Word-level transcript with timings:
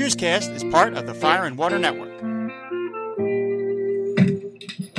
Cheerscast 0.00 0.54
is 0.54 0.64
part 0.64 0.94
of 0.94 1.06
the 1.06 1.12
Fire 1.12 1.44
and 1.44 1.58
Water 1.58 1.78
Network. 1.78 2.22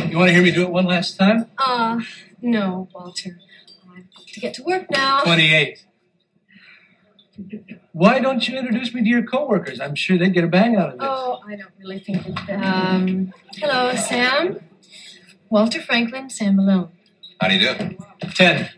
You 0.07 0.15
want 0.15 0.27
to 0.27 0.31
hear 0.31 0.43
me 0.43 0.51
do 0.51 0.61
it 0.61 0.69
one 0.69 0.85
last 0.85 1.17
time? 1.17 1.47
Uh, 1.57 2.01
no, 2.39 2.87
Walter. 2.93 3.39
I've 3.91 4.03
to 4.27 4.39
get 4.39 4.53
to 4.53 4.63
work 4.63 4.91
now. 4.91 5.21
28. 5.21 5.83
Why 7.93 8.19
don't 8.19 8.47
you 8.47 8.59
introduce 8.59 8.93
me 8.93 9.01
to 9.01 9.07
your 9.07 9.23
coworkers? 9.23 9.79
I'm 9.79 9.95
sure 9.95 10.19
they'd 10.19 10.35
get 10.35 10.43
a 10.43 10.47
bang 10.47 10.75
out 10.75 10.89
of 10.89 10.99
this. 10.99 11.07
Oh, 11.09 11.39
I 11.47 11.55
don't 11.55 11.73
really 11.79 11.97
think 11.97 12.23
that. 12.45 12.63
Um, 12.63 13.33
hello, 13.55 13.95
Sam. 13.95 14.59
Walter 15.49 15.81
Franklin, 15.81 16.29
Sam 16.29 16.57
Malone. 16.57 16.91
How 17.39 17.47
do 17.47 17.55
you 17.55 17.73
do? 17.73 17.97
10. 18.35 18.69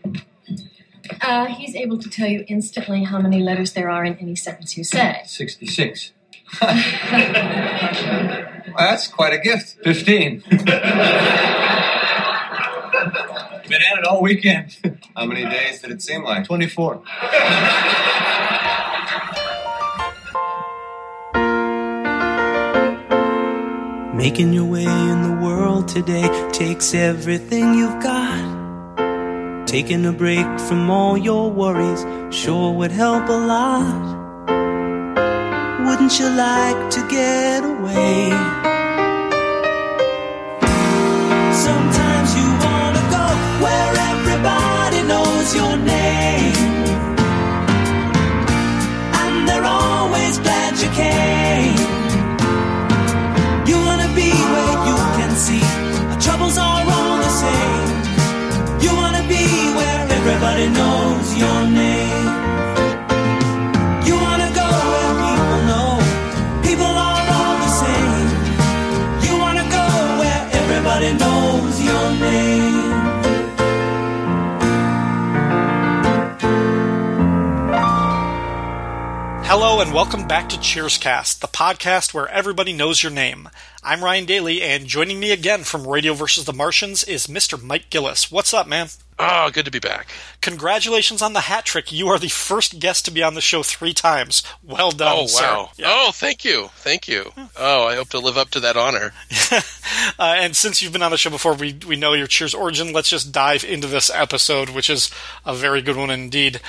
Uh, 1.20 1.46
he's 1.46 1.74
able 1.74 1.98
to 1.98 2.08
tell 2.10 2.28
you 2.28 2.44
instantly 2.48 3.04
how 3.04 3.18
many 3.18 3.40
letters 3.42 3.72
there 3.72 3.90
are 3.90 4.04
in 4.04 4.16
any 4.18 4.36
sentence 4.36 4.76
you 4.76 4.84
say. 4.84 5.22
66. 5.24 6.12
Well, 8.74 8.88
that's 8.88 9.06
quite 9.06 9.32
a 9.32 9.38
gift. 9.38 9.76
15. 9.84 10.42
Been 10.48 10.60
at 13.80 13.98
it 13.98 14.04
all 14.04 14.20
weekend. 14.20 14.76
How 15.16 15.26
many 15.26 15.44
days 15.44 15.80
did 15.80 15.92
it 15.92 16.02
seem 16.02 16.24
like? 16.24 16.44
24. 16.44 17.02
Making 24.14 24.52
your 24.52 24.64
way 24.64 24.84
in 24.84 25.22
the 25.22 25.38
world 25.40 25.86
today 25.86 26.28
takes 26.52 26.94
everything 26.94 27.74
you've 27.74 28.02
got. 28.02 28.53
Taking 29.74 30.06
a 30.06 30.12
break 30.12 30.46
from 30.68 30.88
all 30.88 31.18
your 31.18 31.50
worries 31.50 32.06
sure 32.30 32.72
would 32.74 32.92
help 32.92 33.28
a 33.28 33.32
lot. 33.32 34.04
Wouldn't 35.84 36.16
you 36.20 36.28
like 36.28 36.90
to 36.90 37.00
get 37.08 37.64
away? 37.64 38.30
Sometimes 41.52 42.03
and 79.84 79.92
welcome 79.92 80.26
back 80.26 80.48
to 80.48 80.56
Cheerscast, 80.56 81.40
the 81.40 81.46
podcast 81.46 82.14
where 82.14 82.26
everybody 82.28 82.72
knows 82.72 83.02
your 83.02 83.12
name. 83.12 83.50
I'm 83.82 84.02
Ryan 84.02 84.24
Daly, 84.24 84.62
and 84.62 84.86
joining 84.86 85.20
me 85.20 85.30
again 85.30 85.62
from 85.62 85.86
Radio 85.86 86.14
vs. 86.14 86.46
the 86.46 86.54
Martians 86.54 87.04
is 87.04 87.26
Mr. 87.26 87.62
Mike 87.62 87.90
Gillis. 87.90 88.32
What's 88.32 88.54
up, 88.54 88.66
man? 88.66 88.88
Oh, 89.18 89.50
good 89.50 89.66
to 89.66 89.70
be 89.70 89.78
back. 89.78 90.08
Congratulations 90.40 91.20
on 91.20 91.34
the 91.34 91.42
hat 91.42 91.66
trick. 91.66 91.92
You 91.92 92.08
are 92.08 92.18
the 92.18 92.28
first 92.28 92.80
guest 92.80 93.04
to 93.04 93.10
be 93.10 93.22
on 93.22 93.34
the 93.34 93.42
show 93.42 93.62
three 93.62 93.92
times. 93.92 94.42
Well 94.62 94.90
done, 94.90 95.14
Oh, 95.16 95.26
wow. 95.34 95.70
Yeah. 95.76 95.86
Oh, 95.88 96.10
thank 96.12 96.46
you. 96.46 96.70
Thank 96.76 97.06
you. 97.06 97.32
Oh, 97.56 97.86
I 97.86 97.94
hope 97.94 98.08
to 98.08 98.18
live 98.18 98.38
up 98.38 98.48
to 98.50 98.60
that 98.60 98.76
honor. 98.78 99.12
Uh, 100.18 100.34
and 100.38 100.56
since 100.56 100.82
you've 100.82 100.92
been 100.92 101.02
on 101.02 101.10
the 101.10 101.16
show 101.16 101.30
before, 101.30 101.54
we 101.54 101.78
we 101.86 101.94
know 101.94 102.14
your 102.14 102.26
Cheers 102.26 102.54
origin. 102.54 102.92
Let's 102.92 103.08
just 103.08 103.32
dive 103.32 103.64
into 103.64 103.86
this 103.86 104.10
episode, 104.12 104.70
which 104.70 104.90
is 104.90 105.10
a 105.46 105.54
very 105.54 105.82
good 105.82 105.96
one 105.96 106.10
indeed. 106.10 106.60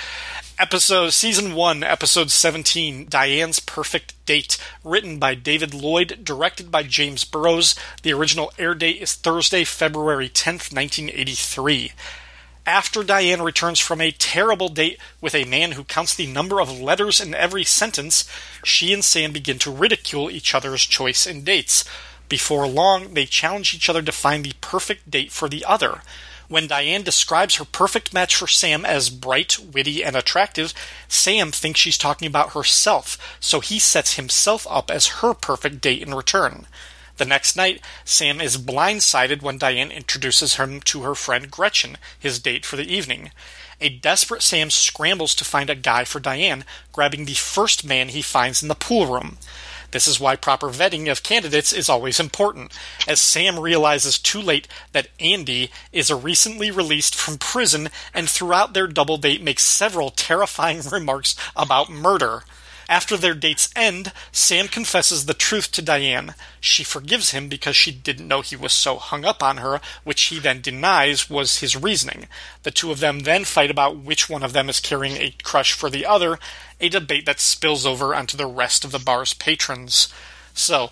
Episode 0.58 1.10
season 1.10 1.54
one, 1.54 1.84
episode 1.84 2.32
seventeen, 2.32 3.08
Diane's 3.10 3.60
Perfect 3.60 4.14
Date, 4.26 4.58
written 4.86 5.20
by 5.20 5.36
David 5.36 5.74
Lloyd, 5.74 6.20
directed 6.24 6.72
by 6.72 6.84
James 6.84 7.26
Burrows. 7.26 7.76
The 8.04 8.14
original 8.14 8.54
air 8.58 8.74
date 8.74 9.02
is 9.02 9.16
Thursday, 9.16 9.66
February 9.66 10.30
tenth, 10.30 10.72
nineteen 10.72 11.10
eighty 11.10 11.34
three. 11.34 11.92
After 12.66 13.04
Diane 13.04 13.42
returns 13.42 13.82
from 13.82 14.00
a 14.00 14.12
terrible 14.12 14.70
date 14.70 14.98
with 15.20 15.36
a 15.36 15.44
man 15.44 15.74
who 15.74 15.84
counts 15.84 16.16
the 16.16 16.26
number 16.26 16.62
of 16.62 16.80
letters 16.80 17.20
in 17.20 17.36
every 17.36 17.66
sentence, 17.66 18.24
she 18.64 18.94
and 18.94 19.04
Sam 19.04 19.34
begin 19.34 19.60
to 19.60 19.70
ridicule 19.70 20.32
each 20.32 20.56
other's 20.56 20.86
choice 20.86 21.28
in 21.28 21.44
dates. 21.44 21.84
Before 22.30 22.66
long, 22.66 23.14
they 23.14 23.26
challenge 23.26 23.76
each 23.76 23.90
other 23.90 24.02
to 24.02 24.12
find 24.14 24.46
the 24.46 24.54
perfect 24.62 25.12
date 25.12 25.34
for 25.34 25.50
the 25.50 25.66
other. 25.66 26.02
When 26.48 26.68
Diane 26.68 27.04
describes 27.04 27.56
her 27.56 27.66
perfect 27.66 28.14
match 28.14 28.36
for 28.36 28.48
Sam 28.48 28.86
as 28.86 29.10
bright, 29.10 29.58
witty, 29.60 30.04
and 30.04 30.16
attractive, 30.16 30.74
Sam 31.08 31.52
thinks 31.52 31.80
she's 31.80 31.98
talking 31.98 32.28
about 32.28 32.54
herself, 32.54 33.18
so 33.40 33.60
he 33.60 33.80
sets 33.80 34.16
himself 34.16 34.68
up 34.70 34.92
as 34.92 35.08
her 35.22 35.34
perfect 35.34 35.82
date 35.82 36.04
in 36.04 36.14
return. 36.14 36.68
The 37.18 37.26
next 37.26 37.56
night, 37.56 37.82
Sam 38.04 38.42
is 38.42 38.58
blindsided 38.58 39.42
when 39.42 39.58
Diane 39.58 39.92
introduces 39.92 40.56
him 40.56 40.82
to 40.82 41.04
her 41.04 41.16
friend 41.16 41.50
Gretchen, 41.50 41.98
his 42.20 42.40
date 42.40 42.66
for 42.66 42.76
the 42.76 42.94
evening. 42.94 43.32
A 43.82 43.90
desperate 43.90 44.44
Sam 44.44 44.70
scrambles 44.70 45.34
to 45.36 45.46
find 45.46 45.70
a 45.70 45.76
guy 45.76 46.04
for 46.04 46.20
Diane, 46.20 46.66
grabbing 46.92 47.26
the 47.26 47.34
first 47.34 47.86
man 47.86 48.10
he 48.10 48.22
finds 48.22 48.62
in 48.62 48.68
the 48.68 48.76
pool 48.76 49.08
room. 49.08 49.38
This 49.96 50.10
is 50.10 50.20
why 50.20 50.36
proper 50.36 50.68
vetting 50.68 51.10
of 51.10 51.24
candidates 51.24 51.72
is 51.72 51.88
always 51.88 52.20
important, 52.20 52.74
as 53.08 53.22
Sam 53.22 53.58
realizes 53.58 54.20
too 54.20 54.42
late 54.42 54.68
that 54.92 55.08
Andy 55.22 55.72
is 55.94 56.10
a 56.10 56.18
recently 56.18 56.70
released 56.70 57.16
from 57.16 57.38
prison 57.38 57.88
and 58.14 58.30
throughout 58.30 58.74
their 58.74 58.88
double 58.88 59.16
date 59.16 59.42
makes 59.42 59.64
several 59.64 60.10
terrifying 60.10 60.82
remarks 60.92 61.38
about 61.56 61.90
murder. 61.90 62.44
After 62.88 63.18
their 63.18 63.34
dates 63.34 63.70
end, 63.76 64.12
Sam 64.32 64.68
confesses 64.68 65.26
the 65.26 65.34
truth 65.34 65.72
to 65.72 65.82
Diane. 65.82 66.36
She 66.60 66.84
forgives 66.84 67.32
him 67.32 67.50
because 67.50 67.76
she 67.76 67.92
didn't 67.92 68.28
know 68.28 68.42
he 68.42 68.56
was 68.56 68.74
so 68.74 68.98
hung 68.98 69.26
up 69.26 69.42
on 69.42 69.58
her, 69.58 69.82
which 70.04 70.24
he 70.24 70.40
then 70.40 70.62
denies 70.62 71.30
was 71.30 71.60
his 71.60 71.76
reasoning. 71.76 72.28
The 72.64 72.72
two 72.72 72.92
of 72.92 73.00
them 73.00 73.22
then 73.22 73.44
fight 73.46 73.72
about 73.72 73.98
which 73.98 74.30
one 74.30 74.44
of 74.44 74.54
them 74.54 74.70
is 74.70 74.80
carrying 74.80 75.18
a 75.18 75.36
crush 75.44 75.74
for 75.74 75.90
the 75.90 76.06
other, 76.06 76.40
a 76.80 76.90
debate 76.90 77.26
that 77.26 77.40
spills 77.40 77.86
over 77.86 78.14
onto 78.14 78.38
the 78.38 78.48
rest 78.48 78.86
of 78.86 78.92
the 78.92 79.00
bar's 79.00 79.34
patrons. 79.34 80.14
So, 80.54 80.92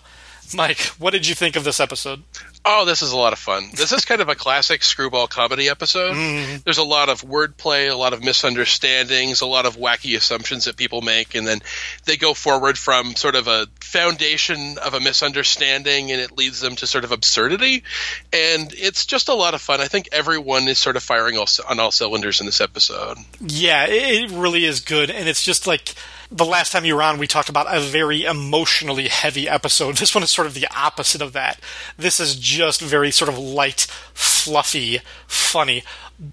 Mike, 0.53 0.79
what 0.99 1.11
did 1.11 1.27
you 1.27 1.35
think 1.35 1.55
of 1.55 1.63
this 1.63 1.79
episode? 1.79 2.23
Oh, 2.66 2.85
this 2.85 3.01
is 3.01 3.12
a 3.12 3.18
lot 3.18 3.34
of 3.34 3.40
fun. 3.40 3.69
This 3.75 3.91
is 3.91 4.06
kind 4.06 4.22
of 4.22 4.29
a 4.29 4.35
classic 4.35 4.84
screwball 4.84 5.28
comedy 5.28 5.68
episode. 5.68 6.13
Mm-hmm. 6.13 6.57
There's 6.63 6.78
a 6.78 6.84
lot 6.84 7.09
of 7.09 7.22
wordplay, 7.22 7.91
a 7.91 7.96
lot 7.96 8.13
of 8.13 8.24
misunderstandings, 8.24 9.41
a 9.41 9.46
lot 9.46 9.66
of 9.66 9.75
wacky 9.75 10.16
assumptions 10.16 10.66
that 10.66 10.78
people 10.78 11.01
make, 11.01 11.35
and 11.35 11.46
then 11.46 11.59
they 12.06 12.16
go 12.16 12.34
forward 12.34 12.78
from 12.78 13.16
sort 13.16 13.35
of 13.35 13.47
a 13.47 13.68
foundation 13.81 14.78
of 14.78 14.94
a 14.94 15.01
misunderstanding 15.01 16.12
and 16.12 16.22
it 16.22 16.38
leads 16.38 16.62
them 16.62 16.75
to 16.78 16.88
sort 16.88 17.03
of 17.03 17.12
absurdity. 17.12 17.84
And 18.31 18.74
it's 18.74 19.06
just 19.06 19.28
a 19.28 19.34
lot 19.34 19.53
of 19.56 19.62
fun. 19.62 19.81
I 19.81 19.88
think 19.88 20.09
everyone 20.13 20.69
is 20.69 20.80
sort 20.80 20.95
of 20.95 21.03
firing 21.03 21.38
all, 21.38 21.47
on 21.68 21.81
all 21.81 21.91
cylinders 21.91 22.40
in 22.40 22.45
this 22.45 22.62
episode. 22.62 23.18
Yeah, 23.41 23.88
it 23.90 24.31
really 24.31 24.63
is 24.63 24.80
good, 24.80 25.09
and 25.09 25.28
it's 25.28 25.44
just 25.44 25.68
like 25.68 25.95
the 26.33 26.45
last 26.45 26.71
time 26.71 26.83
you 26.83 26.95
were 26.95 27.03
on, 27.03 27.19
we 27.19 27.27
talked 27.27 27.49
about 27.49 27.67
a 27.69 27.79
very 27.79 28.23
emotionally 28.23 29.07
heavy 29.07 29.47
episode. 29.47 29.97
This 30.03 30.13
one 30.13 30.23
is 30.23 30.31
sort 30.31 30.47
of 30.47 30.53
the 30.53 30.67
opposite 30.75 31.21
of 31.21 31.33
that. 31.33 31.59
This 31.97 32.19
is 32.19 32.35
just 32.35 32.81
very 32.81 33.11
sort 33.11 33.29
of 33.29 33.38
light, 33.38 33.88
fluffy, 34.13 34.99
funny, 35.27 35.83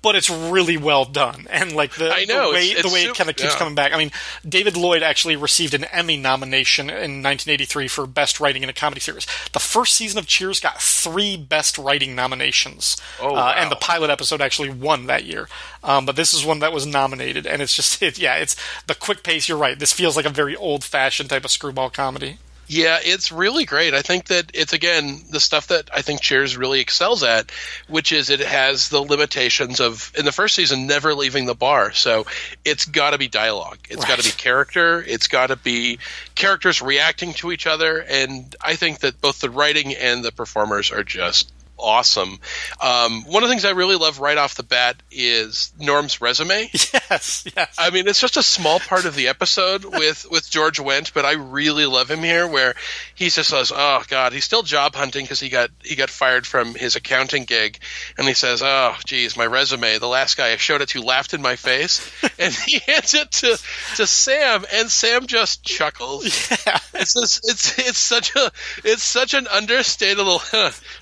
but 0.02 0.14
it's 0.14 0.30
really 0.30 0.76
well 0.76 1.04
done. 1.04 1.46
And 1.50 1.72
like 1.72 1.94
the, 1.94 2.12
I 2.12 2.24
know, 2.24 2.48
the 2.48 2.54
way 2.54 2.70
it's- 2.70 2.82
the 2.82 2.92
way 2.92 3.02
it's 3.02 3.10
it 3.10 3.16
kind 3.16 3.28
of 3.28 3.36
keeps 3.36 3.52
yeah. 3.54 3.58
coming 3.58 3.74
back. 3.74 3.92
I 3.92 3.98
mean, 3.98 4.12
David 4.48 4.76
Lloyd 4.76 5.02
actually 5.02 5.36
received 5.36 5.74
an 5.74 5.84
Emmy 5.84 6.16
nomination 6.16 6.88
in 6.88 7.22
1983 7.22 7.88
for 7.88 8.06
Best 8.06 8.38
Writing 8.40 8.62
in 8.62 8.68
a 8.68 8.72
Comedy 8.72 9.00
Series. 9.00 9.26
The 9.52 9.58
first 9.58 9.94
season 9.94 10.18
of 10.18 10.26
Cheers 10.26 10.60
got 10.60 10.80
three 10.80 11.36
Best 11.36 11.76
Writing 11.78 12.14
nominations, 12.14 12.96
Oh, 13.20 13.34
uh, 13.34 13.54
and 13.56 13.70
the 13.70 13.76
pilot 13.76 14.10
episode 14.10 14.40
actually 14.40 14.70
won 14.70 15.06
that 15.06 15.24
year. 15.24 15.48
Um, 15.82 16.06
but 16.06 16.16
this 16.16 16.32
is 16.32 16.44
one 16.44 16.60
that 16.60 16.72
was 16.72 16.86
nominated, 16.86 17.46
and 17.46 17.60
it's 17.62 17.74
just 17.74 18.00
it, 18.02 18.18
yeah, 18.20 18.36
it's 18.36 18.54
the 18.86 18.94
quick 18.94 19.22
pace. 19.22 19.48
You're 19.48 19.58
right. 19.58 19.78
This 19.78 19.92
feels 19.92 20.16
like 20.16 20.26
a 20.26 20.30
very 20.30 20.54
old 20.54 20.84
fashioned 20.84 21.30
type 21.30 21.44
of 21.44 21.50
screwball 21.50 21.90
comedy. 21.90 22.38
Yeah, 22.72 23.00
it's 23.02 23.32
really 23.32 23.64
great. 23.64 23.94
I 23.94 24.02
think 24.02 24.26
that 24.26 24.52
it's 24.54 24.72
again 24.72 25.22
the 25.28 25.40
stuff 25.40 25.66
that 25.66 25.90
I 25.92 26.02
think 26.02 26.20
Cheers 26.20 26.56
really 26.56 26.78
excels 26.78 27.24
at, 27.24 27.50
which 27.88 28.12
is 28.12 28.30
it 28.30 28.38
has 28.38 28.90
the 28.90 29.00
limitations 29.00 29.80
of 29.80 30.12
in 30.16 30.24
the 30.24 30.30
first 30.30 30.54
season 30.54 30.86
never 30.86 31.12
leaving 31.12 31.46
the 31.46 31.54
bar. 31.56 31.90
So 31.90 32.26
it's 32.64 32.84
got 32.84 33.10
to 33.10 33.18
be 33.18 33.26
dialogue. 33.26 33.78
It's 33.88 34.04
got 34.04 34.20
to 34.20 34.24
be 34.24 34.30
character. 34.30 35.02
It's 35.04 35.26
got 35.26 35.48
to 35.48 35.56
be 35.56 35.98
characters 36.36 36.80
reacting 36.80 37.32
to 37.34 37.50
each 37.50 37.66
other. 37.66 38.04
And 38.08 38.54
I 38.60 38.76
think 38.76 39.00
that 39.00 39.20
both 39.20 39.40
the 39.40 39.50
writing 39.50 39.96
and 39.96 40.24
the 40.24 40.30
performers 40.30 40.92
are 40.92 41.02
just 41.02 41.52
awesome. 41.80 42.38
Um, 42.80 43.24
one 43.24 43.42
of 43.42 43.48
the 43.48 43.52
things 43.52 43.64
I 43.64 43.70
really 43.70 43.96
love 43.96 44.20
right 44.20 44.38
off 44.38 44.54
the 44.54 44.62
bat 44.62 44.96
is 45.10 45.72
Norm's 45.78 46.20
resume. 46.20 46.70
Yes, 47.10 47.44
yes. 47.56 47.74
I 47.76 47.90
mean, 47.90 48.06
it's 48.06 48.20
just 48.20 48.36
a 48.36 48.42
small 48.42 48.78
part 48.78 49.04
of 49.04 49.16
the 49.16 49.28
episode 49.28 49.84
with 49.98 50.26
with 50.30 50.48
George 50.48 50.78
Wendt, 50.78 51.12
but 51.12 51.24
I 51.24 51.32
really 51.32 51.86
love 51.86 52.08
him 52.08 52.20
here, 52.20 52.46
where 52.46 52.74
he 53.16 53.30
just 53.30 53.50
says, 53.50 53.72
"Oh 53.74 54.04
God, 54.06 54.32
he's 54.32 54.44
still 54.44 54.62
job 54.62 54.94
hunting 54.94 55.24
because 55.24 55.40
he 55.40 55.48
got 55.48 55.70
he 55.82 55.96
got 55.96 56.08
fired 56.08 56.46
from 56.46 56.74
his 56.74 56.94
accounting 56.94 57.44
gig," 57.44 57.80
and 58.16 58.28
he 58.28 58.34
says, 58.34 58.62
"Oh, 58.62 58.94
geez, 59.04 59.36
my 59.36 59.46
resume. 59.46 59.98
The 59.98 60.06
last 60.06 60.36
guy 60.36 60.52
I 60.52 60.56
showed 60.56 60.82
it 60.82 60.90
to 60.90 61.02
laughed 61.02 61.34
in 61.34 61.42
my 61.42 61.56
face," 61.56 62.00
and 62.38 62.54
he 62.54 62.78
hands 62.86 63.14
it 63.14 63.30
to 63.32 63.58
to 63.96 64.06
Sam, 64.06 64.64
and 64.72 64.90
Sam 64.90 65.26
just 65.26 65.64
chuckles. 65.64 66.50
Yeah. 66.50 66.78
It's 66.94 67.14
this, 67.14 67.40
it's 67.44 67.78
it's 67.78 67.98
such 67.98 68.36
a 68.36 68.52
it's 68.84 69.02
such 69.02 69.34
an 69.34 69.46
understandable. 69.48 70.42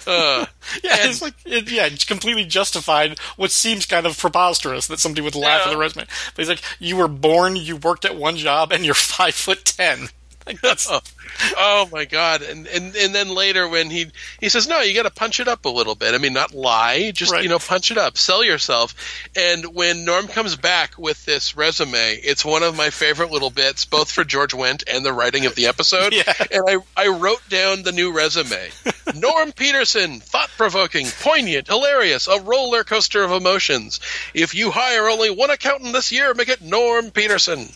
Uh, 0.07 0.47
Yeah, 0.85 0.97
And- 1.01 1.11
it's 1.11 1.23
like 1.23 1.35
it, 1.45 1.71
yeah, 1.71 1.87
it's 1.87 2.05
completely 2.05 2.45
justified 2.45 3.19
what 3.37 3.51
seems 3.51 3.87
kind 3.87 4.07
of 4.07 4.19
preposterous 4.19 4.87
that 4.89 4.99
somebody 5.01 5.23
would 5.23 5.35
laugh 5.35 5.67
at 5.67 5.71
the 5.71 5.77
resume. 5.77 6.05
But 6.35 6.43
he's 6.43 6.49
like, 6.49 6.63
you 6.79 6.97
were 6.97 7.09
born, 7.09 7.57
you 7.57 7.77
worked 7.77 8.05
at 8.05 8.17
one 8.17 8.37
job, 8.37 8.73
and 8.73 8.85
you're 8.85 8.95
five 9.19 9.35
foot 9.35 9.65
ten. 9.65 10.09
Like 10.47 10.61
that's 10.61 10.89
oh. 10.91 11.01
oh 11.57 11.89
my 11.93 12.05
god. 12.05 12.43
And, 12.43 12.67
and 12.67 12.95
and 12.97 13.15
then 13.15 13.29
later 13.35 13.69
when 13.69 13.91
he 13.91 14.07
he 14.41 14.49
says 14.49 14.69
no 14.69 14.81
you 14.81 14.95
got 14.95 15.03
to 15.05 15.11
punch 15.11 15.41
it 15.41 15.49
up 15.49 15.65
a 15.65 15.69
little 15.69 15.95
bit. 15.95 16.15
I 16.15 16.19
mean 16.19 16.33
not 16.33 16.55
lie 16.55 17.11
just 17.13 17.33
Right. 17.33 17.43
you 17.43 17.49
know 17.49 17.59
punch 17.59 17.91
it 17.91 17.99
up 17.99 18.17
sell 18.19 18.43
yourself. 18.45 18.95
And 19.37 19.75
when 19.75 20.05
norm 20.05 20.29
comes 20.29 20.57
back 20.57 20.99
with 20.99 21.25
this 21.25 21.57
resume 21.57 22.15
it's 22.23 22.45
one 22.45 22.63
of 22.63 22.77
my 22.77 22.91
favorite 22.91 23.31
little 23.31 23.51
bits 23.51 23.85
both 23.85 24.11
for 24.11 24.25
george 24.25 24.53
wendt 24.53 24.85
and 24.93 25.05
the 25.05 25.13
writing 25.13 25.47
of 25.47 25.55
the 25.55 25.67
episode. 25.67 26.13
Yeah. 26.19 26.33
and 26.51 26.63
i 26.69 26.77
i 26.97 27.09
wrote 27.09 27.47
down 27.49 27.83
the 27.83 27.93
new 27.93 28.13
resume. 28.13 28.71
Norm 29.15 29.53
peterson 29.53 30.21
thought-provoking 30.21 31.07
poignant 31.21 31.67
hilarious 31.69 32.29
a 32.29 32.41
roller 32.41 32.85
coaster 32.85 33.23
of 33.23 33.31
emotions. 33.33 34.01
If 34.35 34.55
you 34.55 34.71
hire 34.71 35.09
only 35.09 35.31
one 35.31 35.51
accountant 35.51 35.93
this 35.93 36.13
year 36.13 36.35
make 36.35 36.49
it 36.49 36.63
norm 36.63 37.11
peterson. 37.11 37.69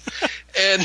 And 0.58 0.82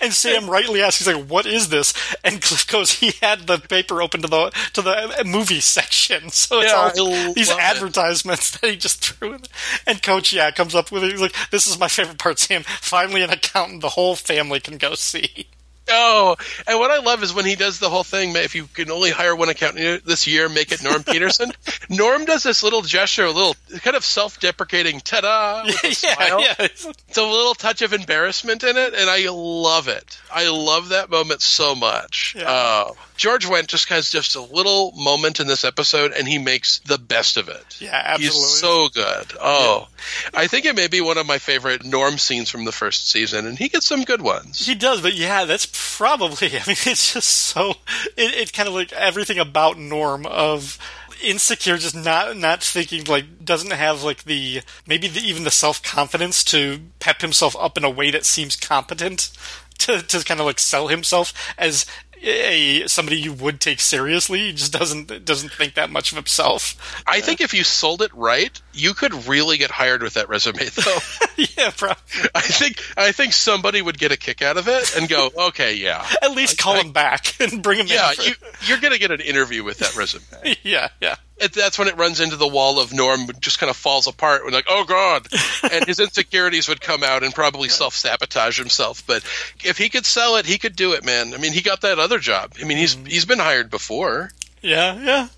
and 0.00 0.12
Sam 0.12 0.48
rightly 0.48 0.80
asks, 0.80 1.04
he's 1.04 1.12
like, 1.12 1.26
"What 1.26 1.46
is 1.46 1.68
this?" 1.68 1.83
And 2.22 2.40
Cliff 2.40 2.66
goes, 2.66 2.92
"He 2.92 3.12
had 3.20 3.46
the 3.46 3.58
paper 3.58 4.00
open 4.00 4.22
to 4.22 4.28
the 4.28 4.50
to 4.72 4.82
the 4.82 5.22
movie 5.26 5.60
section, 5.60 6.30
so 6.30 6.60
it's 6.60 6.72
Yeah, 6.72 6.76
all 6.76 7.34
these 7.34 7.48
love 7.50 7.58
it. 7.58 7.62
advertisements 7.62 8.50
that 8.52 8.70
he 8.70 8.76
just 8.76 9.04
threw 9.04 9.34
in." 9.34 9.42
And 9.86 10.02
Coach, 10.02 10.32
yeah, 10.32 10.50
comes 10.50 10.74
up 10.74 10.90
with 10.90 11.04
it. 11.04 11.10
He's 11.12 11.20
like, 11.20 11.34
"This 11.50 11.66
is 11.66 11.78
my 11.78 11.88
favorite 11.88 12.18
part, 12.18 12.38
Sam. 12.38 12.62
Finally, 12.62 13.22
an 13.22 13.30
accountant 13.30 13.80
the 13.82 13.90
whole 13.90 14.16
family 14.16 14.60
can 14.60 14.78
go 14.78 14.94
see." 14.94 15.48
Oh, 15.88 16.36
and 16.66 16.78
what 16.78 16.90
I 16.90 16.98
love 16.98 17.22
is 17.22 17.34
when 17.34 17.44
he 17.44 17.56
does 17.56 17.78
the 17.78 17.90
whole 17.90 18.04
thing. 18.04 18.34
If 18.36 18.54
you 18.54 18.66
can 18.66 18.90
only 18.90 19.10
hire 19.10 19.36
one 19.36 19.48
accountant 19.48 20.04
this 20.04 20.26
year, 20.26 20.48
make 20.48 20.72
it 20.72 20.82
Norm 20.82 21.02
Peterson. 21.04 21.52
Norm 21.90 22.24
does 22.24 22.42
this 22.42 22.62
little 22.62 22.82
gesture, 22.82 23.24
a 23.24 23.30
little 23.30 23.54
kind 23.80 23.96
of 23.96 24.04
self-deprecating, 24.04 25.00
ta-da, 25.00 25.64
with 25.66 25.84
a 25.84 25.94
smile. 25.94 26.40
yeah, 26.40 26.54
yeah. 26.58 26.66
It's 26.66 27.16
a 27.18 27.22
little 27.22 27.54
touch 27.54 27.82
of 27.82 27.92
embarrassment 27.92 28.64
in 28.64 28.76
it, 28.76 28.94
and 28.94 29.10
I 29.10 29.28
love 29.30 29.88
it. 29.88 30.18
I 30.32 30.48
love 30.48 30.90
that 30.90 31.10
moment 31.10 31.42
so 31.42 31.74
much. 31.74 32.34
Yeah. 32.38 32.44
Oh, 32.48 32.96
George 33.16 33.46
Wendt 33.46 33.68
just 33.68 33.88
has 33.90 34.10
just 34.10 34.34
a 34.34 34.40
little 34.40 34.92
moment 34.92 35.38
in 35.38 35.46
this 35.46 35.64
episode, 35.64 36.12
and 36.12 36.26
he 36.26 36.38
makes 36.38 36.80
the 36.80 36.98
best 36.98 37.36
of 37.36 37.48
it. 37.48 37.80
Yeah, 37.80 37.90
absolutely. 37.94 38.26
He's 38.26 38.60
so 38.60 38.88
good. 38.88 39.32
Oh, 39.40 39.88
I 40.32 40.48
think 40.48 40.64
it 40.64 40.74
may 40.74 40.88
be 40.88 41.00
one 41.00 41.18
of 41.18 41.26
my 41.26 41.38
favorite 41.38 41.84
Norm 41.84 42.18
scenes 42.18 42.50
from 42.50 42.64
the 42.64 42.72
first 42.72 43.10
season, 43.10 43.46
and 43.46 43.56
he 43.56 43.68
gets 43.68 43.86
some 43.86 44.02
good 44.02 44.20
ones. 44.20 44.66
He 44.66 44.74
does, 44.74 45.00
but 45.00 45.14
yeah, 45.14 45.44
that's 45.44 45.68
probably. 45.96 46.48
I 46.52 46.62
mean, 46.66 46.76
it's 46.86 47.14
just 47.14 47.28
so. 47.30 47.70
It, 48.16 48.34
it's 48.34 48.50
kind 48.50 48.68
of 48.68 48.74
like 48.74 48.92
everything 48.92 49.38
about 49.38 49.78
Norm 49.78 50.26
of 50.26 50.78
insecure, 51.22 51.78
just 51.78 51.94
not 51.94 52.36
not 52.36 52.62
thinking 52.62 53.04
like 53.04 53.44
doesn't 53.44 53.72
have 53.72 54.02
like 54.02 54.24
the 54.24 54.62
maybe 54.86 55.08
the, 55.08 55.20
even 55.20 55.44
the 55.44 55.50
self 55.50 55.82
confidence 55.82 56.44
to 56.44 56.80
pep 57.00 57.20
himself 57.20 57.56
up 57.58 57.78
in 57.78 57.84
a 57.84 57.90
way 57.90 58.10
that 58.10 58.24
seems 58.24 58.56
competent 58.56 59.30
to 59.78 60.02
to 60.02 60.24
kind 60.24 60.40
of 60.40 60.46
like 60.46 60.58
sell 60.58 60.88
himself 60.88 61.32
as 61.58 61.86
a 62.24 62.86
somebody 62.88 63.16
you 63.16 63.32
would 63.32 63.60
take 63.60 63.80
seriously. 63.80 64.38
He 64.40 64.52
just 64.52 64.72
doesn't 64.72 65.24
doesn't 65.24 65.52
think 65.52 65.74
that 65.74 65.90
much 65.90 66.12
of 66.12 66.16
himself. 66.16 67.02
I 67.06 67.20
think 67.20 67.40
if 67.40 67.54
you 67.54 67.64
sold 67.64 68.02
it 68.02 68.12
right, 68.14 68.60
you 68.72 68.94
could 68.94 69.26
really 69.26 69.58
get 69.58 69.70
hired 69.70 70.02
with 70.02 70.14
that 70.14 70.28
resume, 70.28 70.64
though. 70.64 70.98
yeah, 71.56 71.70
probably. 71.76 72.30
I 72.34 72.40
think 72.40 72.80
I 72.96 73.12
think 73.12 73.32
somebody 73.32 73.82
would 73.82 73.98
get 73.98 74.12
a 74.12 74.16
kick 74.16 74.42
out 74.42 74.56
of 74.56 74.68
it 74.68 74.96
and 74.96 75.08
go, 75.08 75.30
"Okay, 75.48 75.74
yeah, 75.74 76.06
At 76.22 76.32
least 76.32 76.58
call 76.58 76.74
him 76.74 76.92
back 76.92 77.34
and 77.40 77.62
bring 77.62 77.80
him 77.80 77.86
yeah, 77.88 78.10
in. 78.10 78.16
for- 78.16 78.22
you, 78.22 78.34
you're 78.62 78.80
going 78.80 78.92
to 78.92 78.98
get 78.98 79.10
an 79.10 79.20
interview 79.20 79.64
with 79.64 79.78
that 79.78 79.96
resume." 79.96 80.56
yeah, 80.62 80.88
yeah. 81.00 81.16
It, 81.36 81.52
that's 81.52 81.78
when 81.78 81.88
it 81.88 81.96
runs 81.96 82.20
into 82.20 82.36
the 82.36 82.46
wall 82.46 82.78
of 82.78 82.92
Norm, 82.92 83.28
just 83.40 83.58
kind 83.58 83.68
of 83.68 83.76
falls 83.76 84.06
apart. 84.06 84.44
When 84.44 84.54
like, 84.54 84.66
"Oh 84.68 84.84
God," 84.84 85.26
and 85.72 85.84
his 85.84 85.98
insecurities 85.98 86.68
would 86.68 86.80
come 86.80 87.02
out 87.02 87.24
and 87.24 87.34
probably 87.34 87.68
self 87.68 87.94
sabotage 87.94 88.56
himself. 88.56 89.04
But 89.04 89.24
if 89.64 89.76
he 89.76 89.88
could 89.88 90.06
sell 90.06 90.36
it, 90.36 90.46
he 90.46 90.58
could 90.58 90.76
do 90.76 90.92
it, 90.92 91.04
man. 91.04 91.34
I 91.34 91.38
mean, 91.38 91.52
he 91.52 91.60
got 91.60 91.80
that 91.80 91.98
other 91.98 92.20
job. 92.20 92.54
I 92.60 92.64
mean, 92.64 92.78
he's 92.78 92.94
mm-hmm. 92.94 93.06
he's 93.06 93.24
been 93.24 93.40
hired 93.40 93.68
before. 93.68 94.30
Yeah, 94.62 94.96
yeah. 95.00 95.28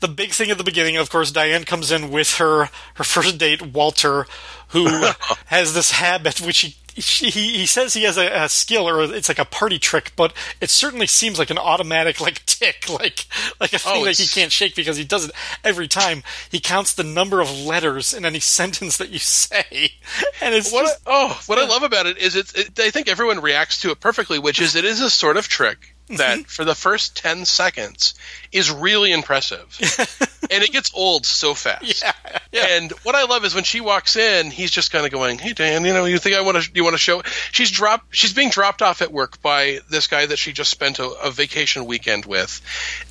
The 0.00 0.08
big 0.08 0.32
thing 0.32 0.50
at 0.50 0.58
the 0.58 0.64
beginning, 0.64 0.96
of 0.96 1.08
course, 1.08 1.30
Diane 1.30 1.64
comes 1.64 1.92
in 1.92 2.10
with 2.10 2.34
her 2.34 2.68
her 2.94 3.04
first 3.04 3.38
date, 3.38 3.62
Walter, 3.62 4.26
who 4.68 4.88
has 5.46 5.74
this 5.74 5.92
habit 5.92 6.40
which 6.40 6.60
he. 6.60 6.76
He, 6.98 7.30
he 7.30 7.66
says 7.66 7.94
he 7.94 8.04
has 8.04 8.16
a, 8.16 8.44
a 8.44 8.48
skill 8.48 8.88
or 8.88 9.02
it's 9.02 9.28
like 9.28 9.38
a 9.38 9.44
party 9.44 9.78
trick, 9.78 10.12
but 10.16 10.32
it 10.60 10.70
certainly 10.70 11.06
seems 11.06 11.38
like 11.38 11.50
an 11.50 11.58
automatic 11.58 12.20
like 12.20 12.44
tick, 12.46 12.88
like 12.88 13.26
like 13.60 13.72
a 13.72 13.76
oh, 13.76 13.78
thing 13.78 14.02
Oh, 14.02 14.04
that 14.04 14.18
he 14.18 14.26
can't 14.26 14.52
shake 14.52 14.74
because 14.74 14.96
he 14.96 15.04
does 15.04 15.26
it 15.26 15.32
every 15.64 15.88
time. 15.88 16.22
He 16.50 16.60
counts 16.60 16.94
the 16.94 17.04
number 17.04 17.40
of 17.40 17.50
letters 17.50 18.12
in 18.12 18.24
any 18.24 18.40
sentence 18.58 18.96
that 18.98 19.10
you 19.10 19.18
say, 19.18 19.92
and 20.40 20.54
it's 20.54 20.72
What 20.72 20.86
just, 20.86 21.00
I, 21.06 21.10
oh, 21.10 21.40
what 21.46 21.58
I 21.58 21.66
love 21.66 21.82
about 21.82 22.06
it 22.06 22.18
is 22.18 22.36
it's. 22.36 22.52
It, 22.54 22.78
I 22.78 22.90
think 22.90 23.08
everyone 23.08 23.40
reacts 23.40 23.80
to 23.82 23.90
it 23.90 24.00
perfectly, 24.00 24.38
which 24.38 24.60
is 24.60 24.74
it 24.74 24.84
is 24.84 25.00
a 25.00 25.10
sort 25.10 25.36
of 25.36 25.48
trick 25.48 25.94
that 26.08 26.38
mm-hmm. 26.38 26.42
for 26.42 26.64
the 26.64 26.74
first 26.74 27.16
ten 27.16 27.44
seconds 27.44 28.14
is 28.52 28.70
really 28.70 29.12
impressive, 29.12 29.76
and 30.50 30.62
it 30.62 30.72
gets 30.72 30.90
old 30.94 31.26
so 31.26 31.54
fast. 31.54 32.02
yeah, 32.02 32.12
yeah. 32.52 32.66
And 32.76 32.92
what 33.02 33.14
I 33.14 33.24
love 33.24 33.44
is 33.44 33.54
when 33.54 33.64
she 33.64 33.80
walks 33.80 34.16
in, 34.16 34.50
he's 34.50 34.70
just 34.70 34.90
kind 34.90 35.04
of 35.04 35.12
going, 35.12 35.38
"Hey 35.38 35.52
Dan, 35.52 35.84
you 35.84 35.92
know, 35.92 36.04
you 36.04 36.18
think 36.18 36.36
I 36.36 36.40
want 36.40 36.62
to? 36.62 36.70
You 36.74 36.84
want 36.84 36.94
to 36.94 36.98
show?" 36.98 37.22
She's 37.52 37.70
dropped. 37.70 38.14
She's 38.14 38.32
being 38.32 38.50
dropped 38.50 38.82
off 38.82 39.02
at 39.02 39.12
work 39.12 39.40
by 39.42 39.80
this 39.90 40.06
guy 40.06 40.26
that 40.26 40.38
she 40.38 40.52
just 40.52 40.70
spent 40.70 40.98
a, 40.98 41.08
a 41.08 41.30
vacation 41.30 41.86
weekend 41.86 42.24
with, 42.24 42.60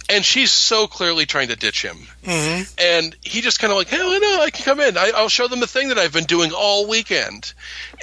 and 0.10 0.24
she's 0.24 0.52
so 0.52 0.88
clearly 0.88 1.26
trying 1.26 1.50
to 1.50 1.56
ditch 1.56 1.84
him. 1.84 1.98
Mm-hmm. 2.24 2.64
And 2.80 3.16
he 3.22 3.42
just 3.42 3.60
kind 3.60 3.72
of 3.72 3.78
like, 3.78 3.90
"Hey, 3.90 3.98
no, 3.98 4.42
I 4.42 4.50
can 4.50 4.66
come 4.66 4.80
in. 4.80 4.98
I, 4.98 5.12
I'll 5.16 5.30
show 5.30 5.48
them 5.48 5.60
the 5.60 5.68
thing 5.68 5.90
that 5.90 5.98
I've 5.98 6.14
been 6.14 6.26
doing 6.26 6.52
all 6.52 6.88
weekend." 6.88 7.54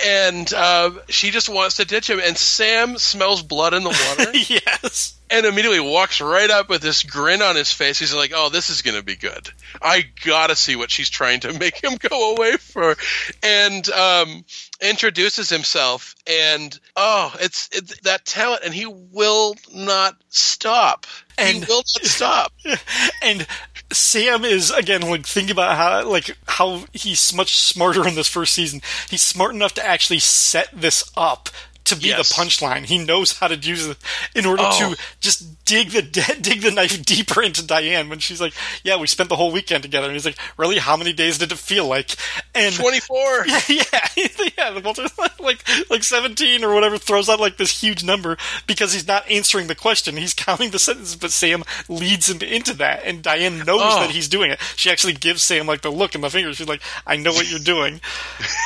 And 0.05 0.53
uh, 0.53 0.91
she 1.09 1.31
just 1.31 1.49
wants 1.49 1.77
to 1.77 1.85
ditch 1.85 2.09
him. 2.11 2.21
And 2.23 2.37
Sam 2.37 2.99
smells 2.99 3.43
blood 3.43 3.75
in 3.75 3.83
the 3.83 3.91
water 3.91 4.31
yes. 4.35 5.19
And 5.31 5.47
immediately 5.47 5.81
walks 5.81 6.21
right 6.21 6.51
up 6.51 6.69
with 6.69 6.83
this 6.83 7.03
grin 7.03 7.43
on 7.43 7.57
his 7.57 7.73
face. 7.73 7.99
He's 7.99 8.15
like, 8.15 8.33
"Oh, 8.35 8.49
this 8.49 8.71
is 8.71 8.83
going 8.83 8.97
to 8.97 9.03
be 9.03 9.17
good. 9.17 9.51
I 9.81 10.05
gotta 10.25 10.57
see 10.57 10.77
what 10.77 10.91
she's 10.91 11.11
trying 11.11 11.41
to 11.41 11.59
make 11.59 11.83
him 11.83 11.97
go 11.97 12.35
away 12.35 12.57
for," 12.57 12.97
and 13.43 13.89
um, 13.91 14.45
introduces 14.81 15.49
himself. 15.49 16.15
And 16.27 16.79
oh, 16.97 17.35
it's, 17.41 17.69
it's 17.73 18.01
that 18.01 18.25
talent, 18.25 18.63
and 18.65 18.75
he 18.75 18.87
will 18.87 19.57
not 19.75 20.17
stop. 20.29 21.07
And- 21.39 21.65
he 21.65 21.65
will 21.65 21.79
not 21.79 22.05
stop. 22.05 22.53
and 23.23 23.47
Sam 23.93 24.45
is 24.45 24.71
again 24.71 25.03
like 25.03 25.27
think 25.27 25.51
about 25.51 25.77
how 25.77 26.09
like 26.09 26.37
how 26.47 26.85
he's 26.93 27.35
much 27.35 27.57
smarter 27.57 28.07
in 28.07 28.15
this 28.15 28.29
first 28.29 28.55
season. 28.55 28.81
He's 29.09 29.23
smart 29.23 29.55
enough 29.55 29.75
to 29.75 29.87
actually 29.87 30.19
set 30.19 30.69
this 30.73 31.11
up 31.17 31.49
to 31.85 31.97
be 31.97 32.09
Yes. 32.09 32.29
the 32.29 32.35
punchline. 32.35 32.85
He 32.85 32.99
knows 32.99 33.39
how 33.39 33.49
to 33.49 33.57
use 33.57 33.87
it 33.87 33.97
in 34.35 34.47
order 34.47 34.63
Oh. 34.67 34.95
to 34.95 34.97
just 35.21 35.65
dig 35.65 35.91
the 35.91 36.03
dig 36.41 36.61
the 36.63 36.71
knife 36.71 37.03
deeper 37.05 37.43
into 37.43 37.63
Diane 37.65 38.09
when 38.09 38.19
she's 38.19 38.41
like, 38.41 38.55
"Yeah, 38.83 38.97
we 38.97 39.07
spent 39.07 39.29
the 39.29 39.37
whole 39.37 39.51
weekend 39.53 39.83
together." 39.83 40.07
And 40.07 40.15
he's 40.15 40.25
like, 40.27 40.39
"Really? 40.57 40.79
How 40.79 40.97
many 40.97 41.13
days 41.13 41.39
did 41.39 41.53
it 41.53 41.59
feel 41.59 41.87
like?" 41.87 42.17
And 42.55 42.75
Twenty 42.85 43.01
four. 43.01 43.47
yeah, 43.69 43.85
yeah, 44.17 44.29
yeah. 44.57 44.79
Walter, 44.81 45.07
like 45.41 45.63
like 45.91 46.03
seventeen 46.05 46.65
or 46.65 46.75
whatever, 46.75 46.97
throws 46.99 47.29
out 47.29 47.41
like 47.41 47.57
this 47.59 47.83
huge 47.83 48.03
number 48.05 48.37
because 48.67 48.93
he's 48.93 49.07
not 49.07 49.29
answering 49.31 49.67
the 49.67 49.75
question. 49.75 50.17
He's 50.17 50.35
counting 50.35 50.71
the 50.71 50.79
sentences, 50.79 51.17
but 51.17 51.33
Sam 51.33 51.65
leads 51.89 52.29
him 52.31 52.41
into 52.43 52.73
that, 52.75 53.03
and 53.05 53.23
Diane 53.23 53.59
knows 53.59 53.81
Oh. 53.85 54.01
that 54.01 54.11
he's 54.11 54.29
doing 54.29 54.51
it. 54.51 54.61
She 54.77 54.91
actually 54.91 55.13
gives 55.15 55.43
Sam 55.43 55.67
like 55.67 55.83
the 55.83 55.91
look 55.93 56.15
in 56.15 56.21
the 56.23 56.31
fingers. 56.31 56.57
She's 56.57 56.69
like, 56.69 56.83
"I 57.07 57.17
know 57.17 57.33
what 57.33 57.49
you're 57.51 57.59
doing." 57.59 58.01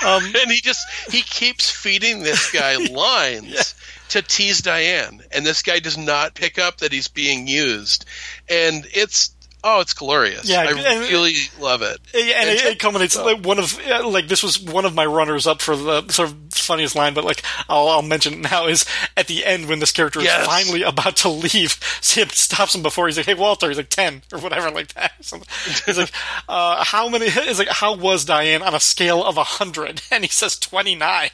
Um, 0.05 0.25
and 0.25 0.51
he 0.51 0.61
just 0.61 0.81
he 1.11 1.23
keeps 1.23 1.71
feeding 1.71 2.23
this 2.23 2.51
guy 2.51 2.77
lines 3.09 3.75
to 4.11 4.23
tease 4.23 4.61
Diane, 4.61 5.23
and 5.33 5.45
this 5.45 5.63
guy 5.63 5.79
does 5.79 5.99
not 5.99 6.35
pick 6.35 6.59
up 6.59 6.79
that 6.79 6.93
he's 6.93 7.09
being 7.09 7.47
used, 7.47 8.05
and 8.49 8.87
it's 8.93 9.35
Oh, 9.65 9.81
it's 9.81 9.93
glorious. 9.93 10.49
Yeah, 10.49 10.61
I 10.61 10.65
and- 10.71 11.01
really 11.11 11.35
love 11.61 11.83
it. 11.83 11.99
And 12.15 12.49
it, 12.49 12.65
it 12.65 12.79
culminates 12.79 13.17
like 13.17 13.45
one 13.45 13.59
of 13.59 13.77
like 14.07 14.29
this 14.29 14.43
was 14.43 14.61
one 14.61 14.85
of 14.85 14.95
my 14.95 15.05
runners 15.05 15.47
up 15.47 15.61
for 15.61 15.75
the 15.77 16.07
sort 16.09 16.31
of 16.31 16.37
funniest 16.53 16.95
line, 16.95 17.13
but 17.15 17.25
like 17.25 17.43
I'll, 17.69 17.89
I'll 17.89 18.03
mention 18.03 18.35
it 18.35 18.51
now 18.51 18.67
is 18.67 18.85
at 19.17 19.27
the 19.27 19.45
end 19.45 19.67
when 19.69 19.81
this 19.81 19.91
character 19.93 20.21
Yes. 20.21 20.43
is 20.43 20.47
finally 20.47 20.83
about 20.83 21.17
to 21.19 21.29
leave, 21.29 21.73
Sam 22.01 22.29
stops 22.29 22.75
him 22.75 22.83
before 22.83 23.07
he's 23.09 23.17
like, 23.17 23.27
"Hey 23.27 23.35
Walter," 23.35 23.69
he's 23.69 23.77
like 23.79 23.89
ten 23.91 24.23
or 24.33 24.39
whatever 24.39 24.71
like 24.71 24.95
that. 24.95 25.13
He's 25.19 25.99
like, 25.99 26.13
uh, 26.49 26.85
"How 26.85 27.09
many?" 27.09 27.27
Is 27.27 27.59
like, 27.59 27.69
"How 27.69 27.95
was 27.97 28.25
Diane 28.25 28.63
on 28.63 28.75
a 28.75 28.81
scale 28.81 29.25
of 29.25 29.37
a 29.37 29.45
hundred? 29.45 30.03
And 30.13 30.25
he 30.25 30.31
says 30.31 30.59
twenty 30.59 30.95
nine. 30.95 31.31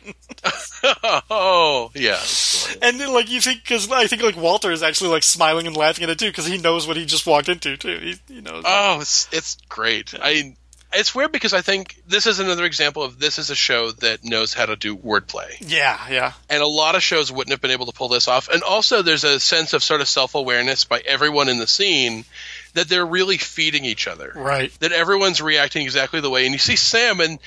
oh, 1.30 1.90
yeah. 1.94 2.18
And 2.82 2.98
then, 3.00 3.12
like 3.12 3.30
you 3.30 3.40
think, 3.40 3.62
because 3.62 3.90
I 3.90 4.06
think 4.06 4.22
like 4.22 4.36
Walter 4.36 4.70
is 4.72 4.82
actually 4.82 5.10
like 5.10 5.22
smiling 5.22 5.66
and 5.66 5.76
laughing 5.76 6.04
at 6.04 6.10
it 6.10 6.18
too, 6.18 6.28
because 6.28 6.46
he 6.46 6.58
knows 6.58 6.86
what 6.86 6.96
he 6.96 7.04
just 7.06 7.26
walked 7.26 7.48
into 7.48 7.76
too. 7.76 8.13
He, 8.28 8.34
he 8.34 8.40
knows. 8.40 8.64
Oh, 8.66 9.00
it's 9.00 9.28
it's 9.32 9.56
great. 9.68 10.14
I 10.20 10.56
it's 10.94 11.14
weird 11.14 11.32
because 11.32 11.52
I 11.52 11.60
think 11.60 11.96
this 12.06 12.26
is 12.26 12.38
another 12.38 12.64
example 12.64 13.02
of 13.02 13.18
this 13.18 13.38
is 13.38 13.50
a 13.50 13.54
show 13.54 13.90
that 13.92 14.24
knows 14.24 14.54
how 14.54 14.66
to 14.66 14.76
do 14.76 14.96
wordplay. 14.96 15.56
yeah, 15.60 15.98
yeah, 16.08 16.32
And 16.48 16.62
a 16.62 16.66
lot 16.66 16.94
of 16.94 17.02
shows 17.02 17.32
wouldn't 17.32 17.52
have 17.52 17.60
been 17.60 17.70
able 17.70 17.86
to 17.86 17.92
pull 17.92 18.08
this 18.08 18.28
off. 18.28 18.48
And 18.48 18.62
also 18.62 19.02
there's 19.02 19.24
a 19.24 19.40
sense 19.40 19.72
of 19.72 19.82
sort 19.82 20.00
of 20.00 20.08
self-awareness 20.08 20.84
by 20.84 21.00
everyone 21.04 21.48
in 21.48 21.58
the 21.58 21.66
scene 21.66 22.24
that 22.74 22.88
they're 22.88 23.06
really 23.06 23.38
feeding 23.38 23.84
each 23.84 24.06
other. 24.06 24.32
right. 24.34 24.72
That 24.80 24.92
everyone's 24.92 25.40
reacting 25.40 25.82
exactly 25.82 26.20
the 26.20 26.30
way 26.30 26.44
and 26.44 26.52
you 26.52 26.58
see 26.58 26.76
Sam 26.76 27.20
and 27.20 27.38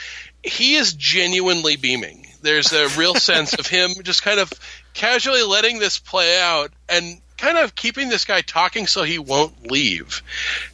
he 0.43 0.75
is 0.75 0.93
genuinely 0.93 1.77
beaming. 1.77 2.27
There's 2.41 2.73
a 2.73 2.89
real 2.97 3.15
sense 3.29 3.53
of 3.53 3.67
him 3.67 3.91
just 4.03 4.23
kind 4.23 4.39
of 4.39 4.51
casually 4.93 5.43
letting 5.43 5.79
this 5.79 5.99
play 5.99 6.39
out 6.41 6.71
and 6.89 7.21
kind 7.37 7.57
of 7.57 7.75
keeping 7.75 8.09
this 8.09 8.25
guy 8.25 8.41
talking 8.41 8.87
so 8.87 9.03
he 9.03 9.19
won't 9.19 9.69
leave. 9.71 10.23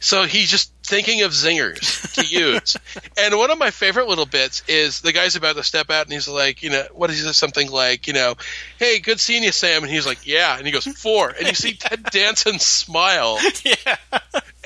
So 0.00 0.24
he's 0.24 0.50
just 0.50 0.72
thinking 0.82 1.22
of 1.22 1.32
zingers 1.32 2.12
to 2.14 2.26
use. 2.26 2.76
and 3.16 3.36
one 3.36 3.50
of 3.50 3.58
my 3.58 3.70
favorite 3.70 4.08
little 4.08 4.26
bits 4.26 4.62
is 4.68 5.00
the 5.00 5.12
guy's 5.12 5.36
about 5.36 5.56
to 5.56 5.62
step 5.62 5.90
out 5.90 6.04
and 6.04 6.12
he's 6.12 6.28
like, 6.28 6.62
you 6.62 6.70
know, 6.70 6.84
what 6.92 7.10
is 7.10 7.24
this? 7.24 7.36
Something 7.36 7.70
like, 7.70 8.06
you 8.06 8.12
know, 8.12 8.34
hey, 8.78 8.98
good 8.98 9.20
seeing 9.20 9.42
you, 9.42 9.52
Sam. 9.52 9.82
And 9.82 9.92
he's 9.92 10.06
like, 10.06 10.26
yeah. 10.26 10.56
And 10.56 10.66
he 10.66 10.72
goes, 10.72 10.84
four. 10.84 11.30
And 11.30 11.46
you 11.46 11.54
see 11.54 11.72
Ted 11.78 12.04
Danson 12.04 12.58
smile. 12.58 13.38
Yeah. 13.64 13.96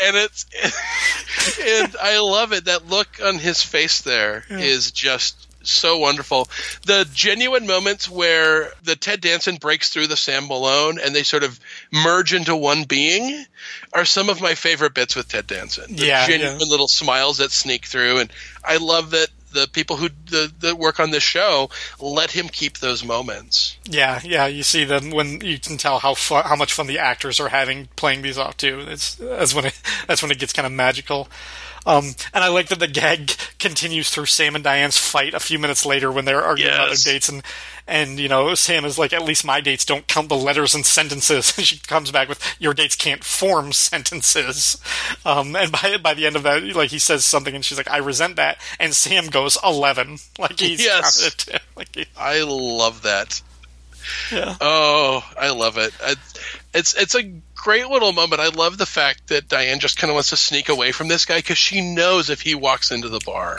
And 0.01 0.17
it's, 0.17 0.47
and 1.61 1.97
I 2.01 2.19
love 2.21 2.53
it. 2.53 2.65
That 2.67 2.89
look 2.89 3.21
on 3.23 3.39
his 3.39 3.63
face 3.63 4.03
there 4.03 4.45
is 4.49 4.91
just 4.91 5.48
so 5.71 5.99
wonderful. 5.99 6.49
The 6.87 7.09
genuine 7.13 7.67
moments 7.67 8.09
where 8.09 8.73
the 8.83 8.97
Ted 8.97 9.21
Danson 9.21 9.57
breaks 9.57 9.91
through 9.91 10.07
the 10.07 10.17
Sam 10.17 10.47
Malone 10.49 10.99
and 10.99 11.15
they 11.15 11.23
sort 11.23 11.43
of 11.45 11.59
merge 11.93 12.33
into 12.35 12.57
one 12.57 12.85
being 12.85 13.45
are 13.93 14.05
some 14.05 14.29
of 14.29 14.41
my 14.41 14.55
favorite 14.55 14.95
bits 14.95 15.15
with 15.17 15.29
Ted 15.29 15.47
Danson. 15.47 15.97
The 15.97 16.07
Yeah, 16.07 16.27
genuine 16.27 16.61
yeah. 16.61 16.67
little 16.67 16.89
smiles 16.89 17.39
that 17.39 17.51
sneak 17.51 17.87
through, 17.87 18.19
and 18.19 18.33
I 18.65 18.77
love 18.77 19.11
that 19.11 19.29
the 19.53 19.67
people 19.67 19.97
who 19.97 20.09
the, 20.27 20.53
that 20.61 20.77
work 20.79 21.01
on 21.01 21.11
this 21.11 21.23
show 21.23 21.71
let 22.01 22.31
him 22.31 22.49
keep 22.49 22.79
those 22.79 23.05
moments. 23.05 23.77
Yeah, 23.85 24.21
yeah, 24.23 24.47
you 24.47 24.63
see 24.63 24.85
them 24.85 25.11
when 25.11 25.41
you 25.41 25.59
can 25.59 25.79
tell 25.79 25.99
how 25.99 26.15
fun, 26.15 26.45
how 26.45 26.57
much 26.57 26.73
fun 26.73 26.87
the 26.87 26.99
actors 26.99 27.41
are 27.41 27.49
having 27.49 27.89
playing 27.97 28.23
these 28.23 28.39
off 28.39 28.57
too. 28.57 28.85
It's 28.87 29.15
that's 29.15 29.55
when 29.55 29.67
it 29.67 29.81
that's 30.07 30.23
when 30.23 30.31
it 30.31 30.39
gets 30.39 30.53
kind 30.53 30.67
of 30.67 30.73
magical. 30.73 31.29
Um, 31.87 32.15
and 32.35 32.45
I 32.45 32.49
like 32.49 32.69
that 32.69 32.79
the 32.81 32.89
gag 32.89 33.33
continues 33.59 34.11
through 34.11 34.27
Sam 34.27 34.55
and 34.55 34.65
Diane's 34.65 34.99
fight 34.99 35.35
a 35.35 35.41
few 35.41 35.59
minutes 35.59 35.87
later 35.87 36.11
when 36.13 36.25
they're 36.25 36.43
arguing 36.43 36.73
about 36.75 36.89
their 36.89 37.13
dates, 37.15 37.29
and 37.29 37.43
and 37.87 38.19
you 38.21 38.29
know 38.29 38.55
Sam 38.55 38.85
is 38.85 38.99
like, 38.99 39.13
at 39.15 39.23
least 39.25 39.45
my 39.45 39.61
dates 39.63 39.85
don't 39.87 40.07
count 40.07 40.29
the 40.29 40.37
letters 40.37 40.75
and 40.75 40.85
sentences, 40.85 41.55
and 41.57 41.67
she 41.67 41.79
comes 41.79 42.11
back 42.11 42.29
with, 42.29 42.43
your 42.59 42.75
dates 42.75 42.97
can't 42.97 43.25
form 43.25 43.73
sentences. 43.73 44.77
Um, 45.25 45.57
and 45.57 45.73
by 45.73 45.97
by 46.03 46.15
the 46.15 46.27
end 46.27 46.37
of 46.37 46.43
that, 46.43 46.63
like 46.77 46.91
he 46.91 46.99
says 46.99 47.25
something, 47.25 47.55
and 47.55 47.65
she's 47.65 47.79
like, 47.79 47.91
I 47.91 47.99
resent 47.99 48.37
that, 48.37 48.59
and 48.79 48.95
Sam 48.95 49.27
goes 49.29 49.57
eleven, 49.65 50.19
like 50.39 50.59
he's 50.61 50.85
Yes. 50.85 51.47
like 51.77 51.95
he, 51.95 52.07
I 52.17 52.43
love 52.43 53.03
that. 53.03 53.41
yeah. 54.33 54.57
Oh, 54.61 55.23
I 55.39 55.51
love 55.51 55.79
it. 55.79 55.93
It's 56.75 56.95
it's 56.95 57.15
a 57.15 57.23
great 57.59 57.89
little 57.89 58.13
moment. 58.13 58.41
I 58.41 58.49
love 58.49 58.79
the 58.79 58.87
fact 58.87 59.29
that 59.29 59.49
Diane 59.49 59.81
just 59.81 59.99
kind 59.99 60.11
of 60.11 60.15
wants 60.15 60.31
to 60.31 60.37
sneak 60.37 60.69
away 60.69 60.93
from 60.93 61.09
this 61.09 61.25
guy 61.25 61.39
because 61.39 61.59
she 61.59 61.81
knows 61.95 62.31
if 62.31 62.41
he 62.41 62.55
walks 62.55 62.91
into 62.91 63.09
the 63.09 63.21
bar, 63.25 63.59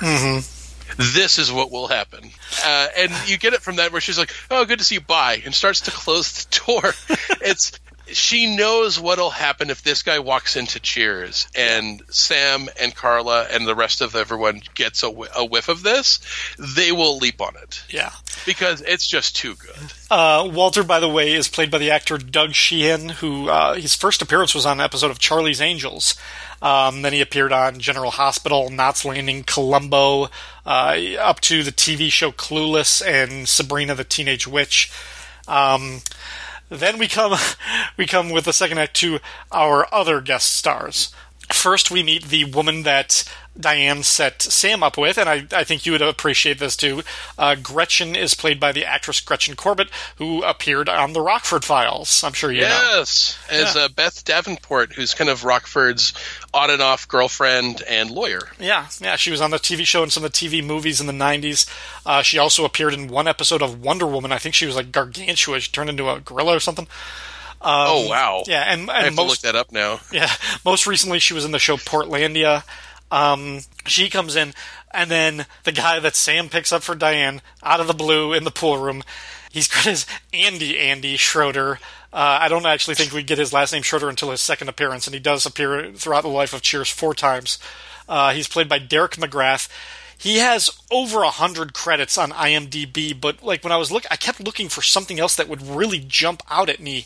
this 0.98 1.38
is 1.38 1.52
what 1.52 1.72
will 1.72 1.88
happen. 1.88 2.32
Uh, 2.66 2.88
and 2.98 3.12
you 3.28 3.38
get 3.38 3.54
it 3.54 3.62
from 3.62 3.76
that 3.76 3.92
where 3.92 4.02
she's 4.02 4.18
like, 4.18 4.34
"Oh, 4.50 4.66
good 4.66 4.80
to 4.80 4.86
see 4.86 4.96
you. 4.96 5.02
Bye," 5.02 5.42
and 5.46 5.54
starts 5.54 5.82
to 5.82 5.92
close 5.92 6.46
the 6.46 6.62
door. 6.66 6.94
it's 7.42 7.80
she 8.12 8.56
knows 8.56 9.00
what'll 9.00 9.30
happen 9.30 9.70
if 9.70 9.84
this 9.84 10.04
guy 10.04 10.20
walks 10.20 10.56
into 10.56 10.80
Cheers 10.80 11.48
and 11.56 12.02
Sam 12.10 12.70
and 12.80 12.96
Carla 12.96 13.48
and 13.52 13.68
the 13.68 13.76
rest 13.76 14.02
of 14.02 14.16
everyone 14.16 14.62
gets 14.76 15.04
a, 15.04 15.10
whi- 15.10 15.28
a 15.36 15.46
whiff 15.46 15.70
of 15.70 15.84
this. 15.84 16.20
They 16.58 16.92
will 16.92 17.18
leap 17.18 17.42
on 17.42 17.56
it 17.56 17.84
yeah. 17.90 18.12
because 18.46 18.82
it's 18.82 19.08
just 19.08 19.36
too 19.36 19.56
good. 19.56 19.94
Uh, 20.10 20.50
Walter, 20.52 20.84
by 20.84 21.00
the 21.00 21.10
way, 21.10 21.34
is 21.34 21.48
played 21.48 21.72
by 21.72 21.78
the 21.78 21.92
actor 21.92 22.18
Doug 22.18 22.54
Sheehan, 22.54 23.10
who 23.10 23.50
uh, 23.50 23.76
his 23.76 23.96
first 23.96 24.22
appearance 24.22 24.56
was 24.56 24.66
on 24.66 24.80
an 24.80 24.86
episode 24.86 25.12
of 25.12 25.20
Charlie's 25.20 25.62
Angels. 25.62 26.16
Um, 26.62 27.04
then 27.04 27.14
he 27.14 27.22
appeared 27.22 27.54
on 27.54 27.80
General 27.80 28.12
Hospital, 28.12 28.70
Knots 28.70 29.06
Landing, 29.06 29.44
Columbo, 29.44 30.30
uh, 30.66 30.98
up 31.20 31.40
to 31.42 31.64
the 31.64 31.72
TV 31.72 32.12
show 32.12 32.32
Clueless 32.32 33.06
and 33.06 33.48
Sabrina 33.48 33.96
the 33.96 34.04
Teenage 34.04 34.46
Witch. 34.48 34.92
Um, 35.48 36.02
then 36.70 36.98
we 36.98 37.08
come 37.08 37.38
we 37.98 38.06
come 38.06 38.30
with 38.30 38.46
the 38.46 38.54
second 38.54 38.78
act 38.78 38.96
to 38.98 39.20
our 39.52 39.92
other 39.94 40.22
guest 40.22 40.56
stars. 40.56 41.14
First, 41.52 41.90
we 41.90 42.04
meet 42.04 42.26
the 42.26 42.46
woman 42.46 42.84
that 42.84 43.24
Diane 43.60 44.04
set 44.04 44.42
Sam 44.42 44.84
up 44.84 44.98
with, 44.98 45.18
and 45.18 45.28
I, 45.28 45.46
I 45.52 45.64
think 45.64 45.86
you 45.86 45.92
would 45.92 46.02
appreciate 46.02 46.60
this 46.60 46.78
too. 46.78 47.02
Uh, 47.38 47.56
Gretchen 47.56 48.16
is 48.16 48.34
played 48.36 48.60
by 48.60 48.72
the 48.72 48.86
actress 48.86 49.20
Gretchen 49.20 49.56
Corbett, 49.56 49.90
who 50.18 50.44
appeared 50.44 50.88
on 50.88 51.14
the 51.14 51.22
Rockford 51.22 51.66
Files. 51.66 52.24
I'm 52.24 52.34
sure 52.34 52.52
you 52.52 52.62
know. 52.62 52.68
Yes, 52.68 53.38
as 53.50 53.76
uh, 53.76 53.90
Beth 53.90 54.24
Davenport, 54.24 54.94
who's 54.94 55.14
kind 55.14 55.30
of 55.30 55.44
Rockford's 55.44 56.14
on 56.54 56.70
and 56.70 56.82
off 56.82 57.08
girlfriend 57.08 57.82
and 57.88 58.12
lawyer. 58.12 58.50
Yeah, 58.60 58.88
yeah, 59.02 59.16
she 59.16 59.32
was 59.32 59.42
on 59.42 59.52
the 59.52 59.58
TV 59.58 59.86
show 59.86 60.04
and 60.04 60.12
some 60.12 60.24
of 60.24 60.32
the 60.32 60.38
TV 60.38 60.64
movies 60.64 61.02
in 61.02 61.08
the 61.08 61.14
'90s. 61.14 61.68
Uh, 62.06 62.22
she 62.22 62.38
also 62.38 62.64
appeared 62.64 62.94
in 62.94 63.08
one 63.08 63.28
episode 63.28 63.62
of 63.62 63.82
Wonder 63.82 64.08
Woman. 64.08 64.32
I 64.32 64.38
think 64.38 64.56
she 64.56 64.66
was 64.66 64.76
like 64.76 64.92
gargantua. 64.92 65.60
She 65.60 65.72
turned 65.72 65.90
into 65.90 66.10
a 66.10 66.20
gorilla 66.20 66.56
or 66.56 66.60
something. 66.60 66.88
Oh 67.62 68.08
wow! 68.08 68.38
Um, 68.38 68.44
Yeah, 68.48 68.64
and, 68.68 68.82
and 68.82 68.92
I 68.92 69.04
have 69.04 69.16
to 69.16 69.22
look 69.22 69.30
most 69.30 69.44
that 69.44 69.56
up 69.56 69.72
now. 69.72 70.00
Yeah, 70.12 70.32
most 70.66 70.88
recently 70.88 71.20
she 71.20 71.34
was 71.34 71.46
in 71.46 71.52
the 71.52 71.60
show 71.60 71.78
Portlandia. 71.78 72.64
Um, 73.12 73.62
she 73.86 74.10
comes 74.10 74.36
in, 74.36 74.54
and 74.92 75.10
then 75.10 75.46
the 75.64 75.72
guy 75.72 76.00
that 76.00 76.16
Sam 76.16 76.50
picks 76.50 76.72
up 76.72 76.84
for 76.84 76.96
Diane 76.96 77.42
out 77.64 77.80
of 77.80 77.88
the 77.88 77.94
blue 77.94 78.34
in 78.34 78.44
the 78.44 78.52
pool 78.52 78.78
room, 78.78 79.04
he's 79.52 79.68
got 79.68 79.86
his 79.86 80.06
Andy 80.34 80.78
Andy 80.78 81.18
Schroeder. 81.18 81.80
Uh, 82.12 82.40
I 82.42 82.48
don't 82.48 82.66
actually 82.66 82.96
think 82.96 83.12
we 83.12 83.24
get 83.24 83.38
his 83.38 83.54
last 83.54 83.72
name 83.72 83.84
Schroeder 83.84 84.10
until 84.10 84.32
his 84.32 84.42
second 84.42 84.68
appearance, 84.70 85.06
and 85.08 85.14
he 85.14 85.20
does 85.20 85.46
appear 85.46 85.92
throughout 85.92 86.22
the 86.22 86.30
life 86.30 86.54
of 86.54 86.62
Cheers 86.62 86.90
four 86.90 87.14
times. 87.14 87.60
Uh, 88.08 88.32
he's 88.34 88.48
played 88.48 88.68
by 88.68 88.80
Derek 88.80 89.14
McGrath. 89.14 89.70
He 90.18 90.40
has 90.40 90.70
over 90.92 91.22
a 91.24 91.30
hundred 91.30 91.74
credits 91.74 92.18
on 92.18 92.32
IMDb, 92.32 93.20
but 93.20 93.44
like 93.44 93.64
when 93.64 93.72
I 93.72 93.78
was 93.78 93.92
look, 93.92 94.06
I 94.12 94.18
kept 94.18 94.42
looking 94.42 94.68
for 94.68 94.82
something 94.82 95.20
else 95.20 95.36
that 95.36 95.48
would 95.48 95.62
really 95.62 96.00
jump 96.00 96.44
out 96.50 96.68
at 96.70 96.80
me 96.80 97.06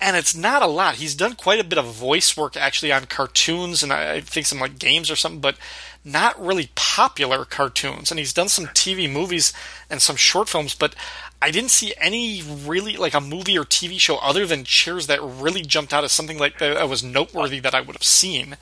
and 0.00 0.16
it's 0.16 0.36
not 0.36 0.62
a 0.62 0.66
lot. 0.66 0.96
He's 0.96 1.14
done 1.14 1.34
quite 1.34 1.60
a 1.60 1.64
bit 1.64 1.78
of 1.78 1.86
voice 1.86 2.36
work 2.36 2.56
actually 2.56 2.92
on 2.92 3.06
cartoons 3.06 3.82
and 3.82 3.92
I 3.92 4.20
think 4.20 4.46
some 4.46 4.60
like 4.60 4.78
games 4.78 5.10
or 5.10 5.16
something, 5.16 5.40
but 5.40 5.56
not 6.04 6.40
really 6.40 6.70
popular 6.74 7.44
cartoons. 7.44 8.10
And 8.10 8.18
he's 8.18 8.32
done 8.32 8.48
some 8.48 8.66
TV 8.66 9.10
movies 9.10 9.52
and 9.90 10.00
some 10.00 10.16
short 10.16 10.48
films, 10.48 10.74
but 10.74 10.94
I 11.40 11.50
didn't 11.50 11.70
see 11.70 11.94
any 12.00 12.42
really 12.42 12.96
like 12.96 13.14
a 13.14 13.20
movie 13.20 13.56
or 13.56 13.64
TV 13.64 13.98
show 14.00 14.16
other 14.16 14.44
than 14.46 14.64
Cheers 14.64 15.06
that 15.06 15.20
really 15.22 15.62
jumped 15.62 15.92
out 15.92 16.02
as 16.04 16.12
something 16.12 16.38
like 16.38 16.58
that 16.58 16.88
was 16.88 17.04
noteworthy 17.04 17.60
that 17.60 17.74
I 17.74 17.80
would 17.80 17.94
have 17.94 18.02
seen. 18.02 18.54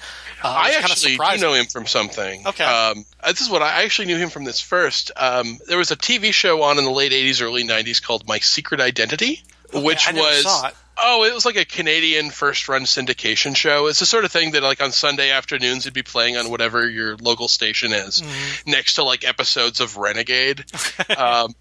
Uh, 0.43 0.49
I 0.49 0.76
actually 0.78 1.16
do 1.16 1.40
know 1.40 1.55
him 1.55 1.66
from 1.66 1.87
something. 1.87 2.47
Okay. 2.47 2.64
Um, 2.64 3.05
this 3.26 3.40
is 3.40 3.49
what 3.49 3.62
I 3.62 3.76
I 3.76 3.83
actually 3.83 4.07
knew 4.07 4.16
him 4.16 4.31
from 4.31 4.45
this 4.45 4.61
first. 4.61 5.11
Um, 5.16 5.59
there 5.69 5.78
was 5.78 5.90
a 5.90 5.97
TV 5.97 6.33
show 6.33 6.62
on 6.62 6.78
in 6.78 6.85
the 6.85 6.90
late 6.90 7.12
80s, 7.12 7.43
early 7.43 7.64
90s 7.64 8.02
called 8.02 8.26
My 8.26 8.38
Secret 8.38 8.81
Identity, 8.81 9.43
which 9.75 10.08
I 10.08 10.12
was. 10.12 10.73
Oh, 10.99 11.25
it 11.25 11.35
was 11.35 11.44
like 11.44 11.56
a 11.56 11.66
Canadian 11.66 12.30
first 12.30 12.68
run 12.70 12.82
syndication 12.85 13.54
show. 13.54 13.87
It's 13.88 13.99
the 14.00 14.06
sort 14.06 14.25
of 14.25 14.32
thing 14.32 14.52
that, 14.52 14.62
like, 14.62 14.82
on 14.82 14.92
Sunday 14.92 15.30
afternoons, 15.30 15.85
it'd 15.85 15.92
be 15.92 16.02
playing 16.02 16.38
on 16.38 16.49
whatever 16.49 16.88
your 16.88 17.16
local 17.18 17.49
station 17.49 17.92
is, 17.92 18.23
Mm-hmm. 18.23 18.70
next 18.70 18.94
to, 18.94 19.02
like, 19.02 19.23
episodes 19.23 19.80
of 19.80 19.99
Renegade. 19.99 20.64
um, 21.18 21.54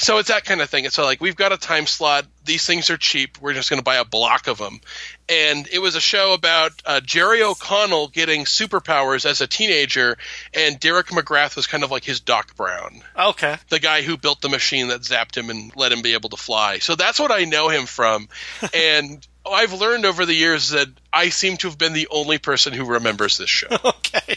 so 0.00 0.16
it's 0.16 0.28
that 0.28 0.44
kind 0.44 0.62
of 0.62 0.70
thing. 0.70 0.86
It's 0.86 0.96
like, 0.96 1.20
we've 1.20 1.36
got 1.36 1.52
a 1.52 1.58
time 1.58 1.86
slot. 1.86 2.24
These 2.44 2.64
things 2.64 2.88
are 2.88 2.96
cheap. 2.96 3.38
We're 3.38 3.52
just 3.52 3.68
going 3.68 3.78
to 3.78 3.84
buy 3.84 3.96
a 3.96 4.04
block 4.04 4.46
of 4.46 4.56
them. 4.56 4.80
And 5.28 5.68
it 5.70 5.78
was 5.78 5.94
a 5.94 6.00
show 6.00 6.32
about 6.32 6.72
uh, 6.86 7.00
Jerry 7.00 7.42
O'Connell 7.42 8.08
getting 8.08 8.44
superpowers 8.44 9.26
as 9.26 9.42
a 9.42 9.46
teenager, 9.46 10.16
and 10.54 10.80
Derek 10.80 11.08
McGrath 11.08 11.54
was 11.54 11.66
kind 11.66 11.84
of 11.84 11.90
like 11.90 12.02
his 12.04 12.20
Doc 12.20 12.56
Brown 12.56 13.02
Okay. 13.16 13.56
the 13.68 13.78
guy 13.78 14.00
who 14.00 14.16
built 14.16 14.40
the 14.40 14.48
machine 14.48 14.88
that 14.88 15.02
zapped 15.02 15.36
him 15.36 15.50
and 15.50 15.70
let 15.76 15.92
him 15.92 16.00
be 16.00 16.14
able 16.14 16.30
to 16.30 16.36
fly. 16.38 16.78
So 16.78 16.94
that's 16.96 17.20
what 17.20 17.30
I 17.30 17.44
know 17.44 17.68
him 17.68 17.84
from. 17.84 18.28
and 18.74 19.26
I've 19.46 19.74
learned 19.74 20.06
over 20.06 20.24
the 20.24 20.34
years 20.34 20.70
that 20.70 20.88
I 21.12 21.28
seem 21.28 21.58
to 21.58 21.68
have 21.68 21.76
been 21.78 21.92
the 21.92 22.08
only 22.10 22.38
person 22.38 22.72
who 22.72 22.84
remembers 22.86 23.36
this 23.36 23.50
show. 23.50 23.68
okay. 23.84 24.36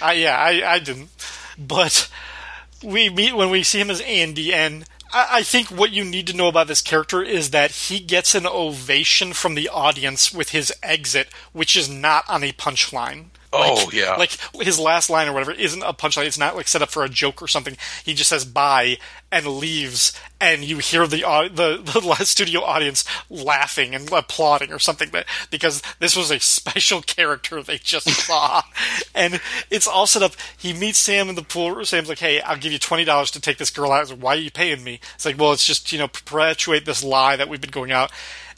I, 0.00 0.12
yeah, 0.12 0.36
I, 0.36 0.74
I 0.74 0.78
didn't. 0.78 1.08
But 1.58 2.08
we 2.82 3.08
meet 3.08 3.36
when 3.36 3.50
we 3.50 3.62
see 3.62 3.80
him 3.80 3.90
as 3.90 4.00
Andy, 4.02 4.52
and 4.52 4.84
I, 5.14 5.42
think 5.42 5.68
what 5.68 5.92
you 5.92 6.04
need 6.04 6.26
to 6.28 6.36
know 6.36 6.48
about 6.48 6.68
this 6.68 6.80
character 6.80 7.22
is 7.22 7.50
that 7.50 7.70
he 7.70 8.00
gets 8.00 8.34
an 8.34 8.46
ovation 8.46 9.34
from 9.34 9.54
the 9.54 9.68
audience 9.68 10.32
with 10.32 10.50
his 10.50 10.72
exit, 10.82 11.28
which 11.52 11.76
is 11.76 11.88
not 11.88 12.24
on 12.30 12.42
a 12.42 12.52
punchline. 12.52 13.26
Oh, 13.52 13.74
Like- 13.84 13.92
yeah. 13.92 14.16
Like 14.16 14.36
his 14.60 14.78
last 14.78 15.10
line 15.10 15.28
or 15.28 15.32
whatever 15.32 15.52
isn't 15.52 15.82
a 15.82 15.92
punchline. 15.92 16.26
It's 16.26 16.38
not 16.38 16.56
like 16.56 16.68
set 16.68 16.82
up 16.82 16.90
for 16.90 17.04
a 17.04 17.08
joke 17.08 17.42
or 17.42 17.48
something. 17.48 17.76
He 18.04 18.14
just 18.14 18.30
says 18.30 18.44
bye 18.44 18.98
and 19.30 19.46
leaves, 19.46 20.18
and 20.40 20.62
you 20.64 20.78
hear 20.78 21.06
the 21.06 21.18
the 21.52 22.00
the 22.18 22.24
studio 22.24 22.62
audience 22.62 23.04
laughing 23.30 23.94
and 23.94 24.10
applauding 24.12 24.72
or 24.72 24.78
something. 24.78 25.08
But 25.12 25.26
because 25.50 25.82
this 25.98 26.16
was 26.16 26.30
a 26.30 26.40
special 26.40 27.02
character 27.02 27.62
they 27.62 27.78
just 27.78 28.08
saw, 28.26 28.62
and 29.14 29.40
it's 29.70 29.86
all 29.86 30.06
set 30.06 30.22
up. 30.22 30.32
He 30.56 30.72
meets 30.72 30.98
Sam 30.98 31.28
in 31.28 31.34
the 31.34 31.42
pool. 31.42 31.84
Sam's 31.84 32.08
like, 32.08 32.18
"Hey, 32.20 32.40
I'll 32.40 32.56
give 32.58 32.72
you 32.72 32.78
twenty 32.78 33.04
dollars 33.04 33.30
to 33.32 33.40
take 33.40 33.58
this 33.58 33.70
girl 33.70 33.92
out." 33.92 34.08
Like, 34.10 34.18
Why 34.18 34.34
are 34.34 34.38
you 34.38 34.50
paying 34.50 34.82
me? 34.84 35.00
It's 35.14 35.24
like, 35.26 35.38
well, 35.38 35.52
it's 35.52 35.64
just 35.66 35.92
you 35.92 35.98
know 35.98 36.08
perpetuate 36.08 36.84
this 36.86 37.02
lie 37.04 37.36
that 37.36 37.48
we've 37.48 37.60
been 37.60 37.70
going 37.70 37.92
out. 37.92 38.10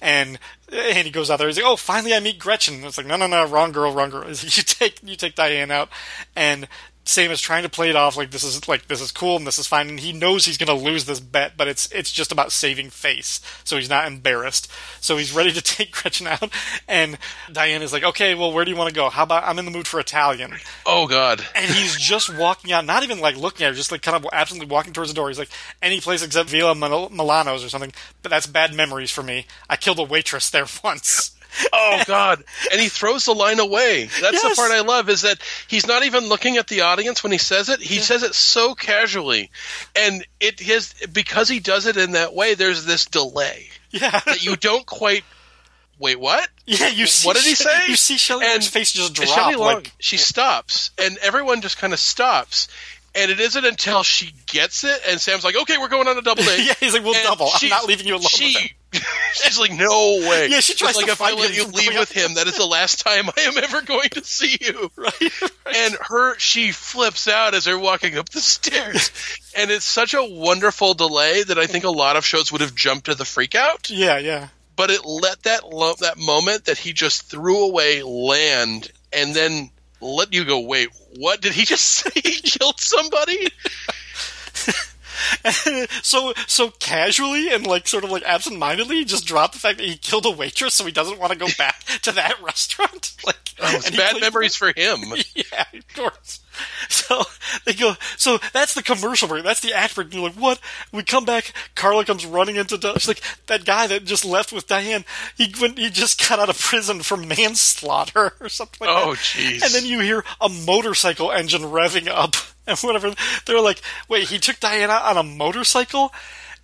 And 0.02 0.38
and 0.90 1.06
he 1.06 1.10
goes 1.10 1.30
out 1.30 1.38
there. 1.38 1.46
He's 1.46 1.56
like, 1.56 1.66
"Oh, 1.66 1.76
finally, 1.76 2.14
I 2.14 2.20
meet 2.20 2.38
Gretchen." 2.38 2.82
It's 2.84 2.98
like, 2.98 3.06
"No, 3.06 3.16
no, 3.16 3.26
no, 3.26 3.46
wrong 3.46 3.72
girl, 3.72 3.92
wrong 3.92 4.10
girl." 4.10 4.24
You 4.28 4.62
take 4.62 5.00
you 5.02 5.16
take 5.16 5.34
Diane 5.34 5.70
out, 5.70 5.88
and 6.34 6.68
Sam 7.06 7.30
is 7.30 7.40
trying 7.40 7.64
to 7.64 7.68
play 7.68 7.90
it 7.90 7.96
off 7.96 8.16
like 8.16 8.30
this 8.30 8.42
is 8.44 8.66
like 8.66 8.88
this 8.88 9.00
is 9.00 9.12
cool 9.12 9.36
and 9.36 9.46
this 9.46 9.58
is 9.58 9.66
fine, 9.66 9.88
and 9.88 10.00
he 10.00 10.12
knows 10.12 10.46
he's 10.46 10.56
going 10.56 10.74
to 10.76 10.84
lose 10.84 11.04
this 11.04 11.20
bet, 11.20 11.52
but 11.56 11.68
it's 11.68 11.90
it's 11.92 12.10
just 12.10 12.32
about 12.32 12.50
saving 12.50 12.88
face, 12.90 13.40
so 13.62 13.76
he's 13.76 13.90
not 13.90 14.06
embarrassed. 14.06 14.70
So 15.00 15.16
he's 15.18 15.34
ready 15.34 15.52
to 15.52 15.60
take 15.62 15.92
Gretchen 15.92 16.26
out, 16.26 16.50
and 16.88 17.18
Diane 17.52 17.82
is 17.82 17.92
like, 17.92 18.04
"Okay, 18.04 18.34
well, 18.34 18.52
where 18.52 18.64
do 18.64 18.70
you 18.70 18.76
want 18.76 18.88
to 18.88 18.94
go? 18.94 19.10
How 19.10 19.24
about 19.24 19.44
I'm 19.44 19.58
in 19.58 19.66
the 19.66 19.70
mood 19.70 19.86
for 19.86 20.00
Italian." 20.00 20.54
Oh 20.86 21.06
God. 21.06 21.44
and 21.54 21.70
he's 21.70 21.96
just 22.00 22.34
walking 22.34 22.72
out, 22.72 22.86
not 22.86 23.02
even 23.02 23.20
like 23.20 23.36
looking 23.36 23.66
at 23.66 23.70
her, 23.70 23.76
just 23.76 23.92
like 23.92 24.02
kind 24.02 24.16
of 24.16 24.26
absently 24.32 24.66
walking 24.66 24.92
towards 24.94 25.10
the 25.10 25.14
door. 25.14 25.28
He's 25.28 25.38
like, 25.38 25.50
any 25.82 26.00
place 26.00 26.22
except 26.22 26.48
Villa 26.48 26.74
Mil- 26.74 27.10
Milano's 27.10 27.64
or 27.64 27.68
something. 27.68 27.92
But 28.22 28.30
that's 28.30 28.46
bad 28.46 28.72
memories 28.74 29.10
for 29.10 29.22
me. 29.22 29.46
I 29.68 29.76
killed 29.76 29.98
a 29.98 30.04
waitress 30.04 30.48
there 30.48 30.66
once. 30.82 31.33
Oh 31.72 32.02
God! 32.06 32.42
And 32.72 32.80
he 32.80 32.88
throws 32.88 33.24
the 33.26 33.32
line 33.34 33.60
away. 33.60 34.08
That's 34.20 34.42
the 34.42 34.54
part 34.56 34.72
I 34.72 34.80
love 34.80 35.08
is 35.08 35.22
that 35.22 35.38
he's 35.68 35.86
not 35.86 36.04
even 36.04 36.28
looking 36.28 36.56
at 36.56 36.68
the 36.68 36.82
audience 36.82 37.22
when 37.22 37.32
he 37.32 37.38
says 37.38 37.68
it. 37.68 37.80
He 37.80 37.98
says 38.00 38.22
it 38.22 38.34
so 38.34 38.74
casually, 38.74 39.50
and 39.94 40.24
it 40.40 40.58
his 40.60 40.94
because 41.12 41.48
he 41.48 41.60
does 41.60 41.86
it 41.86 41.96
in 41.96 42.12
that 42.12 42.34
way. 42.34 42.54
There's 42.54 42.84
this 42.84 43.04
delay 43.06 43.68
Yeah, 43.90 44.10
that 44.26 44.44
you 44.44 44.56
don't 44.56 44.84
quite. 44.86 45.24
Wait, 45.98 46.18
what? 46.18 46.48
yeah. 46.66 46.88
You 46.88 47.06
see, 47.06 47.26
What 47.26 47.36
did 47.36 47.44
he 47.44 47.54
say? 47.54 47.86
You 47.88 47.94
see 47.96 48.16
Shelley 48.18 48.46
And- 48.46 48.64
face 48.64 48.92
just 48.92 49.14
drop. 49.14 49.28
Shelley 49.28 49.54
Long, 49.54 49.74
like, 49.76 49.92
she 50.00 50.16
stops, 50.16 50.90
and 50.98 51.16
everyone 51.18 51.60
just 51.60 51.78
kind 51.78 51.92
of 51.92 52.00
stops. 52.00 52.66
And 53.16 53.30
it 53.30 53.38
isn't 53.38 53.64
until 53.64 54.02
she 54.02 54.34
gets 54.46 54.82
it, 54.82 55.00
and 55.08 55.20
Sam's 55.20 55.44
like, 55.44 55.54
"Okay, 55.54 55.78
we're 55.78 55.86
going 55.86 56.08
on 56.08 56.18
a 56.18 56.22
double 56.22 56.42
date." 56.42 56.58
yeah, 56.66 56.74
he's 56.80 56.92
like, 56.94 57.04
we'll 57.04 57.14
And 57.14 57.22
double. 57.22 57.48
I'm 57.62 57.68
not 57.68 57.84
leaving 57.86 58.08
you 58.08 58.14
alone. 58.14 58.24
She. 58.28 58.72
she's 59.32 59.58
like, 59.58 59.72
no 59.72 60.18
way. 60.28 60.48
Yeah, 60.48 60.60
she 60.60 60.74
tries 60.74 60.90
It's 60.90 60.96
like 60.98 61.06
to 61.06 61.12
if 61.12 61.20
I 61.20 61.32
let 61.32 61.56
you 61.56 61.66
leave 61.66 61.98
with 61.98 62.12
him, 62.12 62.34
that 62.34 62.46
is 62.46 62.56
the 62.56 62.66
last 62.66 63.00
time 63.00 63.28
I 63.36 63.40
am 63.42 63.58
ever 63.58 63.82
going 63.82 64.10
to 64.10 64.24
see 64.24 64.56
you. 64.60 64.90
Right, 64.96 65.32
And 65.74 65.96
her, 66.08 66.38
she 66.38 66.72
flips 66.72 67.28
out 67.28 67.54
as 67.54 67.64
they're 67.64 67.78
walking 67.78 68.16
up 68.16 68.28
the 68.28 68.40
stairs, 68.40 69.10
and 69.56 69.70
it's 69.70 69.84
such 69.84 70.14
a 70.14 70.22
wonderful 70.22 70.94
delay 70.94 71.42
that 71.42 71.58
I 71.58 71.66
think 71.66 71.84
a 71.84 71.90
lot 71.90 72.16
of 72.16 72.24
shows 72.24 72.52
would 72.52 72.60
have 72.60 72.74
jumped 72.74 73.06
to 73.06 73.14
the 73.14 73.24
freak 73.24 73.54
out. 73.54 73.90
Yeah, 73.90 74.18
yeah. 74.18 74.48
But 74.76 74.90
it 74.90 75.04
let 75.04 75.42
that 75.44 75.68
lo- 75.68 75.94
that 76.00 76.18
moment 76.18 76.66
that 76.66 76.78
he 76.78 76.92
just 76.92 77.30
threw 77.30 77.64
away 77.68 78.02
land, 78.02 78.90
and 79.12 79.34
then 79.34 79.70
let 80.00 80.32
you 80.32 80.44
go. 80.44 80.60
Wait, 80.60 80.88
what 81.16 81.40
did 81.40 81.52
he 81.52 81.64
just 81.64 81.84
say? 81.84 82.10
He 82.14 82.40
killed 82.40 82.80
somebody? 82.80 83.48
so 86.02 86.32
so 86.46 86.70
casually 86.80 87.48
and 87.48 87.66
like 87.66 87.86
sort 87.86 88.04
of 88.04 88.10
like 88.10 88.22
absentmindedly 88.24 89.04
just 89.04 89.26
dropped 89.26 89.52
the 89.52 89.58
fact 89.58 89.78
that 89.78 89.86
he 89.86 89.96
killed 89.96 90.26
a 90.26 90.30
waitress 90.30 90.74
so 90.74 90.84
he 90.84 90.92
doesn't 90.92 91.18
want 91.18 91.32
to 91.32 91.38
go 91.38 91.48
back 91.58 91.82
to 92.02 92.12
that 92.12 92.40
restaurant 92.42 93.14
like 93.26 93.36
oh, 93.60 93.80
he 93.84 93.96
bad 93.96 94.20
memories 94.20 94.56
for 94.56 94.68
him. 94.68 95.00
yeah 95.34 95.64
of 95.72 95.94
course 95.94 96.40
so 96.88 97.22
they 97.64 97.72
go 97.72 97.94
so 98.16 98.38
that's 98.52 98.74
the 98.74 98.82
commercial 98.82 99.28
break 99.28 99.44
that's 99.44 99.60
the 99.60 99.72
act 99.72 99.94
break 99.94 100.06
and 100.06 100.14
you're 100.14 100.22
like 100.24 100.34
what 100.34 100.60
we 100.92 101.02
come 101.02 101.24
back 101.24 101.52
carla 101.74 102.04
comes 102.04 102.24
running 102.26 102.56
into 102.56 102.76
Di- 102.78 102.92
she's 102.94 103.08
like 103.08 103.22
that 103.46 103.64
guy 103.64 103.86
that 103.86 104.04
just 104.04 104.24
left 104.24 104.52
with 104.52 104.66
diane 104.66 105.04
he 105.36 105.52
went 105.60 105.78
he 105.78 105.90
just 105.90 106.18
got 106.28 106.38
out 106.38 106.48
of 106.48 106.58
prison 106.58 107.00
for 107.00 107.16
manslaughter 107.16 108.32
or 108.40 108.48
something 108.48 108.86
like 108.86 108.96
Oh, 108.96 109.12
jeez. 109.12 109.62
and 109.62 109.72
then 109.74 109.84
you 109.86 110.00
hear 110.00 110.24
a 110.40 110.48
motorcycle 110.48 111.30
engine 111.32 111.62
revving 111.62 112.08
up 112.08 112.34
and 112.66 112.78
whatever. 112.78 113.12
They're 113.44 113.60
like, 113.60 113.82
wait, 114.08 114.28
he 114.28 114.38
took 114.38 114.58
Diana 114.60 114.94
on 114.94 115.16
a 115.18 115.22
motorcycle? 115.22 116.12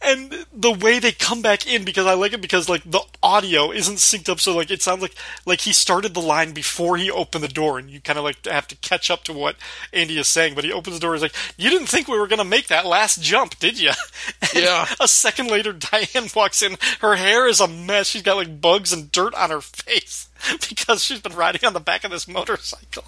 And 0.02 0.46
the 0.50 0.72
way 0.72 0.98
they 0.98 1.12
come 1.12 1.42
back 1.42 1.66
in, 1.66 1.84
because 1.84 2.06
I 2.06 2.14
like 2.14 2.32
it 2.32 2.40
because 2.40 2.68
like 2.70 2.82
the 2.90 3.02
audio 3.22 3.70
isn't 3.70 3.96
synced 3.96 4.30
up, 4.30 4.40
so 4.40 4.56
like 4.56 4.70
it 4.70 4.80
sounds 4.80 5.02
like 5.02 5.14
like 5.44 5.60
he 5.60 5.74
started 5.74 6.14
the 6.14 6.22
line 6.22 6.52
before 6.52 6.96
he 6.96 7.10
opened 7.10 7.44
the 7.44 7.48
door, 7.48 7.78
and 7.78 7.90
you 7.90 8.00
kind 8.00 8.18
of 8.18 8.24
like 8.24 8.46
have 8.46 8.66
to 8.68 8.76
catch 8.76 9.10
up 9.10 9.24
to 9.24 9.34
what 9.34 9.56
Andy 9.92 10.18
is 10.18 10.26
saying. 10.26 10.54
But 10.54 10.64
he 10.64 10.72
opens 10.72 10.96
the 10.96 11.00
door, 11.00 11.12
he's 11.12 11.22
like, 11.22 11.34
"You 11.58 11.68
didn't 11.68 11.88
think 11.88 12.08
we 12.08 12.18
were 12.18 12.28
gonna 12.28 12.44
make 12.44 12.68
that 12.68 12.86
last 12.86 13.20
jump, 13.20 13.58
did 13.58 13.78
you?" 13.78 13.92
Yeah. 14.54 14.86
A 14.98 15.06
second 15.06 15.48
later, 15.48 15.72
Diane 15.72 16.28
walks 16.34 16.60
in. 16.60 16.76
Her 17.00 17.14
hair 17.16 17.46
is 17.46 17.60
a 17.60 17.68
mess. 17.68 18.08
She's 18.08 18.22
got 18.22 18.36
like 18.36 18.60
bugs 18.60 18.92
and 18.92 19.12
dirt 19.12 19.34
on 19.34 19.50
her 19.50 19.60
face 19.60 20.28
because 20.68 21.04
she's 21.04 21.20
been 21.20 21.36
riding 21.36 21.64
on 21.64 21.72
the 21.72 21.80
back 21.80 22.04
of 22.04 22.10
this 22.10 22.26
motorcycle. 22.26 23.04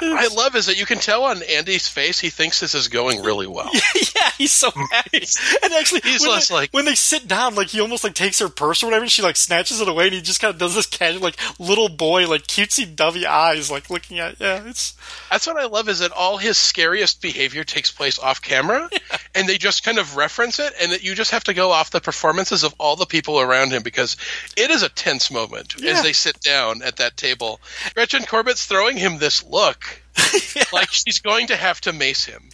I 0.00 0.28
love 0.34 0.54
is 0.56 0.66
that 0.66 0.78
you 0.78 0.86
can 0.86 0.98
tell 0.98 1.24
on 1.24 1.42
Andy's 1.42 1.88
face 1.88 2.18
he 2.18 2.30
thinks 2.30 2.60
this 2.60 2.74
is 2.74 2.88
going 2.88 3.22
really 3.22 3.46
well. 3.46 3.70
yeah, 3.94 4.30
he's 4.38 4.52
so 4.52 4.70
happy. 4.70 5.22
And 5.62 5.72
actually, 5.74 6.00
He's 6.02 6.22
when, 6.22 6.30
less 6.30 6.48
they, 6.48 6.54
like- 6.54 6.70
when 6.72 6.84
they 6.84 6.94
sit 6.94 7.26
down, 7.28 7.54
like 7.54 7.68
he 7.68 7.80
almost 7.80 8.04
like 8.04 8.14
takes 8.14 8.38
her 8.38 8.48
purse 8.48 8.82
or 8.82 8.86
whatever, 8.86 9.04
and 9.04 9.12
she 9.12 9.22
like 9.22 9.36
snatches 9.36 9.80
it 9.80 9.88
away, 9.88 10.06
and 10.06 10.14
he 10.14 10.20
just 10.22 10.40
kind 10.40 10.52
of 10.52 10.58
does 10.58 10.74
this 10.74 10.86
casual, 10.86 11.22
like 11.22 11.36
little 11.58 11.88
boy, 11.88 12.26
like 12.28 12.46
cutesy 12.46 12.94
dovey 12.94 13.26
eyes, 13.26 13.70
like 13.70 13.90
looking 13.90 14.18
at. 14.18 14.40
Yeah, 14.40 14.62
it's 14.66 14.94
That's 15.30 15.46
what 15.46 15.56
I 15.56 15.66
love 15.66 15.88
is 15.88 15.98
that 16.00 16.12
all 16.12 16.36
his 16.38 16.56
scariest 16.56 17.20
behavior 17.22 17.64
takes 17.64 17.90
place 17.90 18.18
off 18.18 18.40
camera, 18.42 18.88
and 19.34 19.48
they 19.48 19.58
just 19.58 19.84
kind 19.84 19.98
of 19.98 20.16
reference 20.16 20.58
it, 20.58 20.72
and 20.80 20.92
that 20.92 21.02
you 21.02 21.14
just 21.14 21.32
have 21.32 21.44
to 21.44 21.54
go 21.54 21.70
off 21.70 21.90
the 21.90 22.00
performances 22.00 22.64
of 22.64 22.74
all 22.78 22.96
the 22.96 23.06
people 23.06 23.40
around 23.40 23.70
him 23.72 23.82
because 23.82 24.16
it 24.56 24.70
is 24.70 24.82
a 24.82 24.88
tense 24.88 25.30
moment 25.30 25.74
Yeah. 25.78 25.92
as 25.92 26.02
they 26.02 26.12
sit 26.12 26.40
down 26.40 26.82
at 26.82 26.96
that 26.96 27.16
table. 27.16 27.60
Gretchen 27.94 28.22
Corbett's 28.24 28.64
throwing 28.66 28.96
him 28.96 29.18
this 29.18 29.44
look 29.44 29.57
like 30.72 30.90
she's 30.90 31.20
going 31.20 31.46
to 31.46 31.56
have 31.56 31.80
to 31.82 31.92
mace 31.92 32.24
him. 32.24 32.50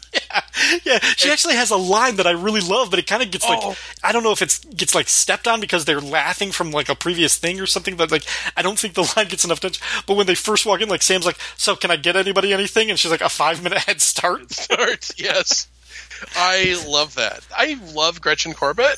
yeah. 0.85 0.99
She 1.17 1.31
actually 1.31 1.55
has 1.55 1.71
a 1.71 1.77
line 1.77 2.17
that 2.17 2.27
I 2.27 2.33
really 2.33 2.61
love, 2.61 2.91
but 2.91 2.99
it 2.99 3.07
kind 3.07 3.23
of 3.23 3.31
gets 3.31 3.49
like 3.49 3.61
Oh. 3.63 3.75
I 4.03 4.13
don't 4.13 4.23
know 4.23 4.33
if 4.33 4.43
it's 4.43 4.59
gets 4.65 4.95
like 4.95 5.09
stepped 5.09 5.49
on 5.49 5.61
because 5.61 5.85
they're 5.85 6.01
laughing 6.01 6.53
from 6.53 6.71
like 6.71 6.89
a 6.89 6.95
previous 6.95 7.37
thing 7.37 7.61
or 7.61 7.67
something, 7.67 7.97
but 7.97 8.11
like 8.11 8.25
I 8.57 8.63
don't 8.63 8.79
think 8.79 8.95
the 8.95 9.03
line 9.17 9.29
gets 9.29 9.45
enough 9.45 9.59
attention. 9.59 9.83
But 10.07 10.17
when 10.17 10.27
they 10.27 10.35
first 10.35 10.67
walk 10.67 10.81
in, 10.83 10.89
like 10.89 11.03
Sam's 11.03 11.27
like, 11.27 11.39
"So 11.57 11.75
can 11.75 11.91
I 11.91 11.97
get 11.97 12.17
anybody 12.17 12.53
anything?" 12.53 12.91
And 12.91 12.99
she's 12.99 13.11
like, 13.11 13.23
"A 13.23 13.29
five 13.29 13.63
minute 13.63 13.79
head 13.79 14.01
start." 14.01 14.53
Start, 14.65 15.11
yes. 15.17 15.69
I 16.37 16.83
love 16.89 17.17
that. 17.17 17.47
I 17.57 17.79
love 17.95 18.21
Gretchen 18.21 18.55
Corbett. 18.55 18.97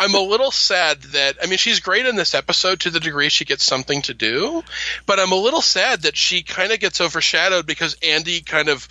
I'm 0.00 0.14
a 0.14 0.20
little 0.20 0.50
sad 0.50 1.02
that 1.02 1.36
I 1.42 1.46
mean 1.46 1.58
she's 1.58 1.80
great 1.80 2.06
in 2.06 2.16
this 2.16 2.34
episode 2.34 2.80
to 2.80 2.90
the 2.90 3.00
degree 3.00 3.28
she 3.28 3.44
gets 3.44 3.64
something 3.64 4.02
to 4.02 4.14
do, 4.14 4.62
but 5.06 5.18
I'm 5.18 5.32
a 5.32 5.36
little 5.36 5.62
sad 5.62 6.02
that 6.02 6.16
she 6.16 6.42
kind 6.42 6.72
of 6.72 6.80
gets 6.80 7.00
overshadowed 7.00 7.66
because 7.66 7.96
Andy 8.02 8.40
kind 8.40 8.68
of 8.68 8.88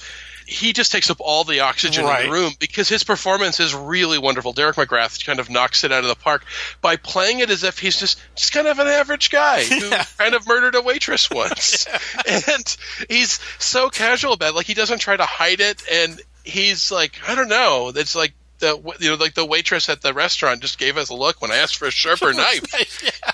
he 0.48 0.72
just 0.72 0.94
takes 0.94 1.10
up 1.10 1.18
all 1.20 1.44
the 1.44 1.60
oxygen 1.60 2.06
in 2.06 2.26
the 2.26 2.32
room 2.32 2.54
because 2.58 2.88
his 2.88 3.04
performance 3.04 3.60
is 3.60 3.76
really 3.76 4.18
wonderful. 4.18 4.54
Derek 4.54 4.78
McGrath 4.78 5.26
kind 5.26 5.40
of 5.40 5.50
knocks 5.50 5.84
it 5.84 5.92
out 5.92 6.04
of 6.04 6.10
the 6.10 6.16
park 6.16 6.46
by 6.82 6.96
playing 6.96 7.40
it 7.40 7.50
as 7.50 7.64
if 7.66 7.78
he's 7.80 8.00
just 8.00 8.20
just 8.36 8.54
kind 8.54 8.66
of 8.66 8.80
an 8.80 8.88
average 8.88 9.30
guy 9.30 9.66
who 9.66 9.90
kind 10.18 10.34
of 10.34 10.48
murdered 10.48 10.76
a 10.76 10.82
waitress 10.82 11.30
once, 11.30 11.86
and 12.28 12.78
he's 13.10 13.40
so 13.60 13.90
casual 13.90 14.34
about 14.34 14.50
it. 14.50 14.56
Like 14.56 14.66
he 14.66 14.74
doesn't 14.74 15.00
try 15.00 15.18
to 15.18 15.26
hide 15.26 15.60
it, 15.60 15.84
and 15.92 16.20
he's 16.48 16.92
like, 16.92 17.20
I 17.28 17.36
don't 17.36 17.50
know. 17.50 17.92
It's 17.96 18.16
like 18.16 18.34
the 18.60 18.96
you 19.00 19.10
know 19.10 19.16
like 19.16 19.34
the 19.34 19.46
waitress 19.46 19.90
at 19.90 20.02
the 20.02 20.14
restaurant 20.14 20.62
just 20.62 20.80
gave 20.80 20.98
us 20.98 21.10
a 21.10 21.14
look 21.16 21.42
when 21.42 21.52
I 21.52 21.58
asked 21.58 21.78
for 21.78 21.86
a 21.86 21.92
sharper 21.92 22.34
knife 22.34 23.04
yeah. 23.04 23.32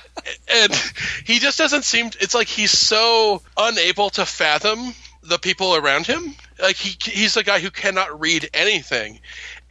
and 0.49 0.73
he 1.25 1.39
just 1.39 1.57
doesn't 1.57 1.83
seem 1.83 2.07
it's 2.19 2.35
like 2.35 2.47
he's 2.47 2.71
so 2.71 3.41
unable 3.57 4.09
to 4.11 4.25
fathom 4.25 4.93
the 5.21 5.37
people 5.37 5.75
around 5.75 6.05
him 6.05 6.35
like 6.61 6.75
he 6.75 6.97
he's 7.09 7.37
a 7.37 7.43
guy 7.43 7.59
who 7.59 7.71
cannot 7.71 8.19
read 8.19 8.49
anything 8.53 9.19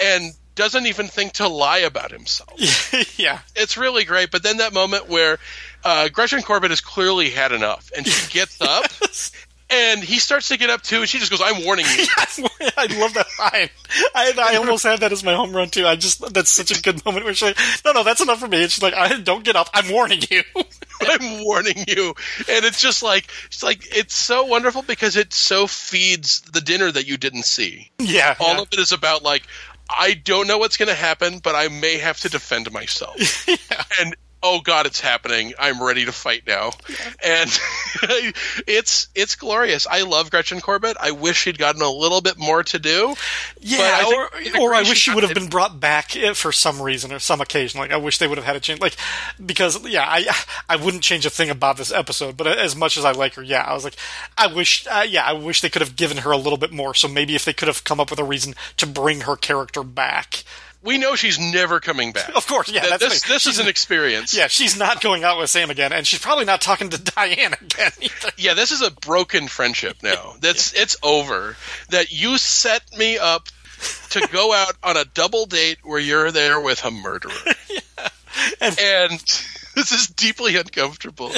and 0.01 0.33
doesn't 0.55 0.87
even 0.87 1.07
think 1.07 1.33
to 1.33 1.49
lie 1.49 1.79
about 1.79 2.11
himself 2.11 3.19
yeah. 3.19 3.41
it's 3.55 3.77
really 3.77 4.05
great 4.05 4.31
but 4.31 4.43
then 4.43 4.59
that 4.59 4.73
moment 4.73 5.09
where 5.09 5.39
uh, 5.85 6.09
Gretchen 6.09 6.43
Corbett 6.43 6.71
has 6.71 6.81
clearly 6.81 7.31
had 7.31 7.53
enough 7.53 7.91
and 7.97 8.07
she 8.07 8.33
gets 8.33 8.61
up 8.61 8.85
and 9.73 10.03
he 10.05 10.19
starts 10.19 10.49
to 10.49 10.59
get 10.59 10.71
up 10.71 10.83
too 10.83 11.01
and 11.01 11.09
she 11.09 11.19
just 11.19 11.31
goes 11.31 11.41
I'm 11.45 11.65
warning 11.65 11.87
you 11.87 12.05
I 12.77 12.87
love 12.99 13.15
that 13.15 13.27
line. 13.39 13.69
I, 14.15 14.33
I 14.39 14.57
almost 14.57 14.85
had 14.85 15.01
that 15.01 15.13
as 15.13 15.25
my 15.25 15.35
home 15.35 15.55
run 15.55 15.69
too. 15.71 15.87
I 15.87 15.97
just 15.97 16.33
that's 16.33 16.51
such 16.51 16.77
a 16.77 16.81
good 16.81 17.05
moment 17.05 17.25
where 17.25 17.35
she's 17.35 17.49
like, 17.49 17.59
"No, 17.85 17.93
no, 17.93 18.05
that's 18.05 18.21
enough 18.21 18.39
for 18.41 18.49
me." 18.49 18.63
And 18.63 18.71
she's 18.71 18.83
like, 18.83 18.95
"I 18.95 19.21
don't 19.21 19.45
get 19.45 19.57
up. 19.57 19.69
I'm 19.75 19.91
warning 19.91 20.21
you." 20.31 20.43
I'm 21.03 21.45
warning 21.45 21.85
you. 21.89 22.15
And 22.49 22.65
it's 22.65 22.81
just 22.81 23.03
like 23.03 23.29
it's 23.47 23.63
like 23.63 23.85
it's 23.95 24.15
so 24.15 24.45
wonderful 24.45 24.83
because 24.83 25.17
it 25.17 25.33
so 25.33 25.67
feeds 25.67 26.41
the 26.43 26.61
dinner 26.61 26.91
that 26.91 27.07
you 27.07 27.17
didn't 27.17 27.45
see. 27.45 27.91
Yeah, 27.99 28.37
All 28.39 28.55
yeah. 28.55 28.63
of 28.63 28.69
it 28.73 28.79
is 28.79 28.93
about 28.93 29.23
like 29.23 29.43
I 29.91 30.15
don't 30.15 30.47
know 30.47 30.59
what's 30.59 30.77
going 30.77 30.89
to 30.89 30.95
happen, 30.95 31.39
but 31.39 31.55
I 31.55 31.69
may 31.69 31.99
have 31.99 32.21
to 32.21 32.29
defend 32.29 32.73
myself. 32.73 33.17
And 34.01 34.17
oh 34.43 34.61
god, 34.61 34.87
it's 34.87 35.01
happening. 35.01 35.53
I'm 35.59 35.83
ready 35.83 36.05
to 36.05 36.13
fight 36.13 36.43
now. 36.47 36.73
And 37.25 37.51
it's 38.67 39.09
it's 39.15 39.37
glorious. 39.37 39.87
I 39.87 40.03
love 40.03 40.31
Gretchen 40.31 40.61
Corbett. 40.61 40.97
I 41.01 41.13
wish 41.13 41.43
she'd 41.43 41.59
gotten 41.59 41.83
a 41.83 41.91
little 41.91 42.21
bit 42.21 42.39
more 42.39 42.63
to 42.65 42.79
do. 42.79 43.15
Yeah, 43.61 44.01
I 44.03 44.29
or, 44.57 44.61
or 44.61 44.75
I 44.75 44.83
wish 44.83 44.99
she 44.99 45.15
would 45.15 45.23
have 45.25 45.35
been 45.35 45.49
brought 45.49 45.79
back 45.81 46.17
eh, 46.17 46.33
for 46.35 46.53
some 46.53 46.83
reason 46.83 47.13
or 47.13 47.19
some 47.19 47.41
occasion. 47.41 47.81
Like 47.81 47.93
I 47.93 47.97
wish 47.97 48.19
they 48.19 48.27
would 48.27 48.39
have 48.39 48.47
had 48.47 48.57
a 48.57 48.61
change. 48.61 48.81
Like 48.81 48.97
because 49.45 49.87
yeah, 49.87 50.05
I 50.07 50.27
I 50.69 50.77
wouldn't 50.77 51.03
change 51.03 51.27
a 51.27 51.31
thing 51.31 51.51
about 51.51 51.77
this 51.77 51.93
episode. 51.93 52.37
But 52.37 52.47
as 52.47 52.75
much 52.75 52.97
as 52.97 53.05
I 53.05 53.13
like 53.13 53.35
her, 53.35 53.43
yeah, 53.43 53.63
I 53.63 53.75
was 53.75 53.85
like, 53.85 53.97
I 54.37 54.47
wish, 54.47 54.87
uh, 54.91 55.07
yeah, 55.09 55.25
I 55.25 55.33
wish 55.33 55.61
they 55.61 55.71
could 55.71 55.83
have 55.83 55.97
given 55.97 56.19
her 56.19 56.33
a 56.33 56.37
little 56.37 56.59
bit 56.59 56.73
more. 56.73 56.95
So 56.95 57.09
maybe 57.09 57.35
if 57.35 57.45
they 57.45 57.53
could 57.53 57.69
have 57.69 57.85
come 57.85 58.01
up 58.01 58.11
with 58.11 58.19
a 58.19 58.25
reason 58.25 58.55
to 58.79 58.87
bring 58.87 59.23
her 59.23 59.37
character 59.37 59.83
back. 59.83 60.45
We 60.83 60.99
know 60.99 61.15
she's 61.15 61.39
never 61.39 61.79
coming 61.79 62.13
back. 62.13 62.35
Of 62.35 62.47
course, 62.47 62.71
yeah, 62.71 62.83
that's 62.89 63.05
this 63.05 63.23
this 63.23 63.47
is 63.47 63.59
an 63.61 63.69
experience. 63.69 64.35
Yeah, 64.37 64.49
she's 64.49 64.77
not 64.77 65.01
going 65.01 65.23
out 65.23 65.39
with 65.39 65.49
Sam 65.49 65.71
again, 65.71 65.93
and 65.93 66.05
she's 66.07 66.19
probably 66.19 66.45
not 66.45 66.61
talking 66.61 66.91
to 66.91 66.99
Diane 67.15 67.55
again 67.55 67.93
either. 68.01 68.31
Yeah, 68.37 68.55
this 68.55 68.73
is 68.73 68.83
a 68.83 68.91
broken 68.91 69.47
friendship 69.49 69.99
now. 70.03 70.35
That's 70.41 70.73
it's 70.75 70.97
over. 71.03 71.57
That 71.91 72.11
you 72.13 72.37
set 72.37 72.83
me 72.99 73.17
up 73.17 73.47
to 74.11 74.27
go 74.33 74.53
out 74.55 74.75
on 74.83 74.97
a 74.97 75.05
double 75.05 75.47
date 75.47 75.79
where 75.85 76.01
you're 76.01 76.31
there 76.33 76.61
with 76.61 76.85
a 76.85 76.91
murderer. 76.91 77.33
And- 78.61 78.79
and 78.81 79.13
this 79.75 79.93
is 79.93 80.07
deeply 80.09 80.57
uncomfortable. 80.57 81.31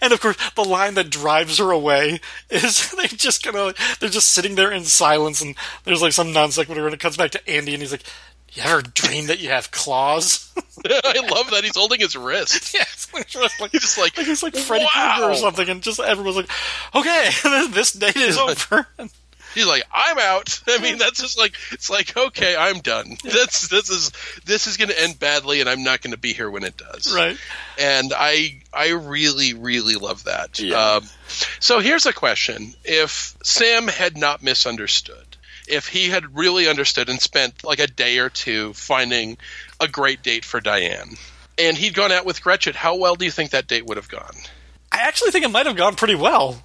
And 0.00 0.12
of 0.12 0.20
course, 0.20 0.36
the 0.54 0.62
line 0.64 0.94
that 0.94 1.10
drives 1.10 1.58
her 1.58 1.70
away 1.72 2.20
is 2.48 2.90
they're 2.92 3.06
just 3.08 3.44
of 3.46 3.98
they're 3.98 4.08
just 4.08 4.30
sitting 4.30 4.54
there 4.54 4.70
in 4.70 4.84
silence, 4.84 5.42
and 5.42 5.56
there's 5.82 6.00
like 6.00 6.12
some 6.12 6.32
non 6.32 6.52
sequitur, 6.52 6.84
and 6.86 6.94
it 6.94 7.00
comes 7.00 7.16
back 7.16 7.32
to 7.32 7.50
Andy, 7.50 7.72
and 7.74 7.82
he's 7.82 7.90
like, 7.90 8.04
"You 8.54 8.62
ever 8.62 8.82
dream 8.82 9.26
that 9.26 9.40
you 9.40 9.50
have 9.50 9.70
claws?" 9.70 10.52
I 10.86 11.26
love 11.30 11.50
that 11.50 11.62
he's 11.64 11.76
holding 11.76 12.00
his 12.00 12.16
wrist. 12.16 12.74
yes, 12.74 13.08
like, 13.14 13.28
just 13.28 13.60
like, 13.60 13.70
He's 13.72 13.82
just 13.82 13.98
like, 13.98 14.16
like 14.16 14.26
he's 14.26 14.42
like 14.42 14.56
Freddy 14.56 14.84
wow. 14.94 15.14
Krueger 15.18 15.32
or 15.32 15.34
something, 15.36 15.68
and 15.68 15.82
just 15.82 16.00
everyone's 16.00 16.36
like, 16.36 16.50
"Okay, 16.94 17.30
this 17.70 17.92
date 17.92 18.16
is 18.16 18.38
over." 18.38 18.86
He's 19.54 19.66
like, 19.68 19.84
I'm 19.94 20.18
out. 20.18 20.60
I 20.66 20.78
mean, 20.78 20.98
that's 20.98 21.20
just 21.20 21.38
like 21.38 21.54
it's 21.70 21.88
like, 21.88 22.16
okay, 22.16 22.56
I'm 22.56 22.80
done. 22.80 23.16
That's 23.22 23.68
this 23.68 23.88
is 23.88 24.10
this 24.44 24.66
is 24.66 24.76
going 24.76 24.88
to 24.88 25.00
end 25.00 25.20
badly, 25.20 25.60
and 25.60 25.70
I'm 25.70 25.84
not 25.84 26.00
going 26.02 26.10
to 26.10 26.18
be 26.18 26.32
here 26.32 26.50
when 26.50 26.64
it 26.64 26.76
does. 26.76 27.14
right? 27.14 27.38
and 27.78 28.12
I 28.16 28.62
I 28.72 28.90
really 28.90 29.54
really 29.54 29.94
love 29.94 30.24
that. 30.24 30.58
Yeah. 30.58 30.96
Um, 30.96 31.04
so 31.60 31.78
here's 31.78 32.04
a 32.04 32.12
question: 32.12 32.74
If 32.84 33.36
Sam 33.44 33.86
had 33.86 34.16
not 34.18 34.42
misunderstood, 34.42 35.33
if 35.68 35.88
he 35.88 36.08
had 36.08 36.36
really 36.36 36.68
understood 36.68 37.08
and 37.08 37.20
spent 37.20 37.64
like 37.64 37.78
a 37.78 37.86
day 37.86 38.18
or 38.18 38.28
two 38.28 38.72
finding 38.74 39.36
a 39.80 39.88
great 39.88 40.22
date 40.22 40.44
for 40.44 40.60
Diane, 40.60 41.16
and 41.58 41.76
he'd 41.76 41.94
gone 41.94 42.12
out 42.12 42.24
with 42.26 42.42
Gretchen, 42.42 42.74
how 42.74 42.96
well 42.96 43.14
do 43.14 43.24
you 43.24 43.30
think 43.30 43.50
that 43.50 43.66
date 43.66 43.86
would 43.86 43.96
have 43.96 44.08
gone? 44.08 44.34
I 44.92 44.98
actually 44.98 45.30
think 45.30 45.44
it 45.44 45.50
might 45.50 45.66
have 45.66 45.76
gone 45.76 45.94
pretty 45.96 46.14
well. 46.14 46.62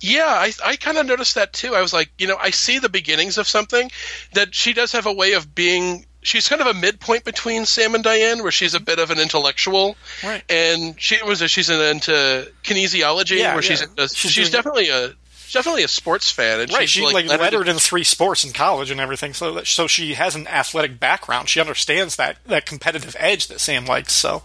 Yeah, 0.00 0.26
I, 0.28 0.52
I 0.64 0.76
kind 0.76 0.98
of 0.98 1.06
noticed 1.06 1.34
that 1.34 1.52
too. 1.52 1.74
I 1.74 1.80
was 1.82 1.92
like, 1.92 2.10
you 2.18 2.28
know, 2.28 2.36
I 2.40 2.50
see 2.50 2.78
the 2.78 2.88
beginnings 2.88 3.38
of 3.38 3.48
something 3.48 3.90
that 4.32 4.54
she 4.54 4.72
does 4.72 4.92
have 4.92 5.06
a 5.06 5.12
way 5.12 5.32
of 5.32 5.54
being. 5.54 6.06
She's 6.22 6.48
kind 6.48 6.60
of 6.62 6.68
a 6.68 6.74
midpoint 6.74 7.24
between 7.24 7.66
Sam 7.66 7.94
and 7.94 8.02
Diane, 8.04 8.42
where 8.42 8.52
she's 8.52 8.74
a 8.74 8.78
mm-hmm. 8.78 8.84
bit 8.84 8.98
of 8.98 9.10
an 9.10 9.18
intellectual, 9.18 9.96
Right. 10.22 10.42
and 10.48 10.98
she 11.00 11.22
was 11.22 11.40
she's 11.50 11.68
into 11.68 12.50
kinesiology, 12.62 13.38
Yeah, 13.38 13.54
where 13.54 13.62
she's 13.62 13.80
yeah. 13.80 13.88
into, 13.88 14.08
She's 14.08 14.30
she's, 14.30 14.50
doing- 14.50 14.52
definitely 14.52 14.88
a 14.90 15.08
she's 15.08 15.14
definitely 15.54 15.84
a 15.84 15.88
sports 15.88 16.30
fan, 16.30 16.60
and 16.60 16.70
Right, 16.70 16.82
she's 16.88 16.90
she 16.90 17.14
like, 17.14 17.26
lettered 17.26 17.40
lettered 17.40 17.68
in- 17.68 17.74
in 17.74 17.78
three 17.78 18.04
sports 18.04 18.44
in 18.44 18.52
college 18.52 18.90
and 18.90 19.00
everything, 19.00 19.32
so 19.32 19.54
that, 19.54 19.66
so 19.66 19.86
she 19.86 20.12
has 20.14 20.34
an 20.34 20.46
athletic 20.48 21.00
background. 21.00 21.48
She 21.48 21.60
understands 21.60 22.16
that 22.16 22.36
that 22.46 22.66
competitive 22.66 23.16
edge 23.18 23.46
that 23.48 23.60
Sam 23.60 23.86
likes. 23.86 24.12
So 24.12 24.42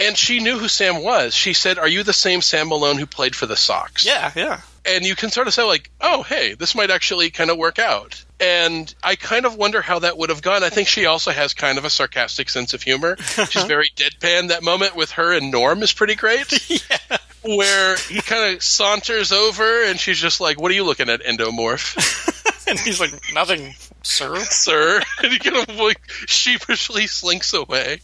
and 0.00 0.16
she 0.16 0.40
knew 0.40 0.58
who 0.58 0.68
Sam 0.68 1.02
was. 1.02 1.34
She 1.34 1.52
said, 1.52 1.78
"Are 1.78 1.88
you 1.88 2.02
the 2.02 2.12
same 2.12 2.40
Sam 2.42 2.68
Malone 2.68 2.98
who 2.98 3.06
played 3.06 3.36
for 3.36 3.46
the 3.46 3.56
Sox?" 3.56 4.04
yeah, 4.04 4.32
yeah, 4.34 4.60
and 4.84 5.04
you 5.04 5.14
can 5.14 5.30
sort 5.30 5.46
of 5.46 5.54
say 5.54 5.62
like, 5.62 5.90
oh, 6.00 6.22
hey, 6.22 6.54
this 6.54 6.74
might 6.74 6.90
actually 6.90 7.30
kind 7.30 7.50
of 7.50 7.56
work 7.58 7.78
out. 7.78 8.24
And 8.40 8.92
I 9.02 9.16
kind 9.16 9.46
of 9.46 9.56
wonder 9.56 9.82
how 9.82 9.98
that 10.00 10.16
would 10.16 10.30
have 10.30 10.42
gone. 10.42 10.62
I 10.62 10.68
think 10.68 10.86
she 10.86 11.06
also 11.06 11.32
has 11.32 11.54
kind 11.54 11.76
of 11.76 11.84
a 11.84 11.90
sarcastic 11.90 12.48
sense 12.50 12.72
of 12.72 12.82
humor. 12.82 13.16
She's 13.50 13.64
very 13.64 13.90
deadpan. 13.96 14.48
That 14.48 14.62
moment 14.62 14.94
with 14.94 15.12
her 15.12 15.32
and 15.32 15.50
Norm 15.50 15.82
is 15.82 15.92
pretty 15.92 16.14
great. 16.14 16.70
yeah. 16.90 17.16
Where 17.42 17.96
he 17.96 18.20
kind 18.20 18.54
of 18.54 18.62
saunters 18.62 19.32
over 19.32 19.84
and 19.84 19.98
she's 19.98 20.18
just 20.18 20.40
like, 20.40 20.60
"What 20.60 20.70
are 20.70 20.74
you 20.74 20.84
looking 20.84 21.08
at, 21.08 21.22
endomorph, 21.22 22.66
and 22.68 22.78
he's 22.78 23.00
like, 23.00 23.12
"Nothing, 23.32 23.74
sir." 24.02 24.36
sir?" 24.40 25.00
And 25.22 25.32
he 25.32 25.38
kind 25.38 25.56
of 25.56 25.76
like 25.76 26.00
sheepishly 26.26 27.06
slinks 27.06 27.54
away. 27.54 28.00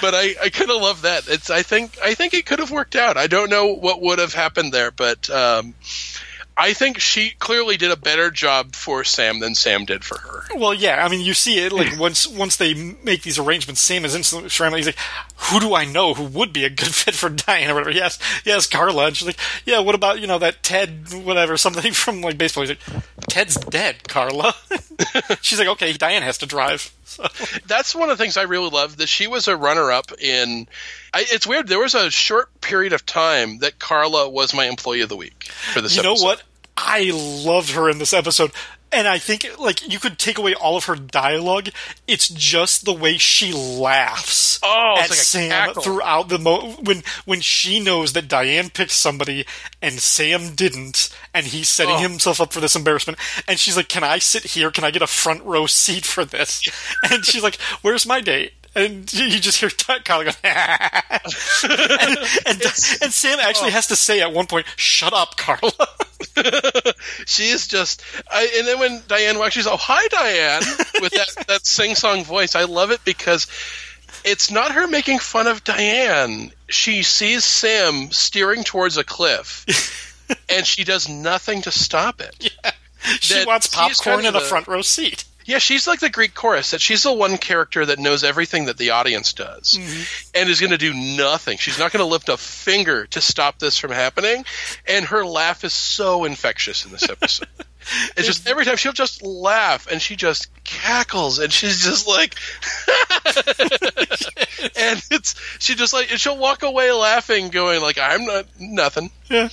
But 0.00 0.14
I, 0.14 0.34
I 0.42 0.50
kind 0.50 0.70
of 0.70 0.80
love 0.80 1.02
that. 1.02 1.26
It's 1.26 1.50
I 1.50 1.62
think 1.62 1.98
I 2.02 2.14
think 2.14 2.34
it 2.34 2.46
could 2.46 2.58
have 2.58 2.70
worked 2.70 2.96
out. 2.96 3.16
I 3.16 3.26
don't 3.26 3.50
know 3.50 3.74
what 3.74 4.00
would 4.02 4.18
have 4.18 4.34
happened 4.34 4.72
there, 4.72 4.90
but 4.90 5.28
um, 5.30 5.74
I 6.56 6.72
think 6.72 7.00
she 7.00 7.30
clearly 7.38 7.76
did 7.76 7.90
a 7.90 7.96
better 7.96 8.30
job 8.30 8.74
for 8.76 9.02
Sam 9.02 9.40
than 9.40 9.54
Sam 9.56 9.84
did 9.84 10.04
for 10.04 10.18
her. 10.18 10.44
Well, 10.54 10.72
yeah, 10.72 11.04
I 11.04 11.08
mean, 11.08 11.20
you 11.20 11.34
see 11.34 11.58
it 11.58 11.72
like 11.72 11.98
once 11.98 12.28
once 12.28 12.56
they 12.56 12.74
make 12.74 13.22
these 13.22 13.38
arrangements. 13.40 13.80
Sam 13.80 14.04
is 14.04 14.14
instantly 14.14 14.48
scrambling. 14.50 14.78
He's 14.78 14.86
like, 14.86 14.98
"Who 15.36 15.58
do 15.58 15.74
I 15.74 15.84
know 15.84 16.14
who 16.14 16.24
would 16.24 16.52
be 16.52 16.64
a 16.64 16.70
good 16.70 16.94
fit 16.94 17.14
for 17.14 17.28
Diane 17.28 17.70
or 17.70 17.74
whatever?" 17.74 17.90
Yes, 17.90 18.18
yes, 18.44 18.68
Carla. 18.68 19.06
And 19.06 19.16
she's 19.16 19.26
like, 19.26 19.38
"Yeah, 19.64 19.80
what 19.80 19.96
about 19.96 20.20
you 20.20 20.28
know 20.28 20.38
that 20.38 20.62
Ted, 20.62 21.12
whatever, 21.12 21.56
something 21.56 21.92
from 21.92 22.20
like 22.20 22.38
baseball?" 22.38 22.64
He's 22.64 22.70
like, 22.70 23.02
"Ted's 23.28 23.56
dead, 23.56 24.08
Carla." 24.08 24.54
she's 25.40 25.58
like, 25.58 25.68
"Okay, 25.68 25.92
Diane 25.94 26.22
has 26.22 26.38
to 26.38 26.46
drive." 26.46 26.92
So, 27.04 27.26
That's 27.66 27.94
one 27.94 28.10
of 28.10 28.16
the 28.16 28.22
things 28.22 28.36
I 28.36 28.42
really 28.42 28.70
love. 28.70 28.96
That 28.98 29.08
she 29.08 29.26
was 29.26 29.48
a 29.48 29.56
runner-up 29.56 30.12
in. 30.20 30.68
I, 31.14 31.24
it's 31.30 31.46
weird. 31.46 31.68
There 31.68 31.78
was 31.78 31.94
a 31.94 32.10
short 32.10 32.60
period 32.60 32.92
of 32.92 33.06
time 33.06 33.58
that 33.58 33.78
Carla 33.78 34.28
was 34.28 34.52
my 34.52 34.66
employee 34.66 35.00
of 35.02 35.08
the 35.08 35.16
week 35.16 35.44
for 35.72 35.80
this. 35.80 35.96
you 35.96 36.02
know 36.02 36.10
episode. 36.12 36.24
what? 36.26 36.42
I 36.76 37.10
loved 37.14 37.70
her 37.70 37.88
in 37.88 37.98
this 37.98 38.12
episode. 38.12 38.50
And 38.92 39.08
I 39.08 39.18
think 39.18 39.46
like 39.58 39.90
you 39.92 39.98
could 39.98 40.18
take 40.20 40.38
away 40.38 40.54
all 40.54 40.76
of 40.76 40.84
her 40.84 40.94
dialogue. 40.94 41.68
It's 42.06 42.28
just 42.28 42.84
the 42.84 42.92
way 42.92 43.18
she 43.18 43.52
laughs 43.52 44.60
Oh, 44.62 44.94
it's 44.98 45.04
at 45.04 45.10
like 45.10 45.18
Sam 45.18 45.50
cackle. 45.50 45.82
throughout 45.82 46.28
the 46.28 46.38
mo- 46.38 46.76
when 46.80 47.02
when 47.24 47.40
she 47.40 47.80
knows 47.80 48.12
that 48.12 48.28
Diane 48.28 48.70
picked 48.70 48.92
somebody 48.92 49.46
and 49.82 49.94
Sam 49.98 50.54
didn't, 50.54 51.08
and 51.34 51.44
he's 51.46 51.68
setting 51.68 51.96
Oh. 51.96 51.98
himself 51.98 52.40
up 52.40 52.52
for 52.52 52.60
this 52.60 52.76
embarrassment. 52.76 53.18
And 53.48 53.58
she's 53.58 53.76
like, 53.76 53.88
"Can 53.88 54.04
I 54.04 54.18
sit 54.20 54.44
here? 54.44 54.70
Can 54.70 54.84
I 54.84 54.92
get 54.92 55.02
a 55.02 55.08
front 55.08 55.42
row 55.42 55.66
seat 55.66 56.04
for 56.04 56.24
this?" 56.24 56.62
and 57.10 57.24
she's 57.26 57.42
like, 57.42 57.56
"Where's 57.82 58.06
my 58.06 58.20
date?" 58.20 58.52
And 58.76 59.12
you 59.12 59.38
just 59.40 59.60
hear 59.60 59.70
Carla 60.04 60.24
go, 60.24 60.30
and, 60.42 62.18
and, 62.46 62.62
and 62.62 63.12
Sam 63.12 63.38
actually 63.38 63.68
oh. 63.68 63.72
has 63.72 63.86
to 63.88 63.96
say 63.96 64.20
at 64.20 64.32
one 64.32 64.46
point, 64.46 64.66
"Shut 64.76 65.12
up, 65.12 65.36
Carla." 65.36 65.72
She 67.26 67.50
is 67.50 67.68
just, 67.68 68.02
I, 68.30 68.48
and 68.58 68.66
then 68.66 68.78
when 68.78 69.02
Diane 69.06 69.38
walks, 69.38 69.54
she's 69.54 69.66
oh 69.66 69.76
hi 69.76 70.06
Diane 70.08 70.62
with 71.00 71.12
that 71.12 71.44
that 71.48 71.66
sing 71.66 71.94
song 71.94 72.24
voice. 72.24 72.54
I 72.54 72.64
love 72.64 72.90
it 72.90 73.04
because 73.04 73.46
it's 74.24 74.50
not 74.50 74.72
her 74.72 74.86
making 74.86 75.18
fun 75.20 75.46
of 75.46 75.64
Diane. 75.64 76.50
She 76.68 77.02
sees 77.02 77.44
Sam 77.44 78.10
steering 78.10 78.64
towards 78.64 78.96
a 78.96 79.04
cliff, 79.04 80.26
and 80.48 80.66
she 80.66 80.84
does 80.84 81.08
nothing 81.08 81.62
to 81.62 81.70
stop 81.70 82.20
it. 82.20 82.52
she 83.20 83.34
That 83.34 83.46
wants 83.46 83.68
popcorn 83.68 84.16
kind 84.16 84.26
and 84.26 84.36
of 84.36 84.42
a 84.42 84.44
the- 84.44 84.48
front 84.48 84.66
row 84.66 84.82
seat. 84.82 85.24
Yeah, 85.44 85.58
she's 85.58 85.86
like 85.86 86.00
the 86.00 86.10
Greek 86.10 86.34
chorus. 86.34 86.70
That 86.70 86.80
she's 86.80 87.02
the 87.02 87.12
one 87.12 87.38
character 87.38 87.86
that 87.86 87.98
knows 87.98 88.24
everything 88.24 88.66
that 88.66 88.78
the 88.78 88.90
audience 88.90 89.32
does, 89.32 89.78
mm-hmm. 89.78 90.38
and 90.38 90.48
is 90.48 90.60
going 90.60 90.70
to 90.70 90.78
do 90.78 90.94
nothing. 90.94 91.58
She's 91.58 91.78
not 91.78 91.92
going 91.92 92.04
to 92.04 92.10
lift 92.10 92.28
a 92.28 92.36
finger 92.36 93.06
to 93.08 93.20
stop 93.20 93.58
this 93.58 93.78
from 93.78 93.90
happening. 93.90 94.44
And 94.86 95.04
her 95.06 95.24
laugh 95.24 95.64
is 95.64 95.72
so 95.72 96.24
infectious 96.24 96.84
in 96.84 96.92
this 96.92 97.08
episode. 97.08 97.48
it's 98.16 98.26
just 98.26 98.48
every 98.48 98.64
time 98.64 98.76
she'll 98.76 98.92
just 98.92 99.22
laugh, 99.22 99.86
and 99.90 100.00
she 100.00 100.16
just 100.16 100.48
cackles, 100.64 101.38
and 101.38 101.52
she's 101.52 101.82
just 101.84 102.06
like, 102.08 102.34
and 104.76 105.02
it's 105.10 105.34
she 105.58 105.74
just 105.74 105.92
like 105.92 106.10
and 106.10 106.20
she'll 106.20 106.36
walk 106.38 106.62
away 106.62 106.92
laughing, 106.92 107.48
going 107.50 107.80
like, 107.80 107.98
"I'm 107.98 108.24
not 108.24 108.46
nothing." 108.58 109.10
Yeah, 109.30 109.48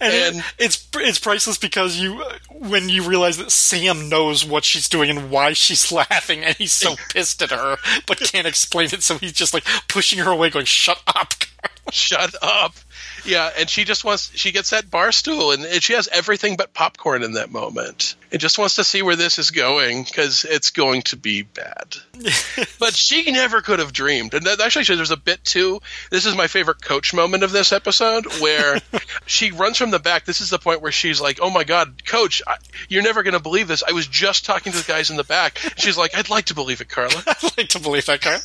and, 0.00 0.36
And- 0.36 0.44
it's 0.58 0.86
it's 0.94 1.18
priceless 1.18 1.58
because 1.58 1.96
you 1.96 2.22
when 2.50 2.88
you 2.88 3.02
realize 3.02 3.38
that 3.38 3.50
Sam 3.50 4.08
knows 4.08 4.44
what 4.44 4.64
she's 4.64 4.88
doing 4.88 5.10
and 5.10 5.30
why 5.30 5.52
she's 5.52 5.90
laughing, 5.92 6.44
and 6.44 6.56
he's 6.56 6.72
so 6.72 6.94
pissed 7.12 7.42
at 7.42 7.50
her 7.50 7.76
but 8.06 8.18
can't 8.20 8.46
explain 8.46 8.86
it, 8.92 9.02
so 9.02 9.18
he's 9.18 9.32
just 9.32 9.54
like 9.54 9.64
pushing 9.88 10.18
her 10.20 10.30
away, 10.30 10.50
going, 10.50 10.64
"Shut 10.66 11.00
up." 11.06 11.34
Carla." 11.38 11.92
Shut 11.92 12.34
up. 12.42 12.74
Yeah, 13.26 13.50
and 13.58 13.68
she 13.68 13.84
just 13.84 14.04
wants 14.04 14.30
she 14.36 14.52
gets 14.52 14.70
that 14.70 14.90
bar 14.90 15.12
stool 15.12 15.52
and, 15.52 15.64
and 15.64 15.82
she 15.82 15.94
has 15.94 16.08
everything 16.08 16.56
but 16.56 16.72
popcorn 16.72 17.22
in 17.22 17.32
that 17.32 17.50
moment. 17.50 18.14
And 18.32 18.40
just 18.40 18.58
wants 18.58 18.76
to 18.76 18.84
see 18.84 19.02
where 19.02 19.16
this 19.16 19.38
is 19.38 19.50
going 19.50 20.04
because 20.04 20.44
it's 20.44 20.70
going 20.70 21.02
to 21.02 21.16
be 21.16 21.42
bad. 21.42 21.96
but 22.78 22.94
she 22.94 23.30
never 23.30 23.60
could 23.60 23.78
have 23.78 23.92
dreamed. 23.92 24.34
And 24.34 24.46
that, 24.46 24.60
actually, 24.60 24.96
there's 24.96 25.10
a 25.10 25.16
bit 25.16 25.44
too. 25.44 25.80
This 26.10 26.26
is 26.26 26.36
my 26.36 26.46
favorite 26.46 26.82
coach 26.82 27.14
moment 27.14 27.42
of 27.42 27.52
this 27.52 27.72
episode 27.72 28.26
where 28.40 28.80
she 29.26 29.52
runs 29.52 29.78
from 29.78 29.90
the 29.90 29.98
back. 29.98 30.24
This 30.24 30.40
is 30.40 30.50
the 30.50 30.58
point 30.58 30.82
where 30.82 30.92
she's 30.92 31.20
like, 31.20 31.38
"Oh 31.40 31.50
my 31.50 31.64
god, 31.64 32.04
coach, 32.04 32.42
I, 32.46 32.56
you're 32.88 33.02
never 33.02 33.22
going 33.22 33.34
to 33.34 33.40
believe 33.40 33.68
this. 33.68 33.82
I 33.86 33.92
was 33.92 34.06
just 34.06 34.44
talking 34.44 34.72
to 34.72 34.78
the 34.78 34.84
guys 34.84 35.10
in 35.10 35.16
the 35.16 35.24
back." 35.24 35.58
She's 35.76 35.96
like, 35.96 36.16
"I'd 36.16 36.30
like 36.30 36.46
to 36.46 36.54
believe 36.54 36.80
it, 36.80 36.88
Carla." 36.88 37.22
I'd 37.26 37.58
like 37.58 37.68
to 37.70 37.80
believe 37.80 38.06
that, 38.06 38.20
Carl. 38.20 38.40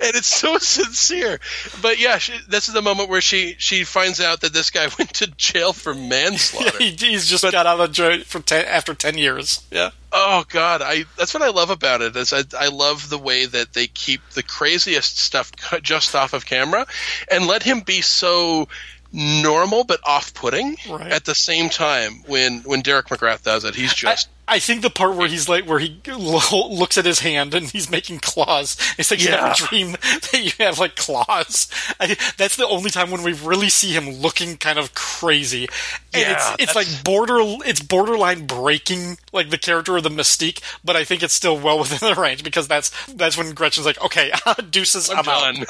and 0.00 0.14
it's 0.14 0.28
so 0.28 0.58
sincere. 0.58 1.40
But 1.82 1.98
yeah, 1.98 2.18
she, 2.18 2.32
this 2.48 2.68
is 2.68 2.74
the 2.74 2.82
moment 2.82 3.08
where 3.08 3.20
she 3.20 3.56
she 3.58 3.84
finds 3.84 4.20
out 4.20 4.40
that 4.42 4.52
this 4.52 4.70
guy 4.70 4.88
went 4.98 5.14
to 5.14 5.26
jail 5.26 5.72
for 5.72 5.94
manslaughter. 5.94 6.78
he, 6.78 6.90
he's 6.90 7.26
just 7.26 7.42
got 7.42 7.66
out 7.66 7.80
of 7.80 7.92
jail 7.92 8.20
for 8.24 8.40
ten, 8.40 8.64
after 8.66 8.93
ten 8.94 9.18
years. 9.18 9.62
Yeah. 9.70 9.90
Oh 10.12 10.44
God, 10.48 10.80
I 10.82 11.04
that's 11.18 11.34
what 11.34 11.42
I 11.42 11.50
love 11.50 11.70
about 11.70 12.00
it. 12.02 12.14
Is 12.16 12.32
I, 12.32 12.42
I 12.58 12.68
love 12.68 13.10
the 13.10 13.18
way 13.18 13.46
that 13.46 13.72
they 13.72 13.86
keep 13.86 14.20
the 14.30 14.42
craziest 14.42 15.18
stuff 15.18 15.50
just 15.82 16.14
off 16.14 16.32
of 16.32 16.46
camera, 16.46 16.86
and 17.30 17.46
let 17.46 17.62
him 17.62 17.80
be 17.80 18.00
so 18.00 18.68
normal 19.12 19.84
but 19.84 20.00
off-putting 20.04 20.76
Right. 20.90 21.12
at 21.12 21.24
the 21.24 21.34
same 21.34 21.68
time. 21.70 22.24
When 22.26 22.60
when 22.60 22.80
Derek 22.82 23.06
McGrath 23.06 23.42
does 23.42 23.64
it, 23.64 23.74
he's 23.74 23.94
just 23.94 24.28
I 24.46 24.58
think 24.58 24.82
the 24.82 24.90
part 24.90 25.16
where 25.16 25.28
he's 25.28 25.48
like, 25.48 25.66
where 25.66 25.78
he 25.78 26.00
lo- 26.06 26.68
looks 26.70 26.98
at 26.98 27.04
his 27.04 27.20
hand 27.20 27.54
and 27.54 27.70
he's 27.70 27.90
making 27.90 28.18
claws. 28.20 28.76
It's 28.98 29.10
like 29.10 29.22
you 29.22 29.30
have 29.30 29.52
a 29.52 29.54
dream 29.54 29.92
that 30.02 30.40
you 30.42 30.64
have 30.64 30.78
like 30.78 30.96
claws. 30.96 31.68
I, 31.98 32.16
that's 32.36 32.56
the 32.56 32.66
only 32.66 32.90
time 32.90 33.10
when 33.10 33.22
we 33.22 33.32
really 33.32 33.68
see 33.68 33.92
him 33.92 34.10
looking 34.10 34.56
kind 34.56 34.78
of 34.78 34.94
crazy. 34.94 35.68
And 36.12 36.22
Yeah, 36.22 36.54
it's 36.58 36.62
it's 36.62 36.74
like 36.74 37.04
border, 37.04 37.38
it's 37.64 37.80
borderline 37.80 38.46
breaking 38.46 39.18
like 39.32 39.50
the 39.50 39.58
character 39.58 39.96
of 39.96 40.02
the 40.02 40.10
mystique, 40.10 40.60
but 40.84 40.94
I 40.96 41.04
think 41.04 41.22
it's 41.22 41.34
still 41.34 41.58
well 41.58 41.78
within 41.84 42.14
the 42.14 42.20
range 42.20 42.44
because 42.44 42.68
that's 42.68 42.90
that's 43.14 43.36
when 43.38 43.52
Gretchen's 43.54 43.86
like, 43.86 44.02
okay, 44.04 44.30
deuces, 44.70 45.08
I'm, 45.10 45.18
I'm 45.20 45.28
out. 45.28 45.54
done. 45.54 45.64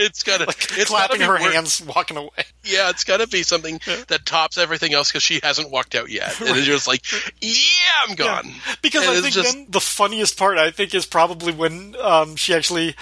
it's 0.00 0.22
gotta 0.22 0.44
like 0.46 0.66
it's 0.78 0.90
clapping 0.90 1.18
be 1.18 1.24
her 1.24 1.38
hands, 1.38 1.80
walking 1.82 2.16
away. 2.16 2.44
Yeah, 2.64 2.90
it's 2.90 3.04
gotta 3.04 3.26
be 3.26 3.42
something 3.42 3.80
that 4.08 4.26
tops 4.26 4.58
everything 4.58 4.92
else 4.94 5.10
because 5.10 5.22
she 5.22 5.40
hasn't 5.42 5.70
walked 5.70 5.94
out 5.94 6.10
yet, 6.10 6.38
and 6.40 6.50
it's 6.56 6.66
just 6.66 6.88
like, 6.88 7.04
yeah, 7.40 7.99
I'm 8.06 8.14
gone. 8.14 8.52
Because 8.82 9.06
And 9.06 9.16
I 9.16 9.20
think 9.20 9.34
just- 9.34 9.54
then 9.54 9.66
the 9.68 9.80
funniest 9.80 10.36
part 10.36 10.58
I 10.58 10.70
think 10.70 10.94
is 10.94 11.06
probably 11.06 11.52
when 11.52 11.94
um, 12.00 12.36
she 12.36 12.54
actually. 12.54 12.94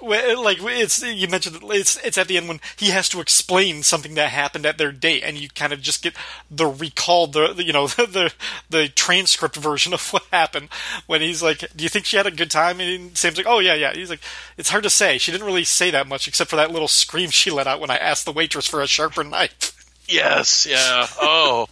Like 0.00 0.58
it's 0.60 1.02
you 1.02 1.26
mentioned, 1.26 1.58
it's 1.64 1.96
it's 2.04 2.16
at 2.16 2.28
the 2.28 2.36
end 2.36 2.46
when 2.46 2.60
he 2.76 2.90
has 2.90 3.08
to 3.08 3.20
explain 3.20 3.82
something 3.82 4.14
that 4.14 4.30
happened 4.30 4.64
at 4.64 4.78
their 4.78 4.92
date, 4.92 5.24
and 5.24 5.36
you 5.36 5.48
kind 5.48 5.72
of 5.72 5.80
just 5.82 6.04
get 6.04 6.14
the 6.48 6.66
recalled 6.68 7.32
the 7.32 7.52
the, 7.52 7.64
you 7.64 7.72
know 7.72 7.86
the 7.88 8.32
the 8.70 8.88
transcript 8.90 9.56
version 9.56 9.92
of 9.92 10.08
what 10.12 10.22
happened 10.30 10.68
when 11.08 11.20
he's 11.20 11.42
like, 11.42 11.64
"Do 11.74 11.82
you 11.82 11.88
think 11.88 12.04
she 12.04 12.16
had 12.16 12.28
a 12.28 12.30
good 12.30 12.48
time?" 12.48 12.78
And 12.78 13.18
Sam's 13.18 13.38
like, 13.38 13.48
"Oh 13.48 13.58
yeah, 13.58 13.74
yeah." 13.74 13.92
He's 13.92 14.08
like, 14.10 14.20
"It's 14.56 14.70
hard 14.70 14.84
to 14.84 14.90
say. 14.90 15.18
She 15.18 15.32
didn't 15.32 15.48
really 15.48 15.64
say 15.64 15.90
that 15.90 16.06
much 16.06 16.28
except 16.28 16.48
for 16.50 16.54
that 16.56 16.70
little 16.70 16.86
scream 16.86 17.30
she 17.30 17.50
let 17.50 17.66
out 17.66 17.80
when 17.80 17.90
I 17.90 17.96
asked 17.96 18.24
the 18.24 18.30
waitress 18.32 18.68
for 18.68 18.80
a 18.80 18.86
sharper 18.86 19.24
knife." 19.24 19.74
Yes, 20.06 20.64
yeah. 20.64 21.08
Oh, 21.20 21.68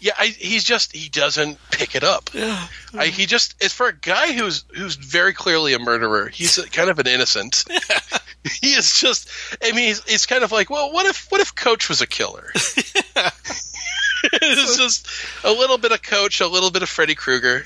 yeah. 0.00 0.12
I, 0.18 0.26
he's 0.26 0.64
just 0.64 0.94
he 0.94 1.08
doesn't 1.08 1.58
pick 1.70 1.94
it 1.94 2.04
up. 2.04 2.30
Yeah. 2.32 2.66
I, 2.94 3.06
he 3.06 3.26
just 3.26 3.54
it's 3.60 3.74
for 3.74 3.88
a 3.88 3.94
guy 3.94 4.32
who's 4.32 4.64
who's 4.74 4.96
very 4.96 5.32
clearly 5.32 5.74
a 5.74 5.78
murderer. 5.78 6.28
He's 6.28 6.58
a, 6.58 6.68
kind 6.68 6.90
of 6.90 6.98
an 6.98 7.06
innocent. 7.06 7.64
he 8.60 8.68
is 8.68 8.98
just. 8.98 9.28
I 9.62 9.72
mean, 9.72 9.88
he's, 9.88 10.02
it's 10.06 10.26
kind 10.26 10.44
of 10.44 10.52
like, 10.52 10.70
well, 10.70 10.92
what 10.92 11.06
if 11.06 11.26
what 11.30 11.40
if 11.40 11.54
Coach 11.54 11.88
was 11.88 12.00
a 12.00 12.06
killer? 12.06 12.52
it's 14.32 14.76
just 14.76 15.08
a 15.44 15.50
little 15.50 15.78
bit 15.78 15.92
of 15.92 16.02
Coach, 16.02 16.40
a 16.40 16.46
little 16.46 16.70
bit 16.70 16.82
of 16.82 16.88
Freddy 16.88 17.14
Krueger, 17.14 17.64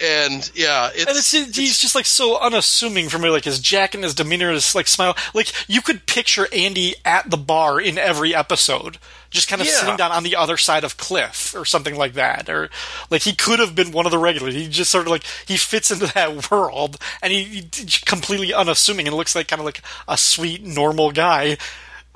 and 0.00 0.50
yeah, 0.54 0.90
it's, 0.94 1.06
And 1.34 1.46
it's, 1.48 1.56
he's 1.56 1.78
just 1.78 1.94
like 1.94 2.06
so 2.06 2.38
unassuming 2.40 3.08
from 3.08 3.22
like 3.22 3.44
his 3.44 3.58
jacket 3.58 3.96
and 3.98 4.04
his 4.04 4.14
demeanor, 4.14 4.52
his 4.52 4.74
like 4.74 4.86
smile. 4.88 5.16
Like 5.34 5.52
you 5.68 5.80
could 5.82 6.06
picture 6.06 6.46
Andy 6.52 6.94
at 7.04 7.30
the 7.30 7.36
bar 7.36 7.80
in 7.80 7.98
every 7.98 8.34
episode, 8.34 8.98
just 9.30 9.48
kind 9.48 9.60
of 9.60 9.66
Yeah. 9.66 9.74
sitting 9.74 9.96
down 9.96 10.12
on 10.12 10.22
the 10.22 10.36
other 10.36 10.56
side 10.56 10.84
of 10.84 10.96
Cliff 10.96 11.54
or 11.56 11.64
something 11.64 11.96
like 11.96 12.14
that, 12.14 12.48
or 12.48 12.70
like 13.10 13.22
he 13.22 13.34
could 13.34 13.58
have 13.58 13.74
been 13.74 13.90
one 13.92 14.06
of 14.06 14.12
the 14.12 14.18
regulars. 14.18 14.54
He 14.54 14.68
just 14.68 14.90
sort 14.90 15.06
of 15.06 15.10
like 15.10 15.24
he 15.46 15.56
fits 15.56 15.90
into 15.90 16.06
that 16.14 16.50
world, 16.50 16.96
and 17.22 17.32
he, 17.32 17.68
he's 17.74 17.98
completely 17.98 18.54
unassuming 18.54 19.06
and 19.08 19.16
looks 19.16 19.34
like 19.34 19.48
kind 19.48 19.60
of 19.60 19.66
like 19.66 19.82
a 20.06 20.16
sweet 20.16 20.64
normal 20.64 21.10
guy 21.12 21.56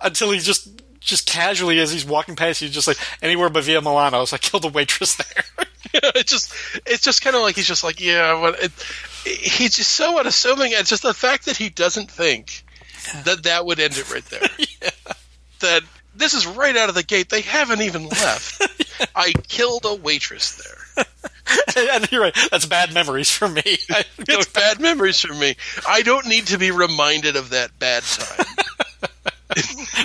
until 0.03 0.31
he 0.31 0.39
just. 0.39 0.69
Just 1.05 1.27
casually, 1.27 1.81
as 1.81 1.91
he's 1.93 2.05
walking 2.05 2.37
past 2.37 2.61
he's 2.61 2.71
just 2.71 2.87
like 2.87 2.97
anywhere 3.21 3.49
but 3.49 3.65
Via 3.65 3.81
Milano. 3.83 4.25
So 4.25 4.37
I 4.37 4.39
killed 4.39 4.63
the 4.63 4.69
waitress 4.69 5.17
there. 5.35 5.67
it 6.15 6.27
just 6.27 6.53
it's 6.87 7.03
just 7.03 7.23
kind 7.23 7.37
of 7.37 7.43
like 7.43 7.57
he's 7.57 7.67
just 7.67 7.85
like 7.85 8.01
yeah 8.01 8.41
what 8.41 8.63
it, 8.63 8.73
he's 9.25 9.77
just 9.77 9.91
so 9.91 10.19
unassuming 10.19 10.73
it's 10.73 10.91
just 10.91 11.03
the 11.03 11.15
fact 11.15 11.47
that 11.47 11.57
he 11.57 11.69
doesn't 11.69 12.11
think 12.11 12.65
that 13.25 13.43
that 13.45 13.67
would 13.67 13.81
end 13.81 13.97
it 13.97 14.13
right 14.13 14.25
there. 14.27 14.49
That 15.61 15.85
this 16.17 16.35
is 16.35 16.45
right 16.45 16.77
out 16.77 16.89
of 16.89 16.97
the 16.97 17.05
gate 17.05 17.29
they 17.29 17.43
haven't 17.43 17.83
even 17.83 18.09
left. 18.09 18.61
I 19.15 19.33
killed 19.47 19.85
a 19.85 19.95
waitress 19.95 20.61
there. 20.97 21.07
And 21.77 22.11
you're 22.11 22.21
right. 22.21 22.37
That's 22.51 22.67
bad 22.67 22.93
memories 22.93 23.31
for 23.31 23.47
me. 23.47 23.63
It's 23.65 24.49
bad 24.49 24.81
memories 24.81 25.21
for 25.21 25.33
me. 25.33 25.55
I 25.89 26.03
don't 26.03 26.27
need 26.27 26.49
to 26.49 26.59
be 26.59 26.73
reminded 26.73 27.37
of 27.37 27.51
that 27.51 27.79
bad 27.79 28.03
time. 28.03 28.47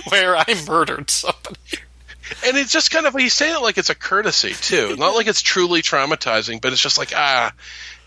Where 0.09 0.37
I 0.37 0.45
murdered 0.67 1.09
somebody. 1.09 1.79
And 2.45 2.57
it's 2.57 2.71
just 2.71 2.91
kind 2.91 3.05
of 3.05 3.13
he's 3.15 3.33
saying 3.33 3.55
it 3.55 3.61
like 3.61 3.77
it's 3.77 3.89
a 3.89 3.95
courtesy 3.95 4.53
too 4.53 4.95
not 4.97 5.15
like 5.15 5.27
it's 5.27 5.41
truly 5.41 5.81
traumatizing 5.81 6.61
but 6.61 6.71
it's 6.73 6.81
just 6.81 6.97
like 6.97 7.11
ah 7.15 7.51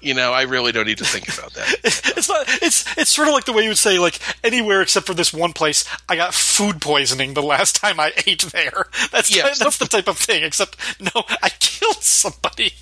you 0.01 0.15
know 0.15 0.33
i 0.33 0.43
really 0.43 0.73
don't 0.73 0.87
need 0.87 0.99
to 0.99 1.05
think 1.05 1.29
about 1.29 1.53
that 1.55 1.69
It's 1.85 2.29
not. 2.29 2.45
It's 2.63 2.85
it's 2.99 3.11
sort 3.11 3.29
of 3.29 3.35
like 3.35 3.45
the 3.45 3.53
way 3.53 3.63
you 3.63 3.71
would 3.71 3.79
say 3.79 3.99
like 3.99 4.19
anywhere 4.45 4.83
except 4.83 5.07
for 5.07 5.15
this 5.15 5.33
one 5.33 5.53
place. 5.55 5.85
I 6.09 6.17
got 6.17 6.35
food 6.35 6.81
poisoning 6.83 7.33
the 7.35 7.43
last 7.43 7.77
time 7.77 7.99
I 7.99 8.13
ate 8.27 8.43
there. 8.43 8.87
That's 9.11 9.35
Yeah, 9.35 9.51
that's 9.59 9.79
the 9.79 9.87
type 9.87 10.07
of 10.07 10.19
thing. 10.19 10.43
Except 10.45 10.77
no, 11.01 11.23
I 11.43 11.49
killed 11.49 12.03
somebody. 12.03 12.75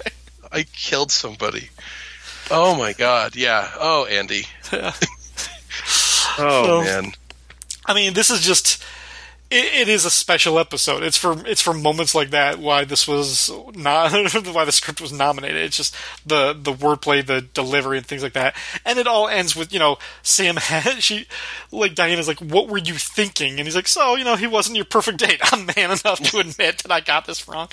I 0.50 0.64
killed 0.64 1.12
somebody. 1.12 1.68
Oh 2.50 2.74
my 2.76 2.94
god, 2.94 3.36
yeah. 3.36 3.70
Oh, 3.78 4.06
Andy. 4.06 4.44
oh 4.72 4.92
So- 6.38 6.82
man. 6.82 7.12
I 7.86 7.94
mean, 7.94 8.12
this 8.14 8.30
is 8.30 8.40
just. 8.40 8.82
It, 9.50 9.64
it 9.74 9.88
is 9.88 10.04
a 10.04 10.10
special 10.10 10.58
episode. 10.58 11.02
It's 11.02 11.16
for 11.16 11.46
it's 11.46 11.62
for 11.62 11.72
moments 11.72 12.14
like 12.14 12.30
that 12.30 12.58
why 12.58 12.84
this 12.84 13.08
was 13.08 13.50
not 13.74 14.12
why 14.52 14.64
the 14.66 14.72
script 14.72 15.00
was 15.00 15.10
nominated. 15.10 15.62
It's 15.62 15.76
just 15.76 15.96
the 16.26 16.52
the 16.52 16.72
wordplay, 16.72 17.24
the 17.24 17.40
delivery, 17.40 17.96
and 17.96 18.06
things 18.06 18.22
like 18.22 18.34
that. 18.34 18.54
And 18.84 18.98
it 18.98 19.06
all 19.06 19.26
ends 19.26 19.56
with 19.56 19.72
you 19.72 19.78
know 19.78 19.96
Sam 20.22 20.58
she 20.98 21.26
like 21.72 21.94
Diana's 21.94 22.28
like, 22.28 22.40
"What 22.40 22.68
were 22.68 22.76
you 22.76 22.94
thinking?" 22.94 23.58
And 23.58 23.66
he's 23.66 23.76
like, 23.76 23.88
"So 23.88 24.16
you 24.16 24.24
know 24.24 24.36
he 24.36 24.46
wasn't 24.46 24.76
your 24.76 24.84
perfect 24.84 25.18
date. 25.18 25.40
I'm 25.42 25.64
man 25.64 25.90
enough 26.04 26.20
to 26.20 26.40
admit 26.40 26.78
that 26.78 26.92
I 26.92 27.00
got 27.00 27.24
this 27.24 27.48
wrong." 27.48 27.68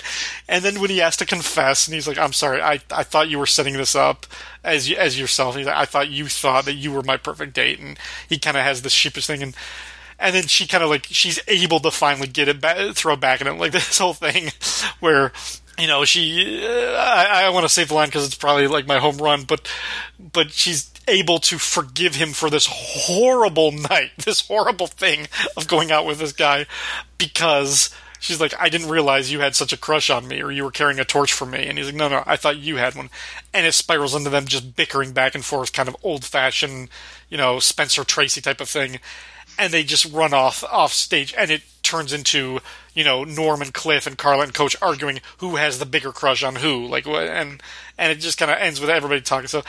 And 0.48 0.64
then 0.64 0.80
when 0.80 0.88
he 0.88 0.98
has 0.98 1.18
to 1.18 1.26
confess, 1.26 1.86
and 1.86 1.94
he's 1.94 2.08
like, 2.08 2.18
"I'm 2.18 2.32
sorry. 2.32 2.62
I 2.62 2.80
I 2.90 3.02
thought 3.02 3.28
you 3.28 3.38
were 3.38 3.46
setting 3.46 3.74
this 3.74 3.94
up 3.94 4.24
as 4.64 4.90
as 4.92 5.20
yourself." 5.20 5.56
He's 5.56 5.66
like, 5.66 5.76
"I 5.76 5.84
thought 5.84 6.08
you 6.08 6.26
thought 6.26 6.64
that 6.64 6.74
you 6.74 6.90
were 6.90 7.02
my 7.02 7.18
perfect 7.18 7.52
date," 7.52 7.80
and 7.80 7.98
he 8.26 8.38
kind 8.38 8.56
of 8.56 8.62
has 8.62 8.80
this 8.80 8.92
sheepish 8.92 9.26
thing 9.26 9.42
and 9.42 9.54
and 10.18 10.34
then 10.34 10.46
she 10.46 10.66
kind 10.66 10.82
of 10.82 10.90
like 10.90 11.06
she's 11.10 11.40
able 11.46 11.80
to 11.80 11.90
finally 11.90 12.28
get 12.28 12.48
it 12.48 12.60
back, 12.60 12.94
throw 12.94 13.16
back 13.16 13.40
at 13.40 13.46
him 13.46 13.58
like 13.58 13.72
this 13.72 13.98
whole 13.98 14.14
thing 14.14 14.50
where 15.00 15.32
you 15.78 15.86
know 15.86 16.04
she 16.04 16.64
uh, 16.66 16.92
I, 16.92 17.44
I 17.44 17.48
want 17.50 17.64
to 17.64 17.68
save 17.68 17.88
the 17.88 17.94
line 17.94 18.08
because 18.08 18.26
it's 18.26 18.34
probably 18.34 18.66
like 18.66 18.86
my 18.86 18.98
home 18.98 19.18
run, 19.18 19.44
but 19.44 19.70
but 20.32 20.50
she's 20.50 20.90
able 21.08 21.38
to 21.38 21.58
forgive 21.58 22.16
him 22.16 22.32
for 22.32 22.50
this 22.50 22.66
horrible 22.68 23.72
night, 23.72 24.10
this 24.24 24.46
horrible 24.46 24.86
thing 24.86 25.28
of 25.56 25.68
going 25.68 25.90
out 25.90 26.06
with 26.06 26.18
this 26.18 26.32
guy 26.32 26.66
because. 27.18 27.94
She's 28.18 28.40
like, 28.40 28.54
I 28.58 28.70
didn't 28.70 28.88
realize 28.88 29.30
you 29.30 29.40
had 29.40 29.54
such 29.54 29.74
a 29.74 29.76
crush 29.76 30.08
on 30.08 30.26
me, 30.26 30.42
or 30.42 30.50
you 30.50 30.64
were 30.64 30.70
carrying 30.70 30.98
a 30.98 31.04
torch 31.04 31.34
for 31.34 31.44
me. 31.44 31.66
And 31.66 31.76
he's 31.76 31.88
like, 31.88 31.94
No, 31.94 32.08
no, 32.08 32.24
I 32.26 32.36
thought 32.36 32.56
you 32.56 32.76
had 32.76 32.94
one. 32.94 33.10
And 33.52 33.66
it 33.66 33.72
spirals 33.72 34.14
into 34.14 34.30
them 34.30 34.46
just 34.46 34.74
bickering 34.74 35.12
back 35.12 35.34
and 35.34 35.44
forth, 35.44 35.74
kind 35.74 35.86
of 35.86 35.96
old 36.02 36.24
fashioned, 36.24 36.88
you 37.28 37.36
know, 37.36 37.58
Spencer 37.58 38.04
Tracy 38.04 38.40
type 38.40 38.62
of 38.62 38.70
thing 38.70 39.00
and 39.58 39.72
they 39.72 39.82
just 39.82 40.12
run 40.12 40.32
off 40.34 40.62
off 40.64 40.92
stage 40.92 41.34
and 41.36 41.50
it 41.50 41.62
turns 41.82 42.12
into 42.12 42.60
you 42.94 43.04
know 43.04 43.24
Norm 43.24 43.62
and 43.62 43.72
Cliff 43.72 44.06
and 44.06 44.18
Carla 44.18 44.42
and 44.44 44.54
Coach 44.54 44.76
arguing 44.82 45.20
who 45.38 45.56
has 45.56 45.78
the 45.78 45.86
bigger 45.86 46.12
crush 46.12 46.42
on 46.42 46.56
who 46.56 46.86
like 46.86 47.06
and 47.06 47.62
and 47.98 48.12
it 48.12 48.16
just 48.16 48.38
kind 48.38 48.50
of 48.50 48.58
ends 48.58 48.80
with 48.80 48.90
everybody 48.90 49.20
talking 49.20 49.48
so 49.48 49.58
it, 49.58 49.64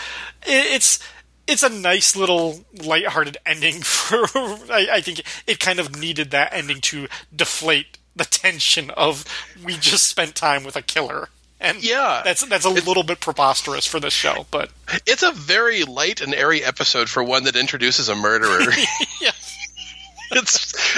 it's 0.45 0.99
it's 1.47 1.63
a 1.63 1.69
nice 1.69 2.15
little 2.15 2.65
lighthearted 2.83 3.37
ending 3.45 3.75
for 3.81 4.17
I, 4.71 4.87
I 4.93 5.01
think 5.01 5.21
it 5.45 5.59
kind 5.59 5.79
of 5.79 5.97
needed 5.99 6.31
that 6.31 6.53
ending 6.53 6.81
to 6.81 7.07
deflate 7.35 7.97
the 8.15 8.25
tension 8.25 8.89
of 8.91 9.23
we 9.63 9.77
just 9.77 10.07
spent 10.07 10.33
time 10.35 10.63
with 10.63 10.75
a 10.75 10.81
killer 10.81 11.29
and 11.59 11.83
Yeah. 11.83 12.21
that's 12.23 12.43
that's 12.45 12.65
a 12.65 12.69
little 12.69 13.03
bit 13.03 13.19
preposterous 13.19 13.85
for 13.85 13.99
this 13.99 14.13
show 14.13 14.47
but 14.49 14.71
It's 15.05 15.21
a 15.23 15.31
very 15.31 15.83
light 15.83 16.21
and 16.21 16.33
airy 16.33 16.63
episode 16.63 17.09
for 17.09 17.23
one 17.23 17.43
that 17.43 17.55
introduces 17.55 18.09
a 18.09 18.15
murderer. 18.15 18.71
yeah 19.21 19.31
it's 20.31 20.97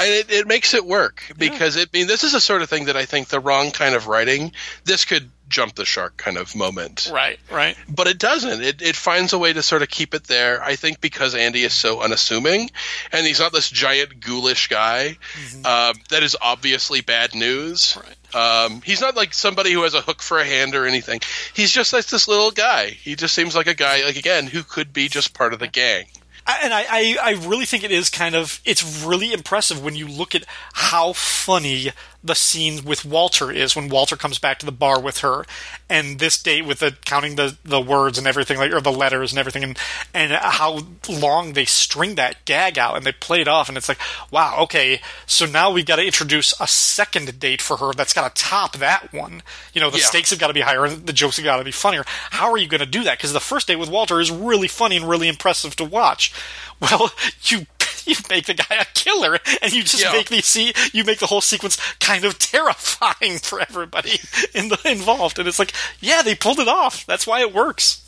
and 0.00 0.08
it, 0.08 0.30
it 0.30 0.46
makes 0.46 0.74
it 0.74 0.84
work 0.84 1.22
because 1.38 1.76
it 1.76 1.88
I 1.94 1.98
mean 1.98 2.06
this 2.06 2.24
is 2.24 2.34
a 2.34 2.40
sort 2.40 2.62
of 2.62 2.68
thing 2.68 2.86
that 2.86 2.96
I 2.96 3.04
think 3.04 3.28
the 3.28 3.40
wrong 3.40 3.70
kind 3.70 3.94
of 3.94 4.06
writing 4.06 4.52
this 4.84 5.04
could 5.04 5.30
jump 5.48 5.74
the 5.74 5.84
shark 5.84 6.16
kind 6.16 6.36
of 6.38 6.56
moment 6.56 7.10
Right, 7.12 7.38
right. 7.50 7.76
but 7.88 8.06
it 8.08 8.18
doesn't. 8.18 8.62
It, 8.62 8.80
it 8.82 8.96
finds 8.96 9.32
a 9.34 9.38
way 9.38 9.52
to 9.52 9.62
sort 9.62 9.82
of 9.82 9.88
keep 9.88 10.14
it 10.14 10.24
there. 10.24 10.60
I 10.62 10.74
think 10.74 11.00
because 11.02 11.34
Andy 11.34 11.62
is 11.62 11.74
so 11.74 12.00
unassuming, 12.00 12.70
and 13.12 13.26
he's 13.26 13.38
not 13.40 13.52
this 13.52 13.68
giant 13.70 14.20
ghoulish 14.20 14.68
guy 14.68 15.18
um, 15.64 15.94
that 16.08 16.22
is 16.22 16.34
obviously 16.40 17.02
bad 17.02 17.34
news. 17.34 17.96
Um, 18.32 18.80
he's 18.82 19.02
not 19.02 19.14
like 19.16 19.32
somebody 19.34 19.70
who 19.70 19.82
has 19.82 19.94
a 19.94 20.00
hook 20.00 20.22
for 20.22 20.38
a 20.38 20.44
hand 20.44 20.74
or 20.74 20.86
anything. 20.86 21.20
He's 21.52 21.70
just 21.70 21.92
like 21.92 22.06
this 22.06 22.26
little 22.26 22.50
guy. 22.50 22.86
He 22.88 23.14
just 23.14 23.34
seems 23.34 23.54
like 23.54 23.66
a 23.68 23.74
guy, 23.74 24.02
like 24.04 24.16
again, 24.16 24.46
who 24.46 24.62
could 24.64 24.92
be 24.92 25.08
just 25.08 25.34
part 25.34 25.52
of 25.52 25.58
the 25.60 25.68
gang. 25.68 26.06
And 26.46 26.74
I, 26.74 26.84
I, 26.90 27.16
I 27.22 27.30
really 27.46 27.64
think 27.64 27.84
it 27.84 27.90
is 27.90 28.10
kind 28.10 28.34
of 28.34 28.60
it's 28.64 29.04
really 29.04 29.32
impressive 29.32 29.82
when 29.82 29.96
you 29.96 30.06
look 30.06 30.34
at 30.34 30.44
how 30.74 31.14
funny 31.14 31.90
the 32.24 32.34
scene 32.34 32.84
with 32.84 33.04
Walter 33.04 33.52
is 33.52 33.76
when 33.76 33.90
Walter 33.90 34.16
comes 34.16 34.38
back 34.38 34.58
to 34.58 34.66
the 34.66 34.72
bar 34.72 34.98
with 34.98 35.18
her 35.18 35.44
and 35.90 36.18
this 36.18 36.42
date 36.42 36.64
with 36.64 36.78
the 36.78 36.96
counting 37.04 37.36
the, 37.36 37.58
the 37.64 37.80
words 37.80 38.16
and 38.16 38.26
everything 38.26 38.56
like 38.56 38.72
or 38.72 38.80
the 38.80 38.90
letters 38.90 39.30
and 39.30 39.38
everything 39.38 39.62
and 39.62 39.78
and 40.14 40.32
how 40.32 40.80
long 41.08 41.52
they 41.52 41.66
string 41.66 42.14
that 42.14 42.42
gag 42.46 42.78
out 42.78 42.96
and 42.96 43.04
they 43.04 43.12
play 43.12 43.42
it 43.42 43.46
off 43.48 43.68
and 43.68 43.76
it's 43.76 43.88
like 43.90 43.98
wow 44.30 44.56
okay 44.60 45.00
so 45.26 45.44
now 45.44 45.70
we've 45.70 45.84
got 45.84 45.96
to 45.96 46.04
introduce 46.04 46.58
a 46.60 46.66
second 46.66 47.38
date 47.38 47.60
for 47.60 47.76
her 47.76 47.92
that's 47.92 48.14
got 48.14 48.34
to 48.34 48.42
top 48.42 48.76
that 48.78 49.12
one. 49.12 49.42
You 49.74 49.82
know 49.82 49.90
the 49.90 49.98
Yeah. 49.98 50.04
stakes 50.06 50.30
have 50.30 50.38
got 50.38 50.48
to 50.48 50.54
be 50.54 50.62
higher 50.62 50.84
and 50.86 51.06
the 51.06 51.12
jokes 51.12 51.36
have 51.36 51.44
got 51.44 51.58
to 51.58 51.64
be 51.64 51.70
funnier. 51.72 52.04
How 52.06 52.50
are 52.50 52.56
you 52.58 52.66
going 52.68 52.80
to 52.80 52.86
do 52.86 53.04
that? 53.04 53.18
Because 53.18 53.32
the 53.34 53.40
first 53.40 53.66
date 53.68 53.76
with 53.76 53.90
Walter 53.90 54.18
is 54.20 54.30
really 54.30 54.68
funny 54.68 54.96
and 54.96 55.06
really 55.08 55.28
impressive 55.28 55.76
to 55.76 55.84
watch. 55.84 56.32
Well 56.80 57.12
you 57.44 57.66
you 58.10 58.14
make 58.30 58.46
the 58.46 58.54
guy 58.54 58.76
a 58.80 58.84
killer 58.94 59.38
and 59.62 59.72
you 59.72 59.82
just 59.82 60.02
Yeah. 60.02 60.12
make 60.12 60.28
the 60.28 60.40
see 60.42 60.72
you 60.92 61.04
make 61.04 61.18
the 61.18 61.26
whole 61.26 61.40
sequence 61.40 61.76
kind 62.00 62.24
of 62.24 62.38
terrifying 62.50 63.38
for 63.38 63.60
everybody 63.60 64.18
in 64.54 64.68
the 64.68 64.78
involved 64.84 65.38
and 65.38 65.48
it's 65.48 65.58
like 65.58 65.72
yeah 66.00 66.22
they 66.22 66.34
pulled 66.34 66.58
it 66.60 66.68
off 66.68 67.04
that's 67.06 67.26
why 67.26 67.40
it 67.40 67.52
works 67.54 68.00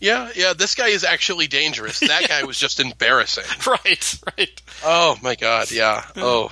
Yeah, 0.00 0.30
yeah. 0.36 0.52
This 0.52 0.74
guy 0.74 0.88
is 0.88 1.02
actually 1.04 1.46
dangerous. 1.46 2.00
That 2.00 2.28
guy 2.28 2.42
was 2.44 2.58
just 2.58 2.78
embarrassing. 2.80 3.44
right 3.66 4.14
right 4.36 4.62
Oh 4.84 5.16
my 5.22 5.34
god. 5.34 5.70
Yeah. 5.70 6.04
Oh. 6.16 6.50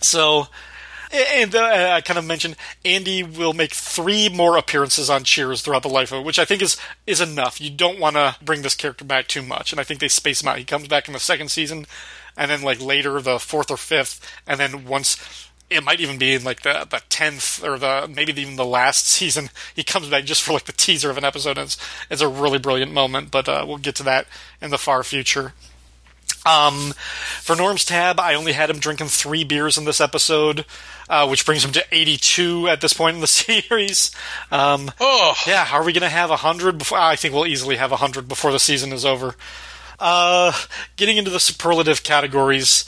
so 0.00 0.46
and 1.12 1.54
uh, 1.54 1.90
I 1.94 2.00
kind 2.00 2.18
of 2.18 2.24
mentioned 2.24 2.56
Andy 2.84 3.22
will 3.22 3.52
make 3.52 3.72
three 3.72 4.28
more 4.28 4.56
appearances 4.56 5.08
on 5.10 5.24
Cheers 5.24 5.62
throughout 5.62 5.82
the 5.82 5.88
life 5.88 6.12
of 6.12 6.20
it, 6.20 6.26
which 6.26 6.38
I 6.38 6.44
think 6.44 6.62
is 6.62 6.76
is 7.06 7.20
enough. 7.20 7.60
You 7.60 7.70
don't 7.70 8.00
want 8.00 8.16
to 8.16 8.36
bring 8.42 8.62
this 8.62 8.74
character 8.74 9.04
back 9.04 9.28
too 9.28 9.42
much, 9.42 9.72
and 9.72 9.80
I 9.80 9.84
think 9.84 10.00
they 10.00 10.08
space 10.08 10.42
him 10.42 10.48
out. 10.48 10.58
He 10.58 10.64
comes 10.64 10.88
back 10.88 11.06
in 11.08 11.14
the 11.14 11.20
second 11.20 11.50
season, 11.50 11.86
and 12.36 12.50
then 12.50 12.62
like 12.62 12.80
later 12.80 13.20
the 13.20 13.38
fourth 13.38 13.70
or 13.70 13.76
fifth, 13.76 14.20
and 14.46 14.60
then 14.60 14.84
once 14.84 15.46
it 15.68 15.82
might 15.82 16.00
even 16.00 16.18
be 16.18 16.34
in 16.34 16.44
like 16.44 16.62
the 16.62 16.86
the 16.88 17.02
tenth 17.08 17.62
or 17.64 17.78
the 17.78 18.08
maybe 18.12 18.32
even 18.40 18.56
the 18.56 18.64
last 18.64 19.06
season. 19.06 19.50
He 19.74 19.82
comes 19.82 20.08
back 20.08 20.24
just 20.24 20.42
for 20.42 20.52
like 20.52 20.64
the 20.64 20.72
teaser 20.72 21.10
of 21.10 21.18
an 21.18 21.24
episode. 21.24 21.58
And 21.58 21.66
it's 21.66 21.76
it's 22.10 22.22
a 22.22 22.28
really 22.28 22.58
brilliant 22.58 22.92
moment, 22.92 23.30
but 23.30 23.48
uh, 23.48 23.64
we'll 23.66 23.78
get 23.78 23.96
to 23.96 24.02
that 24.04 24.26
in 24.60 24.70
the 24.70 24.78
far 24.78 25.02
future. 25.02 25.54
Um, 26.46 26.94
for 27.40 27.56
Norm's 27.56 27.84
tab, 27.84 28.20
I 28.20 28.34
only 28.34 28.52
had 28.52 28.70
him 28.70 28.78
drinking 28.78 29.08
three 29.08 29.42
beers 29.44 29.76
in 29.76 29.84
this 29.84 30.00
episode, 30.00 30.64
uh, 31.08 31.26
which 31.28 31.44
brings 31.44 31.64
him 31.64 31.72
to 31.72 31.84
82 31.90 32.68
at 32.68 32.80
this 32.80 32.92
point 32.92 33.16
in 33.16 33.20
the 33.20 33.26
series. 33.26 34.10
Um, 34.50 34.90
Oh. 35.00 35.34
yeah, 35.46 35.68
are 35.72 35.82
we 35.84 35.92
going 35.92 36.02
to 36.02 36.08
have 36.08 36.30
100 36.30 36.78
before? 36.78 36.98
I 36.98 37.16
think 37.16 37.34
we'll 37.34 37.46
easily 37.46 37.76
have 37.76 37.90
100 37.90 38.28
before 38.28 38.52
the 38.52 38.60
season 38.60 38.92
is 38.92 39.04
over. 39.04 39.34
Uh, 39.98 40.52
getting 40.96 41.16
into 41.16 41.30
the 41.30 41.40
superlative 41.40 42.02
categories, 42.02 42.84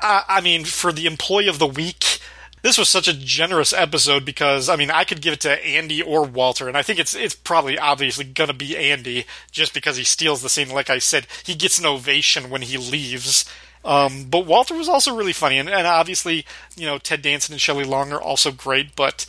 uh, 0.00 0.22
I 0.28 0.40
mean, 0.40 0.64
for 0.64 0.92
the 0.92 1.06
employee 1.06 1.48
of 1.48 1.58
the 1.58 1.66
week, 1.66 2.18
this 2.62 2.78
was 2.78 2.88
such 2.88 3.08
a 3.08 3.12
generous 3.12 3.72
episode 3.72 4.24
because 4.24 4.68
I 4.68 4.76
mean 4.76 4.90
I 4.90 5.04
could 5.04 5.22
give 5.22 5.34
it 5.34 5.40
to 5.40 5.66
Andy 5.66 6.02
or 6.02 6.24
Walter, 6.24 6.68
and 6.68 6.76
I 6.76 6.82
think 6.82 6.98
it's 6.98 7.14
it's 7.14 7.34
probably 7.34 7.78
obviously 7.78 8.24
gonna 8.24 8.52
be 8.52 8.76
Andy 8.76 9.26
just 9.50 9.74
because 9.74 9.96
he 9.96 10.04
steals 10.04 10.42
the 10.42 10.48
scene. 10.48 10.70
Like 10.70 10.90
I 10.90 10.98
said, 10.98 11.26
he 11.44 11.54
gets 11.54 11.78
an 11.78 11.86
ovation 11.86 12.50
when 12.50 12.62
he 12.62 12.76
leaves. 12.76 13.44
Um, 13.84 14.24
but 14.24 14.44
Walter 14.44 14.74
was 14.74 14.88
also 14.88 15.16
really 15.16 15.32
funny, 15.32 15.58
and, 15.58 15.68
and 15.68 15.86
obviously, 15.86 16.44
you 16.76 16.84
know, 16.84 16.98
Ted 16.98 17.22
Danson 17.22 17.54
and 17.54 17.60
Shelley 17.60 17.84
Long 17.84 18.12
are 18.12 18.20
also 18.20 18.50
great. 18.50 18.94
But 18.96 19.24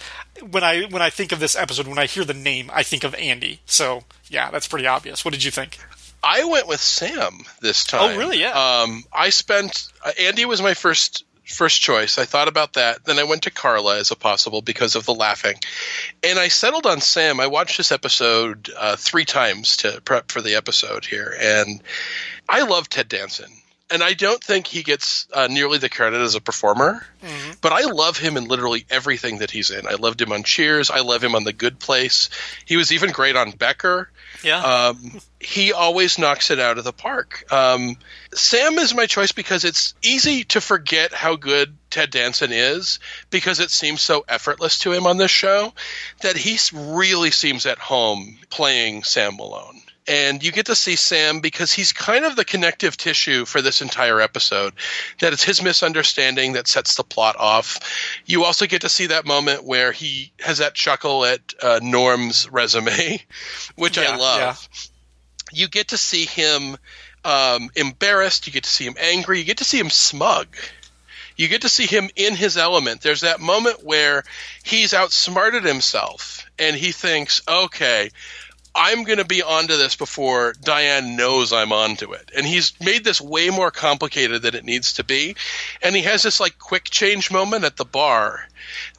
when 0.49 0.63
I 0.63 0.83
when 0.85 1.01
I 1.01 1.09
think 1.09 1.31
of 1.31 1.39
this 1.39 1.55
episode, 1.55 1.87
when 1.87 1.99
I 1.99 2.07
hear 2.07 2.25
the 2.25 2.33
name, 2.33 2.69
I 2.73 2.83
think 2.83 3.03
of 3.03 3.15
Andy. 3.15 3.61
So 3.65 4.03
yeah, 4.27 4.51
that's 4.51 4.67
pretty 4.67 4.87
obvious. 4.87 5.23
What 5.23 5.33
did 5.33 5.43
you 5.43 5.51
think? 5.51 5.77
I 6.23 6.43
went 6.43 6.67
with 6.67 6.81
Sam 6.81 7.45
this 7.61 7.85
time. 7.85 8.15
Oh, 8.15 8.17
really? 8.17 8.41
Yeah. 8.41 8.81
Um, 8.81 9.05
I 9.13 9.29
spent 9.29 9.87
uh, 10.03 10.11
Andy 10.19 10.45
was 10.45 10.61
my 10.61 10.73
first 10.73 11.23
first 11.49 11.81
choice. 11.81 12.17
I 12.17 12.25
thought 12.25 12.47
about 12.47 12.73
that. 12.73 13.03
Then 13.05 13.19
I 13.19 13.23
went 13.23 13.43
to 13.43 13.51
Carla 13.51 13.97
as 13.97 14.11
a 14.11 14.15
possible 14.15 14.61
because 14.61 14.95
of 14.95 15.05
the 15.05 15.13
laughing, 15.13 15.57
and 16.23 16.39
I 16.39 16.47
settled 16.47 16.85
on 16.85 17.01
Sam. 17.01 17.39
I 17.39 17.47
watched 17.47 17.77
this 17.77 17.91
episode 17.91 18.69
uh, 18.77 18.95
three 18.95 19.25
times 19.25 19.77
to 19.77 20.01
prep 20.01 20.31
for 20.31 20.41
the 20.41 20.55
episode 20.55 21.05
here, 21.05 21.35
and 21.39 21.81
I 22.47 22.63
love 22.63 22.89
Ted 22.89 23.09
Danson. 23.09 23.51
And 23.91 24.03
I 24.03 24.13
don't 24.13 24.43
think 24.43 24.67
he 24.67 24.83
gets 24.83 25.27
uh, 25.33 25.47
nearly 25.49 25.79
the 25.79 25.89
credit 25.89 26.21
as 26.21 26.35
a 26.35 26.41
performer, 26.41 27.03
but 27.61 27.73
I 27.73 27.81
love 27.85 28.17
him 28.17 28.37
in 28.37 28.45
literally 28.45 28.85
everything 28.89 29.39
that 29.39 29.49
he's 29.49 29.71
in. 29.71 29.87
I 29.87 29.95
loved 29.95 30.21
him 30.21 30.31
on 30.31 30.43
Cheers. 30.43 30.91
I 30.91 30.99
love 30.99 31.23
him 31.23 31.33
on 31.33 31.43
The 31.43 31.53
Good 31.53 31.79
Place. 31.79 32.29
He 32.65 32.77
was 32.77 32.91
even 32.91 33.11
great 33.11 33.35
on 33.35 33.49
Becker 33.51 34.11
Yeah. 34.43 34.59
um, 34.61 35.19
he 35.39 35.73
always 35.73 36.19
knocks 36.19 36.51
it 36.51 36.59
out 36.59 36.77
of 36.77 36.83
the 36.83 36.93
park. 36.93 37.51
Um, 37.51 37.95
Sam 38.33 38.77
is 38.77 38.93
my 38.93 39.07
choice 39.07 39.31
because 39.31 39.65
it's 39.65 39.95
easy 40.03 40.43
to 40.45 40.61
forget 40.61 41.11
how 41.13 41.35
good 41.35 41.75
Ted 41.89 42.11
Danson 42.11 42.51
is 42.51 42.99
because 43.31 43.59
it 43.59 43.71
seems 43.71 44.01
so 44.01 44.23
effortless 44.27 44.79
to 44.79 44.91
him 44.91 45.07
on 45.07 45.17
this 45.17 45.31
show 45.31 45.73
that 46.21 46.37
he 46.37 46.59
really 46.73 47.31
seems 47.31 47.65
at 47.65 47.79
home 47.79 48.37
playing 48.51 49.03
Sam 49.03 49.37
Malone. 49.37 49.81
And 50.09 50.43
you 50.43 50.51
get 50.51 50.65
to 50.65 50.75
see 50.75 50.95
Sam 50.95 51.39
because 51.39 51.71
he's 51.71 51.93
kind 51.93 52.25
of 52.25 52.35
the 52.35 52.43
connective 52.43 52.97
tissue 52.97 53.45
for 53.45 53.61
this 53.61 53.83
entire 53.83 54.19
episode. 54.19 54.73
That 55.19 55.33
it's 55.33 55.43
his 55.43 55.61
misunderstanding 55.61 56.53
that 56.53 56.67
sets 56.67 56.95
the 56.95 57.03
plot 57.03 57.35
off. 57.37 57.79
You 58.25 58.43
also 58.43 58.65
get 58.65 58.81
to 58.81 58.89
see 58.89 59.05
that 59.07 59.27
moment 59.27 59.63
where 59.63 59.91
he 59.91 60.31
has 60.39 60.57
that 60.57 60.73
chuckle 60.73 61.25
at 61.25 61.53
uh, 61.61 61.79
Norm's 61.83 62.49
resume, 62.49 63.21
which 63.75 63.97
Yeah, 63.97 64.13
I 64.13 64.17
love 64.17 64.69
yeah. 64.73 65.59
you 65.61 65.67
get 65.67 65.89
to 65.89 65.97
see 65.97 66.25
him 66.25 66.75
um, 67.23 67.69
embarrassed. 67.75 68.47
You 68.47 68.53
get 68.53 68.63
to 68.63 68.69
see 68.69 68.85
him 68.85 68.95
angry. 68.99 69.37
You 69.37 69.45
get 69.45 69.57
to 69.57 69.63
see 69.63 69.79
him 69.79 69.91
smug. 69.91 70.47
You 71.37 71.47
get 71.47 71.61
to 71.61 71.69
see 71.69 71.85
him 71.85 72.09
in 72.15 72.35
his 72.35 72.57
element. 72.57 73.01
There's 73.01 73.21
that 73.21 73.39
moment 73.39 73.83
where 73.83 74.23
he's 74.63 74.93
outsmarted 74.93 75.63
himself 75.63 76.45
and 76.57 76.75
he 76.75 76.91
thinks, 76.91 77.41
okay, 77.47 78.09
I'm 78.81 79.03
going 79.03 79.17
to 79.17 79.25
be 79.25 79.43
onto 79.43 79.75
this 79.75 79.97
before 79.97 80.53
Diane 80.63 81.17
knows 81.17 81.51
I'm 81.51 81.73
onto 81.73 82.13
it. 82.13 82.31
And 82.33 82.45
he's 82.47 82.71
made 82.79 83.03
this 83.03 83.19
way 83.19 83.49
more 83.49 83.71
complicated 83.71 84.41
than 84.41 84.55
it 84.55 84.63
needs 84.63 84.93
to 84.93 85.03
be. 85.03 85.35
And 85.81 85.93
he 85.93 86.03
has 86.03 86.23
this 86.23 86.39
like 86.39 86.57
quick 86.57 86.85
change 86.85 87.29
moment 87.29 87.65
at 87.65 87.75
the 87.75 87.83
bar 87.83 88.47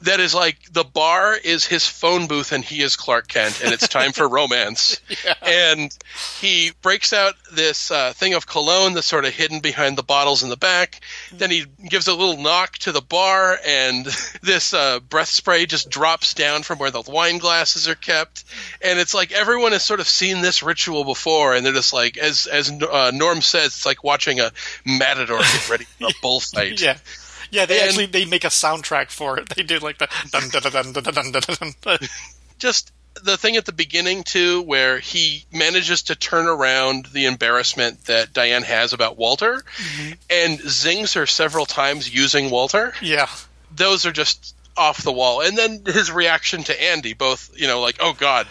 that 0.01 0.19
is 0.19 0.33
like 0.33 0.57
the 0.71 0.83
bar 0.83 1.35
is 1.35 1.65
his 1.65 1.85
phone 1.85 2.27
booth 2.27 2.51
and 2.51 2.63
he 2.63 2.81
is 2.81 2.95
Clark 2.95 3.27
Kent 3.27 3.61
and 3.63 3.73
it's 3.73 3.87
time 3.87 4.11
for 4.11 4.27
romance. 4.29 4.99
And 5.41 5.95
he 6.39 6.71
breaks 6.81 7.13
out 7.13 7.35
this 7.51 7.91
uh, 7.91 8.13
thing 8.13 8.33
of 8.33 8.47
cologne 8.47 8.93
that's 8.93 9.07
sort 9.07 9.25
of 9.25 9.33
hidden 9.33 9.59
behind 9.59 9.97
the 9.97 10.03
bottles 10.03 10.43
in 10.43 10.49
the 10.49 10.57
back. 10.57 11.01
Then 11.31 11.51
he 11.51 11.65
gives 11.87 12.07
a 12.07 12.13
little 12.13 12.41
knock 12.41 12.77
to 12.79 12.91
the 12.91 13.01
bar 13.01 13.57
and 13.65 14.05
this 14.41 14.73
uh, 14.73 14.99
breath 14.99 15.29
spray 15.29 15.65
just 15.65 15.89
drops 15.89 16.33
down 16.33 16.63
from 16.63 16.79
where 16.79 16.91
the 16.91 17.03
wine 17.07 17.37
glasses 17.37 17.87
are 17.87 17.95
kept. 17.95 18.43
And 18.81 18.99
it's 18.99 19.13
like 19.13 19.31
everyone 19.31 19.71
has 19.71 19.83
sort 19.83 19.99
of 19.99 20.07
seen 20.07 20.41
this 20.41 20.63
ritual 20.63 21.03
before 21.03 21.53
and 21.53 21.65
they're 21.65 21.73
just 21.73 21.93
like, 21.93 22.17
as, 22.17 22.47
as 22.47 22.71
uh, 22.71 23.11
Norm 23.13 23.41
says, 23.41 23.67
it's 23.67 23.85
like 23.85 24.03
watching 24.03 24.39
a 24.39 24.51
matador 24.85 25.37
get 25.39 25.69
ready 25.69 25.85
for 25.85 26.05
a 26.05 26.11
bullfight. 26.21 26.81
Yeah. 26.81 26.97
Yeah, 27.51 27.65
they 27.65 27.79
And- 27.79 27.89
actually 27.89 28.05
they 28.07 28.25
make 28.25 28.43
a 28.43 28.47
soundtrack 28.47 29.11
for 29.11 29.37
it. 29.39 29.49
They 29.49 29.63
do 29.63 29.79
like 29.79 29.97
the 29.99 30.07
dun 30.31 30.49
dun 30.49 30.61
dun 30.63 30.71
dun 30.93 31.03
dun 31.03 31.31
dun 31.31 31.31
dun. 31.41 31.73
dun. 31.81 31.97
just 32.57 32.91
the 33.23 33.35
thing 33.37 33.57
at 33.57 33.65
the 33.65 33.73
beginning 33.73 34.23
too 34.23 34.61
where 34.61 34.97
he 34.99 35.43
manages 35.51 36.03
to 36.03 36.15
turn 36.15 36.47
around 36.47 37.07
the 37.07 37.25
embarrassment 37.25 38.05
that 38.05 38.31
Diane 38.33 38.63
has 38.63 38.93
about 38.93 39.17
Walter 39.17 39.61
and 40.29 40.59
zings 40.61 41.13
her 41.15 41.25
several 41.27 41.65
times 41.65 42.11
using 42.13 42.49
Walter 42.49 42.93
Yeah. 43.01 43.27
those 43.75 44.05
are 44.05 44.13
just 44.13 44.55
off 44.77 45.03
the 45.03 45.11
wall 45.11 45.41
and 45.41 45.57
then 45.57 45.83
his 45.85 46.09
reaction 46.09 46.63
to 46.63 46.81
Andy 46.81 47.13
both 47.13 47.51
you 47.59 47.67
know 47.67 47.81
like 47.81 47.97
oh 47.99 48.13
god 48.13 48.47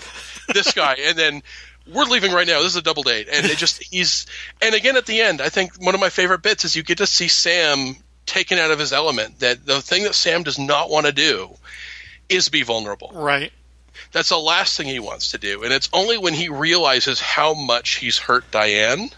this 0.53 0.73
guy 0.75 0.97
and 1.01 1.17
then 1.17 1.43
we're 1.91 2.05
leaving 2.05 2.31
right 2.31 2.47
now 2.47 2.59
this 2.59 2.73
is 2.73 2.77
a 2.77 2.83
double 2.83 3.03
date 3.03 3.29
and 3.33 3.47
it 3.47 3.57
just 3.57 3.83
he's 3.91 4.27
and 4.61 4.75
again 4.75 4.99
at 4.99 5.07
the 5.07 5.23
end 5.23 5.41
I 5.41 5.49
think 5.49 5.83
one 5.83 5.95
of 5.95 6.01
my 6.01 6.11
favorite 6.11 6.43
bits 6.43 6.67
is 6.67 6.77
you 6.77 6.83
get 6.83 6.99
to 6.99 7.07
see 7.07 7.29
Sam 7.29 7.97
taken 8.31 8.59
out 8.59 8.71
of 8.71 8.79
his 8.79 8.93
element 8.93 9.41
that 9.41 9.67
the 9.67 9.81
thing 9.83 10.05
that 10.05 10.15
Sam 10.15 10.43
does 10.43 10.59
not 10.59 10.89
want 10.89 11.07
to 11.07 11.13
do 11.13 11.51
is 12.29 12.49
be 12.49 12.63
vulnerable 12.63 13.11
Right. 13.13 13.53
that's 14.13 14.29
the 14.29 14.39
last 14.39 14.77
thing 14.77 14.87
he 14.87 15.01
wants 15.01 15.33
to 15.33 15.39
do. 15.39 15.63
And 15.65 15.73
it's 15.73 15.89
only 15.93 16.17
when 16.17 16.33
he 16.35 16.49
realizes 16.49 17.21
how 17.21 17.55
much 17.55 17.97
he's 17.97 18.19
hurt 18.19 18.51
Diane 18.51 19.11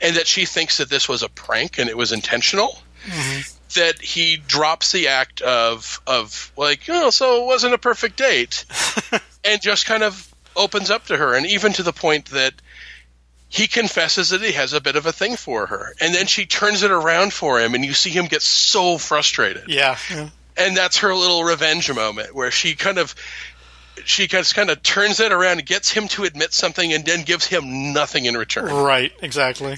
and 0.00 0.16
that 0.16 0.26
she 0.26 0.44
thinks 0.44 0.78
that 0.78 0.90
this 0.90 1.08
was 1.08 1.22
a 1.22 1.28
prank 1.28 1.78
and 1.78 1.88
it 1.88 1.96
was 1.96 2.12
intentional. 2.12 2.78
Mm-hmm. 3.06 3.54
That 3.76 4.00
he 4.00 4.36
drops 4.38 4.92
the 4.92 5.08
act 5.08 5.40
of 5.42 6.00
of 6.06 6.50
like, 6.56 6.80
oh, 6.88 7.10
so 7.10 7.42
it 7.42 7.46
wasn't 7.46 7.74
a 7.74 7.78
perfect 7.78 8.16
date, 8.16 8.64
and 9.44 9.60
just 9.60 9.84
kind 9.86 10.02
of 10.02 10.34
opens 10.56 10.90
up 10.90 11.04
to 11.06 11.16
her, 11.16 11.34
and 11.34 11.46
even 11.46 11.72
to 11.74 11.82
the 11.82 11.92
point 11.92 12.30
that 12.30 12.54
he 13.48 13.66
confesses 13.66 14.30
that 14.30 14.42
he 14.42 14.52
has 14.52 14.72
a 14.72 14.80
bit 14.80 14.96
of 14.96 15.06
a 15.06 15.12
thing 15.12 15.36
for 15.36 15.66
her, 15.66 15.94
and 16.00 16.14
then 16.14 16.26
she 16.26 16.44
turns 16.46 16.82
it 16.82 16.90
around 16.90 17.32
for 17.32 17.58
him, 17.60 17.74
and 17.74 17.84
you 17.84 17.94
see 17.94 18.10
him 18.10 18.26
get 18.26 18.42
so 18.42 18.98
frustrated 18.98 19.64
Yeah. 19.68 19.96
yeah. 20.10 20.28
and 20.56 20.76
that's 20.76 20.98
her 20.98 21.14
little 21.14 21.44
revenge 21.44 21.90
moment 21.92 22.34
where 22.34 22.50
she 22.50 22.74
kind 22.74 22.98
of 22.98 23.14
she 24.04 24.28
just 24.28 24.54
kind 24.54 24.70
of 24.70 24.80
turns 24.84 25.18
it 25.18 25.32
around 25.32 25.58
and 25.58 25.66
gets 25.66 25.90
him 25.90 26.06
to 26.06 26.22
admit 26.22 26.52
something 26.52 26.92
and 26.92 27.04
then 27.04 27.22
gives 27.24 27.44
him 27.46 27.92
nothing 27.92 28.26
in 28.26 28.36
return. 28.36 28.66
Right, 28.72 29.12
exactly. 29.22 29.76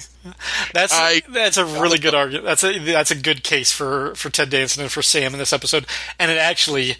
That's 0.73 0.93
I- 0.93 1.23
that's 1.29 1.57
a 1.57 1.65
really 1.65 1.97
good 1.97 2.13
argument. 2.13 2.45
That's 2.45 2.63
a 2.63 2.77
that's 2.79 3.09
a 3.09 3.15
good 3.15 3.43
case 3.43 3.71
for 3.71 4.13
for 4.15 4.29
Ted 4.29 4.51
Danson 4.51 4.83
and 4.83 4.91
for 4.91 5.01
Sam 5.01 5.33
in 5.33 5.39
this 5.39 5.53
episode, 5.53 5.87
and 6.19 6.29
it 6.29 6.37
actually 6.37 6.97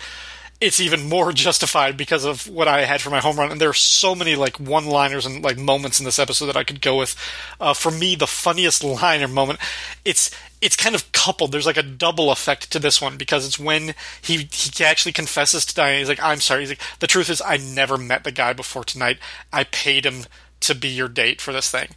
it's 0.61 0.79
even 0.79 1.09
more 1.09 1.31
justified 1.33 1.97
because 1.97 2.23
of 2.23 2.47
what 2.47 2.67
I 2.67 2.85
had 2.85 3.01
for 3.01 3.09
my 3.09 3.19
home 3.19 3.37
run. 3.37 3.51
And 3.51 3.59
there 3.59 3.69
are 3.69 3.73
so 3.73 4.15
many 4.15 4.35
like 4.35 4.59
one 4.59 4.85
liners 4.85 5.25
and 5.25 5.43
like 5.43 5.57
moments 5.57 5.99
in 5.99 6.05
this 6.05 6.19
episode 6.19 6.45
that 6.45 6.55
I 6.55 6.63
could 6.63 6.79
go 6.79 6.97
with. 6.97 7.15
Uh, 7.59 7.73
for 7.73 7.91
me, 7.91 8.15
the 8.15 8.27
funniest 8.27 8.83
line 9.01 9.21
or 9.21 9.27
moment, 9.27 9.59
it's 10.05 10.31
it's 10.61 10.75
kind 10.75 10.93
of 10.93 11.11
coupled. 11.11 11.51
There's 11.51 11.65
like 11.65 11.77
a 11.77 11.83
double 11.83 12.31
effect 12.31 12.71
to 12.71 12.79
this 12.79 13.01
one 13.01 13.17
because 13.17 13.45
it's 13.45 13.59
when 13.59 13.95
he 14.21 14.47
he 14.51 14.85
actually 14.85 15.11
confesses 15.11 15.65
to 15.65 15.75
Diane. 15.75 15.99
He's 15.99 16.09
like, 16.09 16.23
"I'm 16.23 16.39
sorry." 16.39 16.61
He's 16.61 16.69
like, 16.69 16.81
"The 16.99 17.07
truth 17.07 17.29
is, 17.29 17.41
I 17.41 17.57
never 17.57 17.97
met 17.97 18.23
the 18.23 18.31
guy 18.31 18.53
before 18.53 18.83
tonight. 18.83 19.17
I 19.51 19.63
paid 19.63 20.05
him 20.05 20.25
to 20.61 20.75
be 20.75 20.89
your 20.89 21.07
date 21.07 21.41
for 21.41 21.51
this 21.53 21.69
thing." 21.69 21.89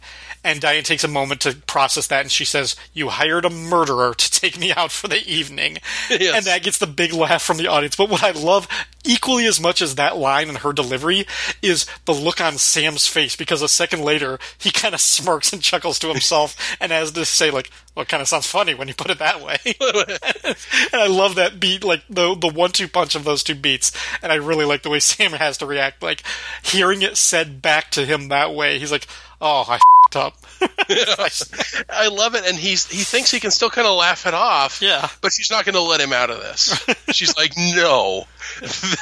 And 0.43 0.61
Diane 0.61 0.83
takes 0.83 1.03
a 1.03 1.07
moment 1.07 1.41
to 1.41 1.55
process 1.55 2.05
that, 2.07 2.21
and 2.21 2.31
she 2.31 2.45
says, 2.45 2.75
"You 2.93 3.09
hired 3.09 3.45
a 3.45 3.49
murderer 3.49 4.13
to 4.13 4.31
take 4.31 4.59
me 4.59 4.71
out 4.73 4.91
for 4.91 5.07
the 5.07 5.27
evening," 5.27 5.79
Yes. 6.09 6.35
and 6.35 6.45
that 6.45 6.61
gets 6.63 6.77
the 6.77 6.85
big 6.87 7.13
laugh 7.13 7.41
from 7.41 7.57
the 7.57 7.67
audience. 7.67 7.95
But 7.95 8.09
what 8.09 8.23
I 8.23 8.31
love 8.31 8.67
equally 9.03 9.45
as 9.45 9.59
much 9.59 9.81
as 9.81 9.95
that 9.95 10.17
line 10.17 10.49
and 10.49 10.59
her 10.59 10.73
delivery 10.73 11.25
is 11.61 11.85
the 12.05 12.13
look 12.13 12.41
on 12.41 12.57
Sam's 12.57 13.07
face 13.07 13.35
because 13.35 13.61
a 13.61 13.69
second 13.69 14.01
later 14.01 14.39
he 14.57 14.71
kind 14.71 14.93
of 14.95 15.01
smirks 15.01 15.53
and 15.53 15.61
chuckles 15.61 15.99
to 15.99 16.09
himself 16.09 16.55
and 16.79 16.91
has 16.91 17.11
to 17.11 17.23
say 17.25 17.51
like, 17.51 17.69
"Well, 17.95 18.03
it 18.03 18.09
kind 18.09 18.21
of 18.21 18.27
sounds 18.27 18.47
funny 18.47 18.73
when 18.73 18.87
you 18.87 18.93
put 18.93 19.11
it 19.11 19.19
that 19.19 19.41
way." 19.41 19.57
and 19.65 21.01
I 21.01 21.07
love 21.07 21.35
that 21.35 21.59
beat, 21.59 21.83
like 21.83 22.03
the 22.09 22.35
the 22.35 22.49
one 22.49 22.71
two 22.71 22.87
punch 22.87 23.15
of 23.15 23.23
those 23.23 23.43
two 23.43 23.55
beats, 23.55 23.91
and 24.21 24.31
I 24.31 24.35
really 24.35 24.65
like 24.65 24.83
the 24.83 24.89
way 24.89 24.99
Sam 24.99 25.31
has 25.33 25.57
to 25.59 25.65
react. 25.65 26.03
Like 26.03 26.23
hearing 26.63 27.01
it 27.01 27.17
said 27.17 27.61
back 27.61 27.91
to 27.91 28.05
him 28.05 28.29
that 28.29 28.53
way, 28.53 28.79
he's 28.79 28.91
like, 28.91 29.07
"Oh, 29.41 29.65
I 29.67 29.75
f***ed 29.75 30.19
up." 30.19 30.37
I 31.89 32.07
love 32.07 32.35
it, 32.35 32.45
and 32.45 32.57
he's 32.57 32.85
he 32.87 33.03
thinks 33.03 33.31
he 33.31 33.39
can 33.39 33.51
still 33.51 33.69
kind 33.69 33.87
of 33.87 33.97
laugh 33.97 34.25
it 34.27 34.33
off. 34.33 34.81
Yeah. 34.81 35.07
but 35.21 35.31
she's 35.31 35.51
not 35.51 35.65
going 35.65 35.75
to 35.75 35.81
let 35.81 35.99
him 35.99 36.13
out 36.13 36.29
of 36.29 36.39
this. 36.39 36.85
she's 37.11 37.35
like, 37.37 37.53
no, 37.57 38.25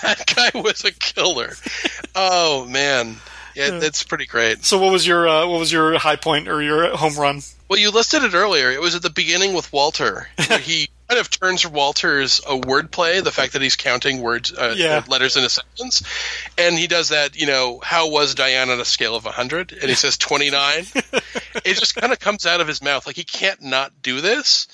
that 0.02 0.24
guy 0.36 0.60
was 0.60 0.84
a 0.86 0.92
killer. 0.92 1.54
Oh 2.16 2.66
man, 2.66 3.18
yeah, 3.56 3.78
that's 3.80 4.04
pretty 4.04 4.26
great. 4.26 4.64
so, 4.66 4.80
what 4.80 4.92
was 4.92 5.06
your 5.06 5.28
uh, 5.28 5.48
what 5.48 5.60
was 5.60 5.72
your 5.72 5.98
high 5.98 6.16
point 6.16 6.48
or 6.48 6.62
your 6.62 6.96
home 6.96 7.16
run? 7.16 7.42
Well, 7.74 7.82
you 7.82 7.90
listed 7.90 8.24
it 8.24 8.36
earlier. 8.36 8.70
It 8.70 8.80
was 8.82 8.94
at 8.94 9.02
the 9.02 9.10
beginning 9.10 9.56
with 9.56 9.74
Walter. 9.74 10.28
he 10.62 10.90
kind 11.10 11.20
of 11.20 11.32
turns 11.32 11.68
Walter's 11.68 12.38
a 12.48 12.56
wordplay, 12.56 13.24
the 13.24 13.32
fact 13.32 13.54
that 13.54 13.64
he's 13.64 13.76
counting 13.76 14.22
words, 14.22 14.54
uh, 14.54 14.76
Yeah. 14.78 14.98
uh, 14.98 15.04
letters 15.08 15.38
in 15.38 15.44
a 15.44 15.50
sentence, 15.50 16.04
and 16.56 16.78
he 16.78 16.86
does 16.86 17.10
that. 17.10 17.36
You 17.36 17.48
know, 17.48 17.80
how 17.84 18.12
was 18.12 18.36
Diane 18.36 18.70
on 18.70 18.80
a 18.80 18.86
scale 18.86 19.16
of 19.16 19.24
hundred? 19.24 19.72
And 19.72 19.90
he 19.90 19.96
says 19.96 20.20
twenty 20.20 20.52
nine. 20.52 20.86
it 20.94 21.80
just 21.80 21.96
kind 21.96 22.14
of 22.14 22.20
comes 22.20 22.46
out 22.46 22.62
of 22.62 22.68
his 22.68 22.80
mouth 22.80 23.08
like 23.08 23.16
he 23.16 23.24
can't 23.24 23.64
not 23.64 23.92
do 24.04 24.22
this, 24.22 24.68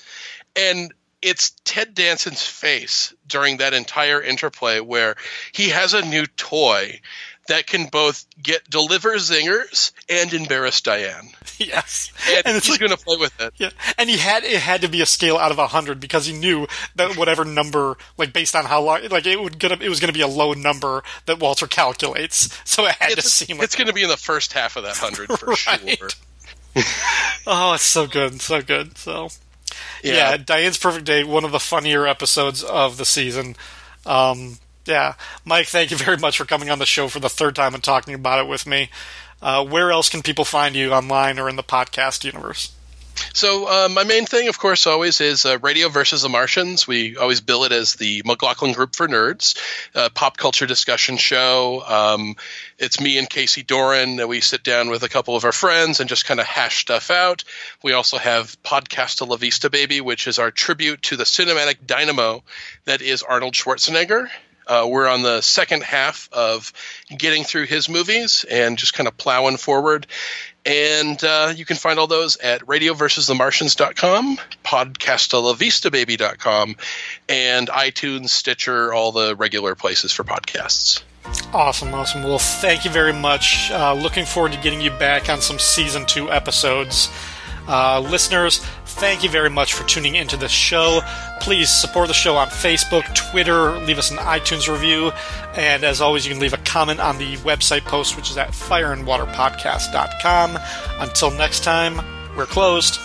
and. 0.54 0.92
It's 1.22 1.52
Ted 1.66 1.92
Danson's 1.94 2.46
face 2.46 3.12
during 3.26 3.58
that 3.58 3.74
entire 3.74 4.22
interplay 4.22 4.80
where 4.80 5.16
he 5.52 5.68
has 5.68 5.92
a 5.92 6.00
new 6.00 6.24
toy 6.24 6.98
that 7.50 7.66
can 7.66 7.86
both 7.86 8.24
get 8.40 8.68
deliver 8.70 9.10
zingers 9.16 9.92
and 10.08 10.32
embarrass 10.32 10.80
Diane, 10.80 11.30
yes, 11.58 12.12
and, 12.28 12.46
and 12.46 12.56
it's 12.56 12.66
he's 12.66 12.74
like 12.74 12.80
going 12.80 12.96
to 12.96 13.04
play 13.04 13.16
with 13.16 13.38
it. 13.40 13.52
Yeah, 13.58 13.70
and 13.98 14.08
he 14.08 14.16
had 14.16 14.44
it 14.44 14.60
had 14.60 14.82
to 14.82 14.88
be 14.88 15.02
a 15.02 15.06
scale 15.06 15.36
out 15.36 15.50
of 15.50 15.58
hundred 15.58 16.00
because 16.00 16.26
he 16.26 16.32
knew 16.32 16.66
that 16.94 17.16
whatever 17.16 17.44
number, 17.44 17.96
like 18.16 18.32
based 18.32 18.54
on 18.54 18.64
how 18.64 18.80
long, 18.80 19.06
like 19.10 19.26
it 19.26 19.40
would 19.40 19.58
gonna 19.58 19.78
it 19.80 19.88
was 19.88 20.00
gonna 20.00 20.12
be 20.12 20.20
a 20.20 20.28
low 20.28 20.52
number 20.52 21.02
that 21.26 21.40
Walter 21.40 21.66
calculates, 21.66 22.58
so 22.64 22.86
it 22.86 22.92
had 22.92 23.10
to 23.10 23.18
it's, 23.18 23.30
seem 23.30 23.58
like 23.58 23.64
it's 23.64 23.76
going 23.76 23.88
to 23.88 23.92
be 23.92 24.02
in 24.02 24.08
the 24.08 24.16
first 24.16 24.52
half 24.52 24.76
of 24.76 24.84
that 24.84 24.96
hundred 24.96 25.28
for 25.38 25.54
sure. 25.56 26.08
oh, 27.46 27.74
it's 27.74 27.82
so 27.82 28.06
good, 28.06 28.40
so 28.40 28.62
good. 28.62 28.96
So 28.96 29.28
yeah. 30.02 30.30
Yeah. 30.30 30.36
Diane's 30.36 30.78
Perfect 30.78 31.04
Date, 31.04 31.26
one 31.26 31.44
of 31.44 31.52
the 31.52 31.60
funnier 31.60 32.06
episodes 32.06 32.62
of 32.62 32.96
the 32.96 33.04
season. 33.04 33.56
Um, 34.06 34.58
yeah, 34.90 35.14
Mike, 35.44 35.68
thank 35.68 35.90
you 35.90 35.96
very 35.96 36.18
much 36.18 36.36
for 36.36 36.44
coming 36.44 36.68
on 36.68 36.78
the 36.78 36.86
show 36.86 37.08
for 37.08 37.20
the 37.20 37.28
third 37.28 37.54
time 37.56 37.74
and 37.74 37.82
talking 37.82 38.12
about 38.12 38.44
it 38.44 38.48
with 38.48 38.66
me. 38.66 38.90
Uh, 39.40 39.64
where 39.64 39.90
else 39.90 40.10
can 40.10 40.20
people 40.20 40.44
find 40.44 40.74
you 40.74 40.92
online 40.92 41.38
or 41.38 41.48
in 41.48 41.56
the 41.56 41.62
podcast 41.62 42.24
universe? 42.24 42.72
So 43.32 43.66
uh, 43.66 43.88
my 43.88 44.04
main 44.04 44.26
thing, 44.26 44.48
of 44.48 44.58
course, 44.58 44.86
always 44.86 45.20
is 45.20 45.44
uh, 45.44 45.58
Radio 45.60 45.88
versus 45.88 46.22
the 46.22 46.28
Martians. 46.28 46.86
We 46.86 47.16
always 47.16 47.40
bill 47.40 47.64
it 47.64 47.72
as 47.72 47.94
the 47.94 48.22
McLaughlin 48.24 48.72
Group 48.72 48.96
for 48.96 49.06
Nerds, 49.08 49.56
uh, 49.94 50.08
pop 50.10 50.36
culture 50.36 50.66
discussion 50.66 51.16
show. 51.16 51.82
Um, 51.86 52.36
it's 52.78 53.00
me 53.00 53.18
and 53.18 53.28
Casey 53.28 53.62
Doran. 53.62 54.26
We 54.26 54.40
sit 54.40 54.62
down 54.62 54.90
with 54.90 55.02
a 55.02 55.08
couple 55.08 55.36
of 55.36 55.44
our 55.44 55.52
friends 55.52 56.00
and 56.00 56.08
just 56.08 56.24
kind 56.24 56.40
of 56.40 56.46
hash 56.46 56.80
stuff 56.80 57.10
out. 57.10 57.44
We 57.82 57.92
also 57.92 58.18
have 58.18 58.60
Podcast 58.62 59.26
La 59.26 59.36
Vista 59.36 59.70
Baby, 59.70 60.00
which 60.00 60.26
is 60.26 60.38
our 60.38 60.50
tribute 60.50 61.02
to 61.02 61.16
the 61.16 61.24
cinematic 61.24 61.86
dynamo 61.86 62.42
that 62.84 63.02
is 63.02 63.22
Arnold 63.22 63.54
Schwarzenegger. 63.54 64.28
Uh, 64.70 64.86
we're 64.86 65.08
on 65.08 65.22
the 65.22 65.40
second 65.40 65.82
half 65.82 66.28
of 66.32 66.72
getting 67.08 67.42
through 67.42 67.66
his 67.66 67.88
movies 67.88 68.44
and 68.48 68.78
just 68.78 68.94
kind 68.94 69.08
of 69.08 69.16
plowing 69.16 69.56
forward. 69.56 70.06
And 70.64 71.20
uh, 71.24 71.52
you 71.56 71.64
can 71.64 71.76
find 71.76 71.98
all 71.98 72.06
those 72.06 72.36
at 72.36 72.60
radioversusthemartians.com, 72.60 74.38
podcastalavistababy.com, 74.64 76.76
and 77.28 77.68
iTunes, 77.68 78.28
Stitcher, 78.28 78.94
all 78.94 79.10
the 79.10 79.34
regular 79.34 79.74
places 79.74 80.12
for 80.12 80.22
podcasts. 80.22 81.02
Awesome, 81.52 81.92
awesome. 81.92 82.22
Well, 82.22 82.38
thank 82.38 82.84
you 82.84 82.92
very 82.92 83.12
much. 83.12 83.72
Uh, 83.72 83.94
looking 83.94 84.24
forward 84.24 84.52
to 84.52 84.60
getting 84.60 84.80
you 84.80 84.92
back 84.92 85.28
on 85.28 85.40
some 85.40 85.58
season 85.58 86.06
two 86.06 86.30
episodes. 86.30 87.10
Uh, 87.66 87.98
listeners, 88.00 88.64
thank 88.90 89.22
you 89.22 89.30
very 89.30 89.50
much 89.50 89.74
for 89.74 89.86
tuning 89.86 90.16
into 90.16 90.36
this 90.36 90.50
show. 90.50 91.00
Please 91.40 91.70
support 91.70 92.08
the 92.08 92.14
show 92.14 92.36
on 92.36 92.48
Facebook, 92.48 93.04
Twitter, 93.14 93.78
leave 93.80 93.98
us 93.98 94.10
an 94.10 94.16
iTunes 94.18 94.70
review, 94.70 95.12
and 95.54 95.84
as 95.84 96.00
always, 96.00 96.26
you 96.26 96.32
can 96.32 96.40
leave 96.40 96.52
a 96.52 96.58
comment 96.58 97.00
on 97.00 97.18
the 97.18 97.36
website 97.38 97.84
post, 97.84 98.16
which 98.16 98.30
is 98.30 98.36
at 98.36 98.48
fireandwaterpodcast.com. 98.50 100.58
Until 101.00 101.30
next 101.30 101.62
time, 101.64 102.00
we're 102.36 102.46
closed. 102.46 102.98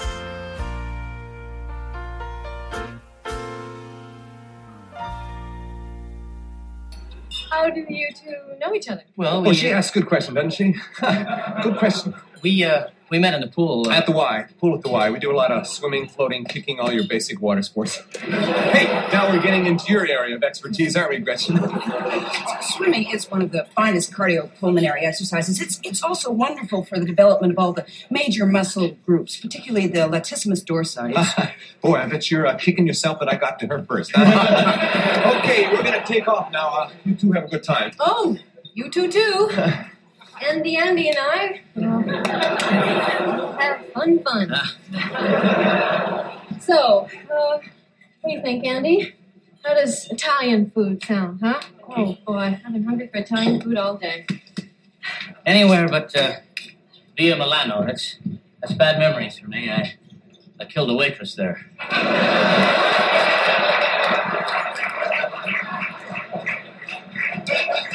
How 7.49 7.69
do 7.69 7.85
you 7.87 8.09
two 8.13 8.31
know 8.59 8.73
each 8.73 8.89
other? 8.89 9.03
Well, 9.15 9.41
we, 9.41 9.49
Oh, 9.49 9.53
she 9.53 9.69
asks 9.71 9.93
good 9.93 10.07
question, 10.07 10.33
doesn't 10.35 10.51
she? 10.51 10.75
good 11.63 11.77
question. 11.77 12.13
we 12.41 12.63
uh, 12.63 12.87
we 13.09 13.19
met 13.19 13.33
in 13.33 13.41
the 13.41 13.47
pool. 13.47 13.87
Uh, 13.87 13.93
At 13.93 14.05
the 14.05 14.11
Y, 14.11 14.45
The 14.47 14.53
pool 14.55 14.75
at 14.75 14.81
the 14.81 14.89
Y. 14.89 15.09
We 15.11 15.19
do 15.19 15.31
a 15.31 15.35
lot 15.37 15.51
of 15.51 15.67
swimming, 15.67 16.07
floating, 16.07 16.43
kicking, 16.45 16.79
all 16.79 16.91
your 16.91 17.07
basic 17.07 17.39
water 17.41 17.61
sports. 17.61 18.01
Hey, 18.75 18.85
now 19.13 19.31
we're 19.31 19.41
getting 19.41 19.65
into 19.67 19.91
your 19.93 20.05
area 20.05 20.35
of 20.35 20.43
expertise, 20.43 20.97
aren't 20.97 21.11
we, 21.11 21.19
Gretchen? 21.19 21.57
Swimming 22.61 23.09
is 23.09 23.31
one 23.31 23.41
of 23.41 23.51
the 23.51 23.65
finest 23.75 24.11
cardiopulmonary 24.11 25.03
exercises. 25.03 25.61
It's 25.61 25.79
it's 25.83 26.03
also 26.03 26.29
wonderful 26.31 26.83
for 26.83 26.99
the 26.99 27.05
development 27.05 27.53
of 27.53 27.59
all 27.59 27.71
the 27.71 27.85
major 28.09 28.45
muscle 28.45 28.97
groups, 29.05 29.37
particularly 29.39 29.87
the 29.87 29.99
latissimus 30.09 30.61
dorsi. 30.65 31.13
Boy, 31.81 31.95
I 31.95 32.07
bet 32.07 32.29
you're 32.29 32.45
uh, 32.45 32.57
kicking 32.57 32.85
yourself 32.85 33.19
that 33.19 33.29
I 33.31 33.35
got 33.37 33.59
to 33.59 33.67
her 33.67 33.83
first. 33.83 34.11
okay, 34.17 35.69
we're 35.71 35.83
gonna 35.83 36.05
take 36.05 36.27
off 36.27 36.51
now. 36.51 36.67
Uh, 36.69 36.89
you 37.05 37.15
two 37.15 37.31
have 37.31 37.45
a 37.45 37.47
good 37.47 37.63
time. 37.63 37.91
Oh, 37.99 38.37
you 38.73 38.89
two 38.89 39.09
too. 39.09 39.49
Andy, 40.41 40.75
Andy, 40.77 41.09
and 41.09 41.17
I 41.19 41.61
uh, 41.77 43.57
have 43.57 43.85
fun, 43.93 44.19
fun. 44.23 44.53
so, 46.59 47.07
uh, 47.31 47.59
what 47.59 47.61
do 48.25 48.31
you 48.31 48.41
think, 48.41 48.65
Andy? 48.65 49.15
How 49.63 49.73
does 49.73 50.07
Italian 50.09 50.71
food 50.71 51.03
sound, 51.03 51.39
huh? 51.41 51.59
Oh 51.89 52.17
boy, 52.25 52.59
I've 52.65 52.73
been 52.73 52.83
hungry 52.83 53.07
for 53.07 53.17
Italian 53.17 53.61
food 53.61 53.77
all 53.77 53.95
day. 53.97 54.25
anywhere 55.45 55.87
but 55.87 56.15
uh, 56.15 56.33
Via 57.17 57.35
Milano. 57.37 57.85
That's 57.85 58.17
that's 58.61 58.73
bad 58.73 58.99
memories 58.99 59.39
for 59.39 59.47
me. 59.47 59.69
I 59.71 59.95
I 60.59 60.65
killed 60.65 60.89
a 60.89 60.95
waitress 60.95 61.35
there. 61.35 61.65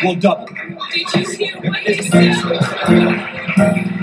We'll 0.03 0.15
double. 0.17 0.49
Did 0.91 1.15
you 1.15 1.37
hear 1.39 1.57
what 1.63 1.81
he 1.81 2.03
said? 2.03 4.00